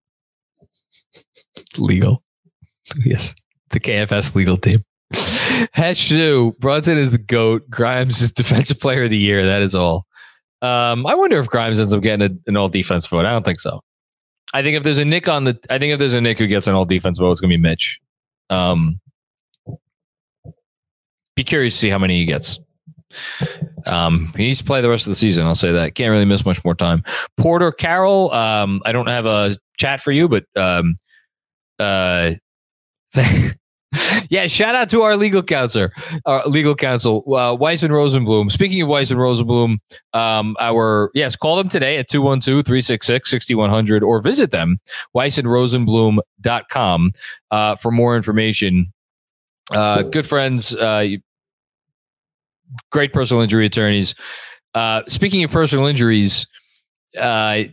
legal. 1.77 2.23
Yes, 3.05 3.35
the 3.69 3.79
KFS 3.79 4.33
legal 4.33 4.57
team. 4.57 4.79
Hatchu 5.13 6.57
Brunson 6.59 6.97
is 6.97 7.11
the 7.11 7.17
goat. 7.17 7.69
Grimes 7.69 8.21
is 8.21 8.31
defensive 8.33 8.79
player 8.79 9.03
of 9.03 9.09
the 9.09 9.17
year. 9.17 9.45
That 9.45 9.61
is 9.61 9.75
all. 9.75 10.05
Um, 10.61 11.05
I 11.05 11.15
wonder 11.15 11.39
if 11.39 11.47
Grimes 11.47 11.79
ends 11.79 11.93
up 11.93 12.01
getting 12.01 12.31
a, 12.31 12.49
an 12.49 12.57
all 12.57 12.69
defense 12.69 13.07
vote. 13.07 13.25
I 13.25 13.31
don't 13.31 13.45
think 13.45 13.59
so. 13.59 13.81
I 14.53 14.61
think 14.61 14.75
if 14.75 14.83
there's 14.83 14.97
a 14.97 15.05
Knick 15.05 15.27
on 15.27 15.45
the, 15.45 15.59
I 15.69 15.77
think 15.77 15.93
if 15.93 15.99
there's 15.99 16.13
a 16.13 16.21
Knick 16.21 16.39
who 16.39 16.47
gets 16.47 16.67
an 16.67 16.73
all 16.73 16.85
defense 16.85 17.19
vote, 17.19 17.31
it's 17.31 17.41
gonna 17.41 17.49
be 17.49 17.57
Mitch. 17.57 17.99
Um, 18.49 18.99
be 21.35 21.43
curious 21.43 21.73
to 21.75 21.79
see 21.79 21.89
how 21.89 21.99
many 21.99 22.17
he 22.17 22.25
gets. 22.25 22.59
Um, 23.85 24.33
he 24.35 24.43
needs 24.43 24.59
to 24.59 24.65
play 24.65 24.81
the 24.81 24.89
rest 24.89 25.05
of 25.07 25.11
the 25.11 25.15
season. 25.15 25.45
I'll 25.45 25.55
say 25.55 25.71
that. 25.71 25.95
Can't 25.95 26.11
really 26.11 26.25
miss 26.25 26.45
much 26.45 26.63
more 26.65 26.75
time. 26.75 27.03
Porter 27.37 27.71
Carroll. 27.71 28.31
Um, 28.31 28.81
I 28.85 28.91
don't 28.91 29.07
have 29.07 29.25
a 29.25 29.55
chat 29.77 30.01
for 30.01 30.11
you, 30.11 30.27
but 30.27 30.45
um, 30.55 30.95
uh, 31.79 32.33
yeah, 34.29 34.47
shout 34.47 34.75
out 34.75 34.89
to 34.89 35.01
our 35.01 35.17
legal 35.17 35.41
counselor, 35.41 35.91
our 36.25 36.45
legal 36.45 36.75
counsel, 36.75 37.23
uh, 37.33 37.55
Weiss 37.55 37.81
and 37.83 37.91
Rosenblum. 37.91 38.51
Speaking 38.51 38.81
of 38.81 38.87
Weiss 38.87 39.09
and 39.09 39.19
Rosenblum, 39.19 39.77
um, 40.13 40.55
our, 40.59 41.09
yes, 41.13 41.35
call 41.35 41.55
them 41.55 41.69
today 41.69 41.97
at 41.97 42.07
212 42.07 42.65
366 42.65 43.29
6100 43.29 44.03
or 44.03 44.21
visit 44.21 44.51
them, 44.51 44.79
weissandrosenblum.com, 45.15 47.11
uh, 47.51 47.75
for 47.75 47.91
more 47.91 48.15
information. 48.15 48.93
Uh, 49.71 50.03
good 50.03 50.25
friends, 50.25 50.75
uh, 50.75 51.07
great 52.91 53.13
personal 53.13 53.41
injury 53.41 53.65
attorneys. 53.65 54.13
Uh, 54.75 55.01
speaking 55.07 55.43
of 55.43 55.51
personal 55.51 55.87
injuries, 55.87 56.47
uh, 57.17 57.63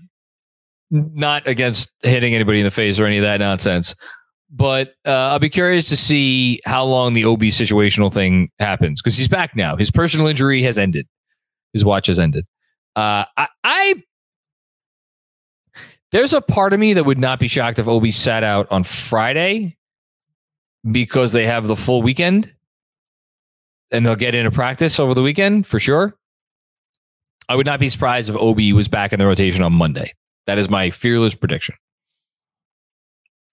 not 0.90 1.46
against 1.46 1.92
hitting 2.02 2.34
anybody 2.34 2.60
in 2.60 2.64
the 2.64 2.70
face 2.70 2.98
or 2.98 3.06
any 3.06 3.18
of 3.18 3.22
that 3.22 3.40
nonsense. 3.40 3.94
But 4.50 4.94
uh, 5.04 5.10
I'll 5.10 5.38
be 5.38 5.50
curious 5.50 5.88
to 5.88 5.96
see 5.96 6.60
how 6.64 6.84
long 6.84 7.14
the 7.14 7.24
OB 7.24 7.40
situational 7.42 8.12
thing 8.12 8.50
happens 8.58 9.02
because 9.02 9.16
he's 9.16 9.28
back 9.28 9.56
now. 9.56 9.76
His 9.76 9.90
personal 9.90 10.28
injury 10.28 10.62
has 10.62 10.78
ended. 10.78 11.06
His 11.72 11.84
watch 11.84 12.06
has 12.06 12.18
ended. 12.18 12.46
Uh, 12.94 13.24
I, 13.36 13.48
I 13.64 14.02
there's 16.12 16.32
a 16.32 16.40
part 16.40 16.72
of 16.72 16.80
me 16.80 16.94
that 16.94 17.04
would 17.04 17.18
not 17.18 17.40
be 17.40 17.48
shocked 17.48 17.78
if 17.78 17.88
OB 17.88 18.10
sat 18.12 18.44
out 18.44 18.70
on 18.70 18.84
Friday 18.84 19.76
because 20.90 21.32
they 21.32 21.44
have 21.46 21.66
the 21.66 21.76
full 21.76 22.00
weekend 22.00 22.54
and 23.90 24.06
they'll 24.06 24.16
get 24.16 24.34
into 24.34 24.50
practice 24.50 24.98
over 25.00 25.14
the 25.14 25.22
weekend 25.22 25.66
for 25.66 25.80
sure. 25.80 26.16
I 27.48 27.56
would 27.56 27.66
not 27.66 27.80
be 27.80 27.88
surprised 27.88 28.28
if 28.28 28.36
OB 28.36 28.60
was 28.74 28.88
back 28.88 29.12
in 29.12 29.18
the 29.18 29.26
rotation 29.26 29.62
on 29.62 29.72
Monday. 29.72 30.12
That 30.46 30.58
is 30.58 30.68
my 30.68 30.90
fearless 30.90 31.34
prediction. 31.34 31.74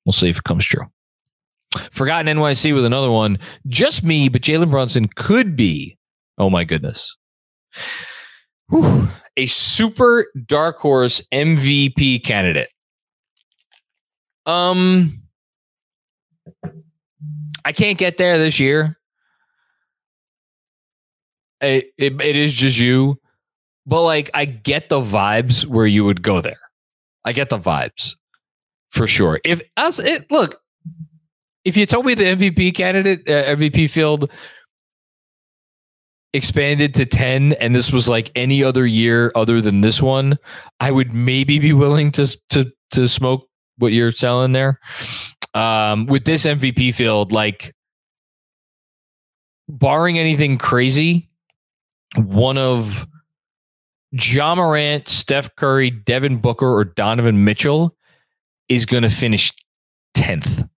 We'll 0.05 0.13
see 0.13 0.29
if 0.29 0.39
it 0.39 0.43
comes 0.43 0.65
true. 0.65 0.85
Forgotten 1.91 2.37
NYC 2.37 2.73
with 2.73 2.85
another 2.85 3.09
one. 3.09 3.39
Just 3.67 4.03
me, 4.03 4.29
but 4.29 4.41
Jalen 4.41 4.69
Brunson 4.69 5.07
could 5.07 5.55
be. 5.55 5.97
Oh 6.37 6.49
my 6.49 6.63
goodness. 6.63 7.15
Whew. 8.69 9.09
A 9.37 9.45
super 9.47 10.27
dark 10.45 10.77
horse 10.77 11.21
MVP 11.31 12.23
candidate. 12.23 12.69
Um, 14.45 15.23
I 17.65 17.71
can't 17.71 17.97
get 17.97 18.17
there 18.17 18.37
this 18.37 18.59
year. 18.59 18.97
It, 21.61 21.93
it, 21.97 22.21
it 22.21 22.35
is 22.35 22.53
just 22.53 22.77
you, 22.77 23.19
but 23.85 24.03
like 24.03 24.29
I 24.33 24.45
get 24.45 24.89
the 24.89 24.99
vibes 24.99 25.65
where 25.65 25.85
you 25.85 26.03
would 26.03 26.21
go 26.21 26.41
there. 26.41 26.59
I 27.25 27.31
get 27.31 27.49
the 27.49 27.57
vibes 27.57 28.15
for 28.93 29.07
sure. 29.07 29.41
If 29.43 29.61
us, 29.75 29.97
it, 29.97 30.29
look, 30.29 30.61
if 31.65 31.75
you 31.75 31.85
told 31.87 32.05
me 32.05 32.13
the 32.13 32.25
MVP 32.25 32.75
candidate, 32.75 33.27
uh, 33.27 33.55
MVP 33.55 33.89
field 33.89 34.29
expanded 36.31 36.93
to 36.95 37.05
10 37.05 37.53
and 37.53 37.75
this 37.75 37.91
was 37.91 38.07
like 38.07 38.31
any 38.35 38.63
other 38.63 38.85
year 38.85 39.31
other 39.35 39.61
than 39.61 39.81
this 39.81 39.99
one, 39.99 40.37
I 40.79 40.91
would 40.91 41.11
maybe 41.11 41.57
be 41.57 41.73
willing 41.73 42.11
to 42.11 42.37
to 42.49 42.71
to 42.91 43.07
smoke 43.07 43.47
what 43.77 43.93
you're 43.93 44.11
selling 44.11 44.51
there. 44.51 44.79
Um, 45.55 46.05
with 46.05 46.25
this 46.25 46.45
MVP 46.45 46.93
field, 46.93 47.31
like 47.31 47.73
barring 49.67 50.19
anything 50.19 50.59
crazy, 50.59 51.29
one 52.15 52.59
of 52.59 53.07
Ja 54.11 54.53
Morant, 54.53 55.07
Steph 55.07 55.55
Curry, 55.55 55.89
Devin 55.89 56.37
Booker, 56.37 56.67
or 56.67 56.83
Donovan 56.83 57.43
Mitchell 57.43 57.95
is 58.69 58.85
going 58.85 59.03
to 59.03 59.09
finish 59.09 59.51
10th. 60.15 60.69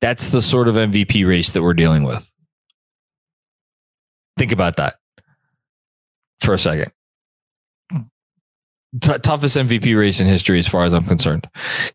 That's 0.00 0.28
the 0.30 0.42
sort 0.42 0.68
of 0.68 0.74
MVP 0.74 1.26
race 1.26 1.52
that 1.52 1.62
we're 1.62 1.74
dealing 1.74 2.04
with. 2.04 2.30
Think 4.36 4.52
about 4.52 4.76
that 4.76 4.96
for 6.40 6.54
a 6.54 6.58
second. 6.58 6.92
T- 9.00 9.18
toughest 9.18 9.56
MVP 9.56 9.98
race 9.98 10.20
in 10.20 10.26
history, 10.26 10.58
as 10.58 10.68
far 10.68 10.84
as 10.84 10.92
I'm 10.92 11.06
concerned. 11.06 11.48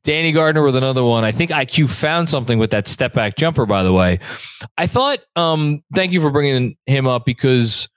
Danny 0.04 0.32
Gardner 0.32 0.64
with 0.64 0.76
another 0.76 1.04
one. 1.04 1.24
I 1.24 1.32
think 1.32 1.52
IQ 1.52 1.90
found 1.90 2.28
something 2.28 2.58
with 2.58 2.72
that 2.72 2.88
step 2.88 3.14
back 3.14 3.36
jumper. 3.36 3.68
By 3.68 3.84
the 3.84 3.94
way, 3.94 4.20
I 4.78 4.88
thought. 4.88 5.20
Um, 5.36 5.84
thank 5.94 6.12
you 6.12 6.22
for 6.22 6.32
bringing 6.32 6.76
him 6.88 7.06
up 7.06 7.24
because 7.24 7.88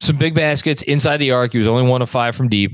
some 0.00 0.16
big 0.16 0.34
baskets 0.34 0.82
inside 0.82 1.18
the 1.18 1.32
arc. 1.32 1.52
He 1.52 1.58
was 1.58 1.68
only 1.68 1.88
one 1.88 2.00
of 2.00 2.08
five 2.08 2.34
from 2.34 2.48
deep. 2.48 2.72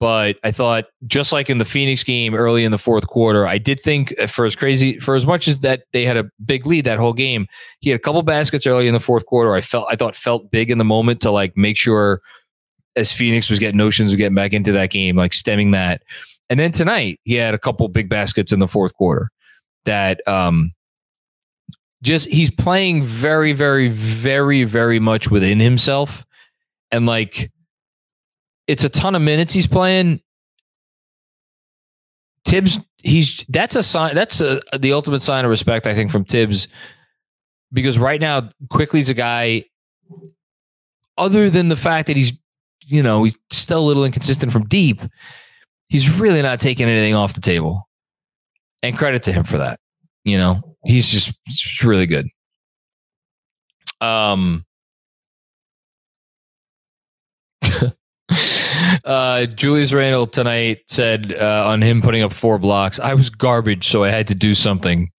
But 0.00 0.36
I 0.44 0.52
thought, 0.52 0.84
just 1.06 1.32
like 1.32 1.50
in 1.50 1.58
the 1.58 1.64
Phoenix 1.64 2.04
game 2.04 2.34
early 2.34 2.62
in 2.62 2.70
the 2.70 2.78
fourth 2.78 3.08
quarter, 3.08 3.46
I 3.46 3.58
did 3.58 3.80
think 3.80 4.16
for 4.28 4.44
as 4.44 4.54
crazy, 4.54 4.98
for 5.00 5.16
as 5.16 5.26
much 5.26 5.48
as 5.48 5.58
that 5.58 5.84
they 5.92 6.04
had 6.04 6.16
a 6.16 6.30
big 6.44 6.66
lead 6.66 6.84
that 6.84 7.00
whole 7.00 7.12
game, 7.12 7.48
he 7.80 7.90
had 7.90 7.96
a 7.96 8.02
couple 8.02 8.22
baskets 8.22 8.66
early 8.66 8.86
in 8.86 8.94
the 8.94 9.00
fourth 9.00 9.26
quarter. 9.26 9.54
I 9.54 9.60
felt, 9.60 9.88
I 9.90 9.96
thought, 9.96 10.14
felt 10.14 10.52
big 10.52 10.70
in 10.70 10.78
the 10.78 10.84
moment 10.84 11.20
to 11.22 11.32
like 11.32 11.56
make 11.56 11.76
sure 11.76 12.20
as 12.94 13.12
Phoenix 13.12 13.50
was 13.50 13.58
getting 13.58 13.76
notions 13.76 14.12
of 14.12 14.18
getting 14.18 14.36
back 14.36 14.52
into 14.52 14.70
that 14.72 14.90
game, 14.90 15.16
like 15.16 15.32
stemming 15.32 15.72
that. 15.72 16.02
And 16.48 16.60
then 16.60 16.70
tonight, 16.70 17.18
he 17.24 17.34
had 17.34 17.54
a 17.54 17.58
couple 17.58 17.88
big 17.88 18.08
baskets 18.08 18.52
in 18.52 18.60
the 18.60 18.68
fourth 18.68 18.94
quarter 18.94 19.30
that 19.84 20.26
um 20.28 20.72
just 22.02 22.28
he's 22.28 22.50
playing 22.50 23.02
very, 23.02 23.52
very, 23.52 23.88
very, 23.88 24.64
very 24.64 25.00
much 25.00 25.30
within 25.30 25.58
himself. 25.58 26.24
And 26.92 27.06
like 27.06 27.50
it's 28.68 28.84
a 28.84 28.88
ton 28.88 29.14
of 29.14 29.22
minutes 29.22 29.54
he's 29.54 29.66
playing. 29.66 30.20
Thibs, 32.44 32.78
he's 32.98 33.44
that's 33.48 33.74
a 33.74 33.82
sign. 33.82 34.14
That's 34.14 34.40
a, 34.40 34.60
the 34.78 34.92
ultimate 34.92 35.22
sign 35.22 35.44
of 35.44 35.50
respect, 35.50 35.86
I 35.86 35.94
think, 35.94 36.10
from 36.10 36.24
Thibs, 36.24 36.68
because 37.72 37.98
right 37.98 38.20
now, 38.20 38.50
Quickley's 38.70 39.10
a 39.10 39.14
guy. 39.14 39.64
Other 41.16 41.50
than 41.50 41.68
the 41.68 41.76
fact 41.76 42.06
that 42.06 42.16
he's, 42.16 42.32
you 42.84 43.02
know, 43.02 43.24
he's 43.24 43.36
still 43.50 43.80
a 43.80 43.86
little 43.86 44.04
inconsistent 44.04 44.52
from 44.52 44.66
deep, 44.66 45.02
he's 45.88 46.16
really 46.18 46.42
not 46.42 46.60
taking 46.60 46.86
anything 46.86 47.14
off 47.14 47.34
the 47.34 47.40
table, 47.40 47.88
and 48.82 48.96
credit 48.96 49.24
to 49.24 49.32
him 49.32 49.42
for 49.44 49.58
that. 49.58 49.80
You 50.24 50.38
know, 50.38 50.76
he's 50.84 51.08
just, 51.08 51.36
just 51.48 51.82
really 51.82 52.06
good. 52.06 52.28
Um. 54.00 54.64
Uh, 59.04 59.46
Julius 59.46 59.92
Randle 59.92 60.26
tonight 60.26 60.80
said 60.86 61.34
uh, 61.34 61.64
on 61.66 61.82
him 61.82 62.02
putting 62.02 62.22
up 62.22 62.32
four 62.32 62.58
blocks, 62.58 62.98
I 63.00 63.14
was 63.14 63.30
garbage, 63.30 63.88
so 63.88 64.04
I 64.04 64.10
had 64.10 64.28
to 64.28 64.34
do 64.34 64.54
something. 64.54 65.10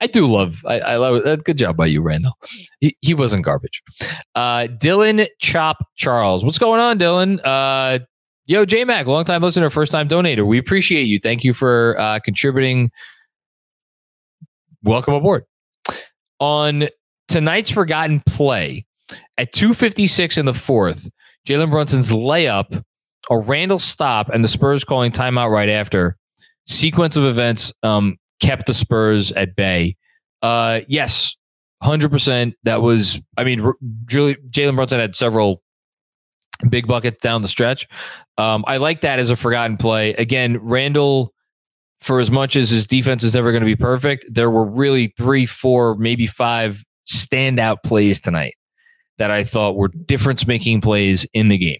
I 0.00 0.06
do 0.06 0.26
love, 0.26 0.64
I, 0.66 0.80
I 0.80 0.96
love 0.96 1.24
it. 1.24 1.44
Good 1.44 1.58
job 1.58 1.76
by 1.76 1.86
you, 1.86 2.02
Randle. 2.02 2.32
He, 2.80 2.96
he 3.00 3.14
wasn't 3.14 3.44
garbage. 3.44 3.82
Uh, 4.34 4.66
Dylan 4.68 5.26
Chop 5.38 5.84
Charles. 5.96 6.44
What's 6.44 6.58
going 6.58 6.80
on, 6.80 6.98
Dylan? 6.98 7.40
Uh, 7.44 8.00
yo, 8.46 8.64
J 8.64 8.84
Mac, 8.84 9.06
long 9.06 9.24
time 9.24 9.42
listener, 9.42 9.70
first 9.70 9.92
time 9.92 10.08
donator. 10.08 10.46
We 10.46 10.58
appreciate 10.58 11.04
you. 11.04 11.18
Thank 11.18 11.44
you 11.44 11.54
for 11.54 11.96
uh, 11.98 12.18
contributing. 12.20 12.90
Welcome 14.82 15.14
aboard. 15.14 15.44
On 16.40 16.88
tonight's 17.28 17.70
forgotten 17.70 18.20
play 18.26 18.84
at 19.38 19.52
256 19.52 20.38
in 20.38 20.46
the 20.46 20.54
fourth, 20.54 21.08
Jalen 21.46 21.70
Brunson's 21.70 22.10
layup 22.10 22.82
a 23.30 23.38
Randle 23.38 23.78
stop 23.78 24.28
and 24.28 24.42
the 24.42 24.48
Spurs 24.48 24.84
calling 24.84 25.12
timeout 25.12 25.50
right 25.50 25.68
after. 25.68 26.16
Sequence 26.66 27.16
of 27.16 27.24
events 27.24 27.72
um, 27.82 28.18
kept 28.40 28.66
the 28.66 28.74
Spurs 28.74 29.32
at 29.32 29.56
bay. 29.56 29.96
Uh, 30.42 30.80
yes, 30.88 31.36
hundred 31.82 32.10
percent. 32.10 32.54
That 32.64 32.82
was. 32.82 33.20
I 33.36 33.44
mean, 33.44 33.72
Julie, 34.06 34.36
Jalen 34.50 34.76
Brunson 34.76 35.00
had 35.00 35.16
several 35.16 35.62
big 36.68 36.86
buckets 36.86 37.20
down 37.20 37.42
the 37.42 37.48
stretch. 37.48 37.88
Um, 38.38 38.64
I 38.66 38.76
like 38.76 39.00
that 39.02 39.18
as 39.18 39.30
a 39.30 39.36
forgotten 39.36 39.76
play. 39.76 40.14
Again, 40.14 40.58
Randle, 40.58 41.32
for 42.00 42.20
as 42.20 42.30
much 42.30 42.56
as 42.56 42.70
his 42.70 42.86
defense 42.86 43.24
is 43.24 43.34
never 43.34 43.50
going 43.50 43.62
to 43.62 43.66
be 43.66 43.76
perfect, 43.76 44.26
there 44.32 44.50
were 44.50 44.64
really 44.64 45.12
three, 45.16 45.46
four, 45.46 45.96
maybe 45.96 46.26
five 46.26 46.84
standout 47.08 47.78
plays 47.84 48.20
tonight 48.20 48.54
that 49.18 49.30
I 49.30 49.44
thought 49.44 49.76
were 49.76 49.88
difference 49.88 50.46
making 50.46 50.80
plays 50.80 51.26
in 51.32 51.48
the 51.48 51.58
game. 51.58 51.78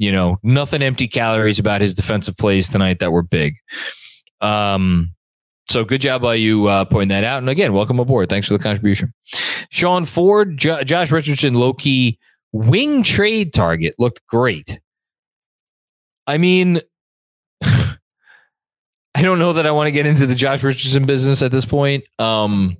You 0.00 0.10
know, 0.12 0.38
nothing 0.42 0.80
empty 0.80 1.06
calories 1.06 1.58
about 1.58 1.82
his 1.82 1.92
defensive 1.92 2.34
plays 2.38 2.70
tonight 2.70 3.00
that 3.00 3.12
were 3.12 3.22
big. 3.22 3.56
Um, 4.40 5.14
so 5.68 5.84
good 5.84 6.00
job 6.00 6.22
by 6.22 6.36
you 6.36 6.68
uh, 6.68 6.86
pointing 6.86 7.10
that 7.10 7.22
out. 7.22 7.36
And 7.36 7.50
again, 7.50 7.74
welcome 7.74 8.00
aboard. 8.00 8.30
Thanks 8.30 8.48
for 8.48 8.54
the 8.54 8.62
contribution. 8.62 9.12
Sean 9.68 10.06
Ford, 10.06 10.56
Josh 10.56 11.10
Richardson, 11.10 11.52
low 11.52 11.74
key 11.74 12.18
wing 12.50 13.02
trade 13.02 13.52
target 13.52 13.94
looked 13.98 14.26
great. 14.26 14.80
I 16.26 16.38
mean, 16.38 16.80
I 17.62 17.98
don't 19.20 19.38
know 19.38 19.52
that 19.52 19.66
I 19.66 19.70
want 19.70 19.88
to 19.88 19.92
get 19.92 20.06
into 20.06 20.26
the 20.26 20.34
Josh 20.34 20.62
Richardson 20.62 21.04
business 21.04 21.42
at 21.42 21.52
this 21.52 21.66
point. 21.66 22.04
Um, 22.18 22.78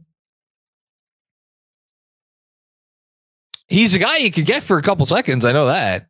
he's 3.69 3.93
a 3.93 3.99
guy 3.99 4.17
you 4.17 4.31
could 4.31 4.47
get 4.47 4.63
for 4.63 4.79
a 4.79 4.83
couple 4.83 5.05
seconds. 5.05 5.45
I 5.45 5.53
know 5.53 5.67
that. 5.67 6.07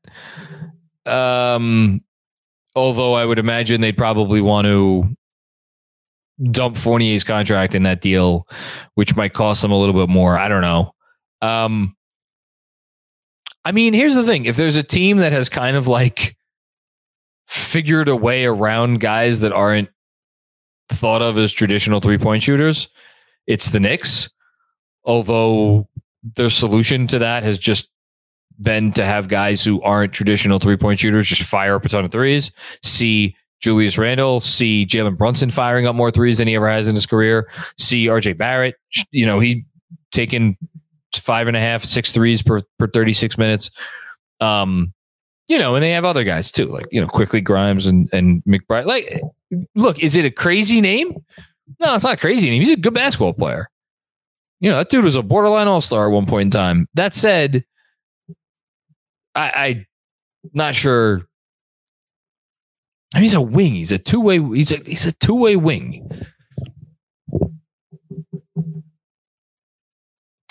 Um, 1.06 2.02
although 2.74 3.14
I 3.14 3.24
would 3.24 3.38
imagine 3.38 3.80
they'd 3.80 3.96
probably 3.96 4.40
want 4.40 4.66
to 4.66 5.16
dump 6.50 6.76
Fournier's 6.76 7.24
contract 7.24 7.74
in 7.74 7.82
that 7.84 8.00
deal, 8.00 8.46
which 8.94 9.16
might 9.16 9.34
cost 9.34 9.62
them 9.62 9.72
a 9.72 9.78
little 9.78 9.94
bit 9.94 10.08
more. 10.08 10.38
I 10.38 10.48
don't 10.48 10.62
know. 10.62 10.94
Um, 11.42 11.96
I 13.64 13.72
mean, 13.72 13.92
here's 13.92 14.14
the 14.14 14.24
thing: 14.24 14.44
if 14.44 14.56
there's 14.56 14.76
a 14.76 14.82
team 14.82 15.18
that 15.18 15.32
has 15.32 15.48
kind 15.48 15.76
of 15.76 15.86
like 15.86 16.36
figured 17.46 18.08
a 18.08 18.16
way 18.16 18.44
around 18.44 19.00
guys 19.00 19.40
that 19.40 19.52
aren't 19.52 19.88
thought 20.88 21.22
of 21.22 21.38
as 21.38 21.52
traditional 21.52 22.00
three 22.00 22.18
point 22.18 22.42
shooters, 22.42 22.88
it's 23.46 23.70
the 23.70 23.80
Knicks. 23.80 24.30
Although 25.04 25.88
their 26.36 26.50
solution 26.50 27.06
to 27.08 27.18
that 27.18 27.42
has 27.42 27.58
just 27.58 27.90
been 28.62 28.92
to 28.92 29.04
have 29.04 29.28
guys 29.28 29.64
who 29.64 29.80
aren't 29.82 30.12
traditional 30.12 30.58
three 30.58 30.76
point 30.76 31.00
shooters 31.00 31.26
just 31.26 31.42
fire 31.42 31.74
up 31.74 31.84
a 31.84 31.88
ton 31.88 32.04
of 32.04 32.12
threes. 32.12 32.50
See 32.82 33.36
Julius 33.60 33.98
Randle, 33.98 34.40
see 34.40 34.86
Jalen 34.86 35.18
Brunson 35.18 35.50
firing 35.50 35.86
up 35.86 35.94
more 35.94 36.10
threes 36.10 36.38
than 36.38 36.48
he 36.48 36.54
ever 36.54 36.68
has 36.68 36.88
in 36.88 36.94
his 36.94 37.06
career. 37.06 37.50
See 37.76 38.06
RJ 38.06 38.38
Barrett, 38.38 38.76
you 39.10 39.26
know, 39.26 39.38
he 39.40 39.64
taking 40.12 40.56
five 41.14 41.48
and 41.48 41.56
a 41.56 41.60
half, 41.60 41.84
six 41.84 42.12
threes 42.12 42.42
per, 42.42 42.60
per 42.78 42.86
36 42.88 43.36
minutes. 43.38 43.70
Um, 44.40 44.92
you 45.48 45.58
know, 45.58 45.74
and 45.74 45.82
they 45.82 45.90
have 45.90 46.04
other 46.04 46.24
guys 46.24 46.52
too, 46.52 46.66
like 46.66 46.86
you 46.92 47.00
know, 47.00 47.08
Quickley 47.08 47.40
Grimes 47.40 47.86
and 47.86 48.08
and 48.12 48.42
McBride. 48.44 48.86
Like, 48.86 49.20
look, 49.74 49.98
is 49.98 50.14
it 50.14 50.24
a 50.24 50.30
crazy 50.30 50.80
name? 50.80 51.12
No, 51.80 51.94
it's 51.94 52.04
not 52.04 52.14
a 52.14 52.16
crazy 52.16 52.48
name. 52.48 52.62
He's 52.62 52.70
a 52.70 52.76
good 52.76 52.94
basketball 52.94 53.34
player. 53.34 53.68
You 54.60 54.70
know, 54.70 54.76
that 54.76 54.90
dude 54.90 55.04
was 55.04 55.16
a 55.16 55.22
borderline 55.22 55.66
all 55.66 55.80
star 55.80 56.06
at 56.06 56.12
one 56.12 56.26
point 56.26 56.46
in 56.46 56.50
time. 56.50 56.86
That 56.94 57.14
said, 57.14 57.64
I, 59.40 59.66
I 59.66 59.86
not 60.52 60.74
sure. 60.74 61.22
I 63.14 63.18
mean, 63.18 63.24
he's 63.24 63.34
a 63.34 63.40
wing. 63.40 63.72
He's 63.74 63.92
a 63.92 63.98
two 63.98 64.20
way. 64.20 64.38
He's 64.38 64.72
a 64.72 64.76
he's 64.84 65.06
a 65.06 65.12
two 65.12 65.34
way 65.34 65.56
wing. 65.56 66.08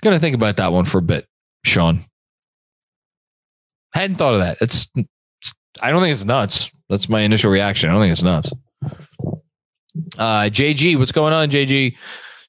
Gonna 0.01 0.19
think 0.19 0.35
about 0.35 0.57
that 0.57 0.71
one 0.71 0.85
for 0.85 0.99
a 0.99 1.03
bit, 1.03 1.27
Sean. 1.65 2.05
Hadn't 3.93 4.17
thought 4.17 4.33
of 4.33 4.39
that. 4.39 4.57
It's, 4.61 4.87
it's 4.95 5.53
I 5.81 5.91
don't 5.91 6.01
think 6.01 6.13
it's 6.13 6.23
nuts. 6.23 6.71
That's 6.89 7.09
my 7.09 7.21
initial 7.21 7.51
reaction. 7.51 7.89
I 7.89 7.93
don't 7.93 8.01
think 8.01 8.13
it's 8.13 8.23
nuts. 8.23 8.51
Uh, 10.17 10.43
JG, 10.43 10.97
what's 10.97 11.11
going 11.11 11.33
on, 11.33 11.49
JG? 11.49 11.95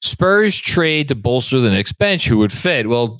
Spurs 0.01 0.57
trade 0.57 1.07
to 1.09 1.15
bolster 1.15 1.59
the 1.59 1.69
Knicks 1.69 1.93
bench. 1.93 2.27
Who 2.27 2.37
would 2.39 2.51
fit? 2.51 2.87
Well, 2.87 3.19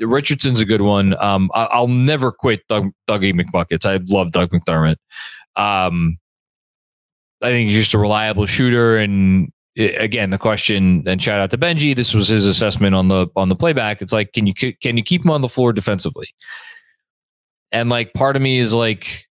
Richardson's 0.00 0.60
a 0.60 0.64
good 0.64 0.80
one. 0.80 1.14
Um, 1.22 1.50
I, 1.54 1.80
will 1.80 1.88
never 1.88 2.32
quit 2.32 2.66
Doug, 2.68 2.90
Dougie 3.08 3.38
McBuckets. 3.38 3.84
I 3.84 4.00
love 4.08 4.32
Doug 4.32 4.50
McDermott. 4.50 4.96
Um, 5.56 6.18
I 7.42 7.48
think 7.48 7.68
he's 7.68 7.78
just 7.78 7.94
a 7.94 7.98
reliable 7.98 8.46
shooter. 8.46 8.96
And 8.96 9.52
again, 9.76 10.30
the 10.30 10.38
question 10.38 11.04
and 11.06 11.22
shout 11.22 11.40
out 11.40 11.50
to 11.50 11.58
Benji. 11.58 11.94
This 11.94 12.14
was 12.14 12.28
his 12.28 12.46
assessment 12.46 12.94
on 12.94 13.08
the 13.08 13.28
on 13.36 13.48
the 13.48 13.56
playback. 13.56 14.02
It's 14.02 14.12
like, 14.12 14.32
can 14.32 14.46
you 14.46 14.54
can 14.54 14.96
you 14.96 15.02
keep 15.02 15.24
him 15.24 15.30
on 15.30 15.40
the 15.40 15.48
floor 15.48 15.72
defensively? 15.72 16.28
And 17.72 17.88
like, 17.88 18.12
part 18.14 18.36
of 18.36 18.42
me 18.42 18.58
is 18.58 18.74
like, 18.74 19.26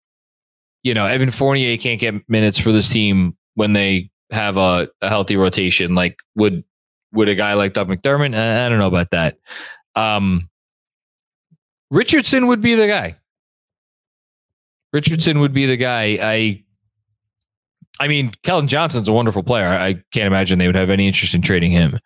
you 0.84 0.94
know, 0.94 1.06
Evan 1.06 1.32
Fournier 1.32 1.78
can't 1.78 2.00
get 2.00 2.30
minutes 2.30 2.60
for 2.60 2.72
this 2.72 2.90
team 2.90 3.38
when 3.56 3.74
they 3.74 4.10
have 4.32 4.58
a, 4.58 4.90
a 5.02 5.10
healthy 5.10 5.38
rotation. 5.38 5.96
Like, 5.96 6.18
would 6.36 6.64
would 7.14 7.30
a 7.30 7.36
guy 7.36 7.54
like 7.54 7.74
Doug 7.74 7.88
McDermott? 7.88 8.38
I, 8.38 8.66
I 8.66 8.70
don't 8.70 8.80
know 8.80 8.88
about 8.88 9.12
that. 9.12 9.38
Um, 9.96 10.50
Richardson 11.92 12.48
would 12.48 12.62
be 12.62 12.76
the 12.76 12.88
guy. 12.88 13.18
Richardson 14.94 15.40
would 15.40 15.54
be 15.54 15.66
the 15.66 15.78
guy. 15.78 16.18
I 16.22 16.64
I 18.00 18.08
mean, 18.08 18.32
Keldon 18.44 18.68
Johnson's 18.68 19.08
a 19.08 19.14
wonderful 19.14 19.44
player. 19.44 19.68
I 19.68 19.94
can't 20.12 20.28
imagine 20.28 20.60
they 20.60 20.68
would 20.68 20.76
have 20.76 20.90
any 20.90 21.08
interest 21.08 21.34
in 21.34 21.42
trading 21.42 21.72
him. 21.72 22.00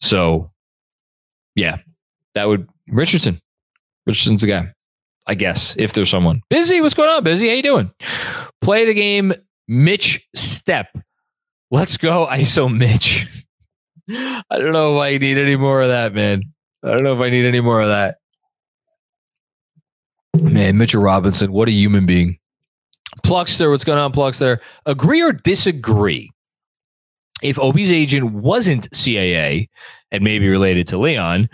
So, 0.00 0.50
yeah, 1.54 1.78
that 2.34 2.46
would 2.46 2.68
Richardson. 2.88 3.40
Richardson's 4.06 4.42
the 4.42 4.48
guy, 4.48 4.72
I 5.26 5.34
guess, 5.34 5.74
if 5.78 5.94
there's 5.94 6.10
someone. 6.10 6.42
Busy, 6.50 6.80
what's 6.82 6.94
going 6.94 7.08
on? 7.08 7.24
Busy, 7.24 7.48
how 7.48 7.54
you 7.54 7.62
doing? 7.62 7.92
Play 8.60 8.84
the 8.84 8.92
game, 8.92 9.32
Mitch 9.66 10.26
Step. 10.34 10.88
Let's 11.70 11.96
go, 11.96 12.26
ISO 12.30 12.74
Mitch. 12.74 13.26
I 14.10 14.42
don't 14.50 14.72
know 14.72 14.96
if 14.96 15.02
I 15.02 15.16
need 15.16 15.38
any 15.38 15.56
more 15.56 15.80
of 15.80 15.88
that, 15.88 16.12
man. 16.12 16.42
I 16.82 16.90
don't 16.90 17.02
know 17.02 17.14
if 17.14 17.20
I 17.20 17.30
need 17.30 17.46
any 17.46 17.60
more 17.60 17.80
of 17.80 17.88
that. 17.88 18.18
Man, 20.34 20.78
Mitchell 20.78 21.02
Robinson, 21.02 21.52
what 21.52 21.68
a 21.68 21.72
human 21.72 22.06
being. 22.06 22.38
Pluckster, 23.24 23.70
what's 23.70 23.84
going 23.84 23.98
on, 23.98 24.12
Pluckster? 24.12 24.58
Agree 24.86 25.22
or 25.22 25.32
disagree? 25.32 26.30
If 27.42 27.58
Obi's 27.58 27.92
agent 27.92 28.32
wasn't 28.32 28.90
CAA 28.90 29.68
and 30.10 30.24
maybe 30.24 30.48
related 30.48 30.86
to 30.88 30.98
Leon, 30.98 31.48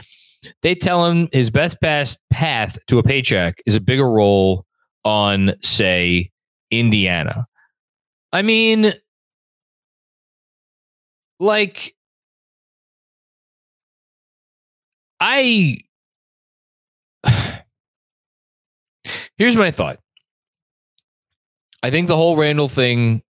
they 0.62 0.74
tell 0.74 1.04
him 1.06 1.28
his 1.32 1.50
best 1.50 1.78
path 1.80 2.78
to 2.86 2.98
a 2.98 3.02
paycheck 3.02 3.62
is 3.66 3.76
a 3.76 3.80
bigger 3.80 4.10
role 4.10 4.64
on, 5.04 5.52
say, 5.60 6.30
Indiana. 6.70 7.46
I 8.32 8.42
mean, 8.42 8.92
like, 11.38 11.94
I. 15.20 15.78
Here's 19.40 19.56
my 19.56 19.70
thought. 19.70 19.98
I 21.82 21.90
think 21.90 22.08
the 22.08 22.16
whole 22.16 22.36
Randle 22.36 22.68
thing, 22.68 23.22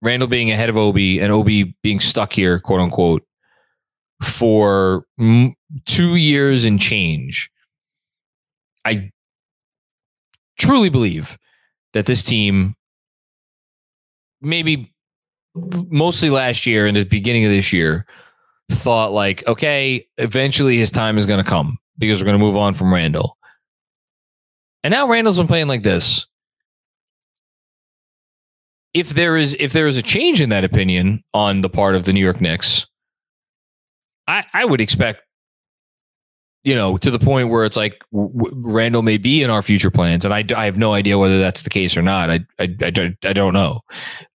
Randle 0.00 0.26
being 0.26 0.50
ahead 0.50 0.70
of 0.70 0.78
Obi 0.78 1.20
and 1.20 1.30
Obi 1.30 1.76
being 1.82 2.00
stuck 2.00 2.32
here, 2.32 2.58
quote 2.58 2.80
unquote, 2.80 3.22
for 4.22 5.04
m- 5.18 5.54
two 5.84 6.16
years 6.16 6.64
and 6.64 6.80
change. 6.80 7.50
I 8.86 9.10
truly 10.58 10.88
believe 10.88 11.36
that 11.92 12.06
this 12.06 12.24
team, 12.24 12.74
maybe 14.40 14.90
mostly 15.54 16.30
last 16.30 16.64
year 16.64 16.86
and 16.86 16.96
the 16.96 17.04
beginning 17.04 17.44
of 17.44 17.50
this 17.50 17.70
year, 17.70 18.06
thought 18.70 19.12
like, 19.12 19.46
okay, 19.46 20.06
eventually 20.16 20.78
his 20.78 20.90
time 20.90 21.18
is 21.18 21.26
going 21.26 21.44
to 21.44 21.50
come 21.50 21.76
because 21.98 22.18
we're 22.18 22.28
going 22.28 22.38
to 22.38 22.42
move 22.42 22.56
on 22.56 22.72
from 22.72 22.94
Randle. 22.94 23.36
And 24.82 24.92
now 24.92 25.08
Randle's 25.08 25.38
been 25.38 25.46
playing 25.46 25.68
like 25.68 25.82
this 25.82 26.26
if 28.94 29.10
there 29.10 29.36
is 29.36 29.56
if 29.58 29.72
there 29.72 29.86
is 29.86 29.96
a 29.96 30.02
change 30.02 30.40
in 30.40 30.48
that 30.50 30.64
opinion 30.64 31.22
on 31.32 31.60
the 31.60 31.68
part 31.68 31.94
of 31.94 32.04
the 32.04 32.12
New 32.12 32.20
York 32.20 32.40
Knicks, 32.40 32.86
I 34.26 34.44
I 34.52 34.64
would 34.64 34.80
expect 34.80 35.22
you 36.64 36.74
know 36.74 36.96
to 36.98 37.10
the 37.10 37.18
point 37.18 37.48
where 37.48 37.64
it's 37.64 37.76
like 37.76 38.02
w- 38.12 38.50
Randle 38.54 39.02
may 39.02 39.16
be 39.16 39.42
in 39.42 39.50
our 39.50 39.62
future 39.62 39.90
plans, 39.90 40.24
and 40.24 40.34
I, 40.34 40.44
I 40.56 40.64
have 40.64 40.78
no 40.78 40.92
idea 40.92 41.18
whether 41.18 41.38
that's 41.38 41.62
the 41.62 41.70
case 41.70 41.96
or 41.96 42.02
not. 42.02 42.30
I 42.30 42.40
I 42.58 42.74
I, 42.82 43.16
I 43.24 43.32
don't 43.32 43.54
know. 43.54 43.80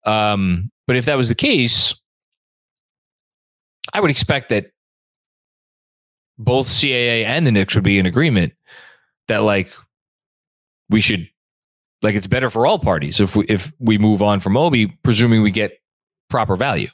Um, 0.05 0.69
but 0.85 0.97
if 0.97 1.05
that 1.05 1.17
was 1.17 1.29
the 1.29 1.35
case, 1.35 1.99
I 3.93 4.01
would 4.01 4.11
expect 4.11 4.49
that 4.49 4.67
both 6.37 6.67
CAA 6.67 7.23
and 7.25 7.45
the 7.45 7.51
Knicks 7.51 7.73
would 7.75 7.83
be 7.83 7.97
in 7.97 8.05
agreement 8.05 8.53
that 9.27 9.43
like 9.43 9.73
we 10.93 11.01
should 11.01 11.27
like 12.03 12.15
it's 12.15 12.27
better 12.27 12.49
for 12.49 12.67
all 12.67 12.77
parties 12.77 13.19
if 13.19 13.35
we 13.35 13.45
if 13.45 13.73
we 13.79 13.97
move 13.97 14.21
on 14.21 14.39
from 14.39 14.55
Obi, 14.55 14.87
presuming 15.03 15.41
we 15.41 15.51
get 15.51 15.79
proper 16.29 16.55
value. 16.55 16.87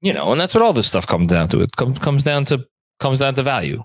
You 0.00 0.12
know, 0.12 0.32
and 0.32 0.40
that's 0.40 0.54
what 0.54 0.62
all 0.62 0.72
this 0.72 0.88
stuff 0.88 1.06
comes 1.06 1.28
down 1.28 1.48
to. 1.48 1.60
It 1.60 1.76
comes 1.76 1.98
comes 1.98 2.24
down 2.24 2.46
to 2.46 2.64
comes 2.98 3.18
down 3.18 3.34
to 3.34 3.42
value. 3.42 3.84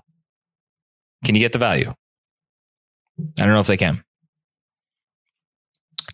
Can 1.24 1.34
you 1.34 1.40
get 1.40 1.52
the 1.52 1.58
value? 1.58 1.92
I 3.38 3.44
don't 3.44 3.52
know 3.52 3.60
if 3.60 3.66
they 3.66 3.76
can. 3.76 4.02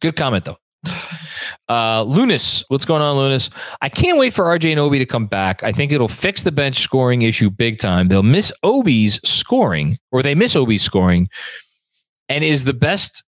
Good 0.00 0.16
comment 0.16 0.44
though. 0.44 0.58
Uh, 1.68 2.02
Lunas, 2.02 2.62
what's 2.68 2.84
going 2.84 3.00
on, 3.00 3.16
Lunas? 3.16 3.48
I 3.80 3.88
can't 3.88 4.18
wait 4.18 4.34
for 4.34 4.44
RJ 4.44 4.72
and 4.72 4.80
Obi 4.80 4.98
to 4.98 5.06
come 5.06 5.26
back. 5.26 5.62
I 5.62 5.72
think 5.72 5.92
it'll 5.92 6.08
fix 6.08 6.42
the 6.42 6.52
bench 6.52 6.80
scoring 6.80 7.22
issue 7.22 7.48
big 7.48 7.78
time. 7.78 8.08
They'll 8.08 8.22
miss 8.22 8.52
Obi's 8.62 9.18
scoring, 9.24 9.98
or 10.12 10.22
they 10.22 10.34
miss 10.34 10.56
Obi's 10.56 10.82
scoring, 10.82 11.28
and 12.28 12.44
is 12.44 12.64
the 12.64 12.72
best 12.72 13.24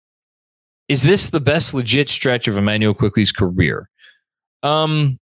is 0.87 1.03
this 1.03 1.29
the 1.29 1.39
best 1.39 1.73
legit 1.73 2.09
stretch 2.09 2.47
of 2.47 2.57
Immanuel 2.57 2.93
Quickley's 2.93 3.31
career? 3.31 3.89
Um, 4.61 5.19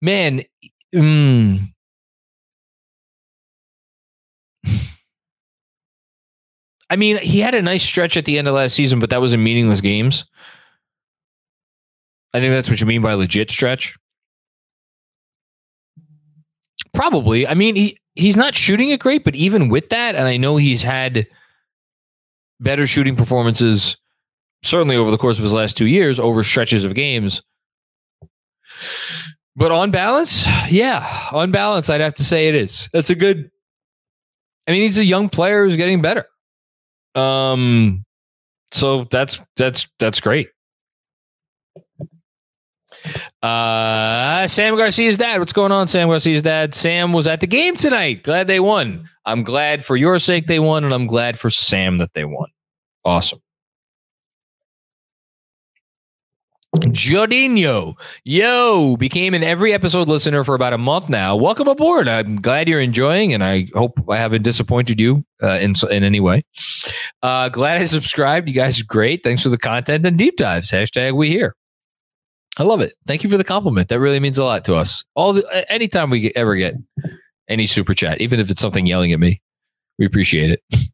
man, 0.00 0.44
mm, 0.94 1.60
I 6.90 6.96
mean, 6.96 7.18
he 7.18 7.40
had 7.40 7.54
a 7.54 7.62
nice 7.62 7.82
stretch 7.82 8.16
at 8.16 8.24
the 8.24 8.38
end 8.38 8.48
of 8.48 8.54
last 8.54 8.74
season, 8.74 8.98
but 8.98 9.10
that 9.10 9.20
was 9.20 9.34
in 9.34 9.42
meaningless 9.42 9.80
games. 9.80 10.24
I 12.32 12.40
think 12.40 12.52
that's 12.52 12.70
what 12.70 12.80
you 12.80 12.86
mean 12.86 13.02
by 13.02 13.14
legit 13.14 13.50
stretch. 13.50 13.96
Probably. 16.92 17.46
I 17.46 17.54
mean, 17.54 17.76
he 17.76 17.96
he's 18.14 18.36
not 18.36 18.54
shooting 18.54 18.90
it 18.90 19.00
great, 19.00 19.24
but 19.24 19.34
even 19.34 19.68
with 19.68 19.90
that, 19.90 20.14
and 20.14 20.26
I 20.26 20.36
know 20.36 20.56
he's 20.56 20.82
had 20.82 21.26
better 22.60 22.86
shooting 22.86 23.16
performances 23.16 23.96
certainly 24.62 24.96
over 24.96 25.10
the 25.10 25.18
course 25.18 25.38
of 25.38 25.42
his 25.42 25.52
last 25.52 25.76
two 25.76 25.86
years, 25.86 26.18
over 26.18 26.42
stretches 26.42 26.84
of 26.84 26.94
games. 26.94 27.42
But 29.56 29.70
on 29.70 29.90
balance, 29.90 30.46
yeah, 30.70 31.06
on 31.30 31.52
balance, 31.52 31.88
I'd 31.88 32.00
have 32.00 32.14
to 32.14 32.24
say 32.24 32.48
it 32.48 32.54
is. 32.54 32.88
That's 32.92 33.10
a 33.10 33.14
good. 33.14 33.50
I 34.66 34.72
mean, 34.72 34.82
he's 34.82 34.98
a 34.98 35.04
young 35.04 35.28
player 35.28 35.64
who's 35.64 35.76
getting 35.76 36.02
better. 36.02 36.26
Um, 37.14 38.04
so 38.72 39.04
that's 39.04 39.40
that's 39.56 39.86
that's 40.00 40.20
great. 40.20 40.48
Uh, 43.42 44.46
Sam 44.46 44.76
Garcia's 44.76 45.16
dad. 45.16 45.38
What's 45.38 45.52
going 45.52 45.72
on, 45.72 45.88
Sam 45.88 46.08
Garcia's 46.08 46.42
dad? 46.42 46.74
Sam 46.74 47.12
was 47.12 47.26
at 47.26 47.40
the 47.40 47.46
game 47.46 47.76
tonight. 47.76 48.22
Glad 48.22 48.46
they 48.46 48.60
won. 48.60 49.08
I'm 49.24 49.42
glad 49.42 49.84
for 49.84 49.96
your 49.96 50.18
sake 50.18 50.46
they 50.46 50.58
won, 50.58 50.84
and 50.84 50.92
I'm 50.92 51.06
glad 51.06 51.38
for 51.38 51.50
Sam 51.50 51.98
that 51.98 52.14
they 52.14 52.24
won. 52.24 52.48
Awesome. 53.04 53.40
Jodinho, 56.76 57.94
yo, 58.24 58.96
became 58.96 59.32
an 59.32 59.44
every 59.44 59.72
episode 59.72 60.08
listener 60.08 60.42
for 60.42 60.56
about 60.56 60.72
a 60.72 60.78
month 60.78 61.08
now. 61.08 61.36
Welcome 61.36 61.68
aboard. 61.68 62.08
I'm 62.08 62.40
glad 62.40 62.68
you're 62.68 62.80
enjoying, 62.80 63.32
and 63.32 63.44
I 63.44 63.68
hope 63.74 63.92
I 64.10 64.16
haven't 64.16 64.42
disappointed 64.42 64.98
you 64.98 65.24
uh, 65.40 65.58
in 65.60 65.74
in 65.90 66.02
any 66.02 66.18
way. 66.18 66.44
Uh, 67.22 67.48
glad 67.48 67.80
I 67.80 67.84
subscribed. 67.84 68.48
You 68.48 68.54
guys 68.54 68.80
are 68.80 68.86
great. 68.86 69.22
Thanks 69.22 69.44
for 69.44 69.50
the 69.50 69.58
content 69.58 70.04
and 70.04 70.18
deep 70.18 70.36
dives. 70.36 70.72
Hashtag 70.72 71.14
we 71.14 71.28
here. 71.28 71.54
I 72.56 72.62
love 72.62 72.80
it. 72.80 72.92
Thank 73.06 73.24
you 73.24 73.30
for 73.30 73.36
the 73.36 73.44
compliment. 73.44 73.88
That 73.88 74.00
really 74.00 74.20
means 74.20 74.38
a 74.38 74.44
lot 74.44 74.64
to 74.66 74.74
us. 74.74 75.04
All 75.14 75.32
the 75.32 75.72
anytime 75.72 76.10
we 76.10 76.32
ever 76.36 76.54
get 76.56 76.74
any 77.48 77.66
super 77.66 77.94
chat, 77.94 78.20
even 78.20 78.40
if 78.40 78.50
it's 78.50 78.60
something 78.60 78.86
yelling 78.86 79.12
at 79.12 79.18
me, 79.18 79.40
we 79.98 80.06
appreciate 80.06 80.50
it. 80.50 80.62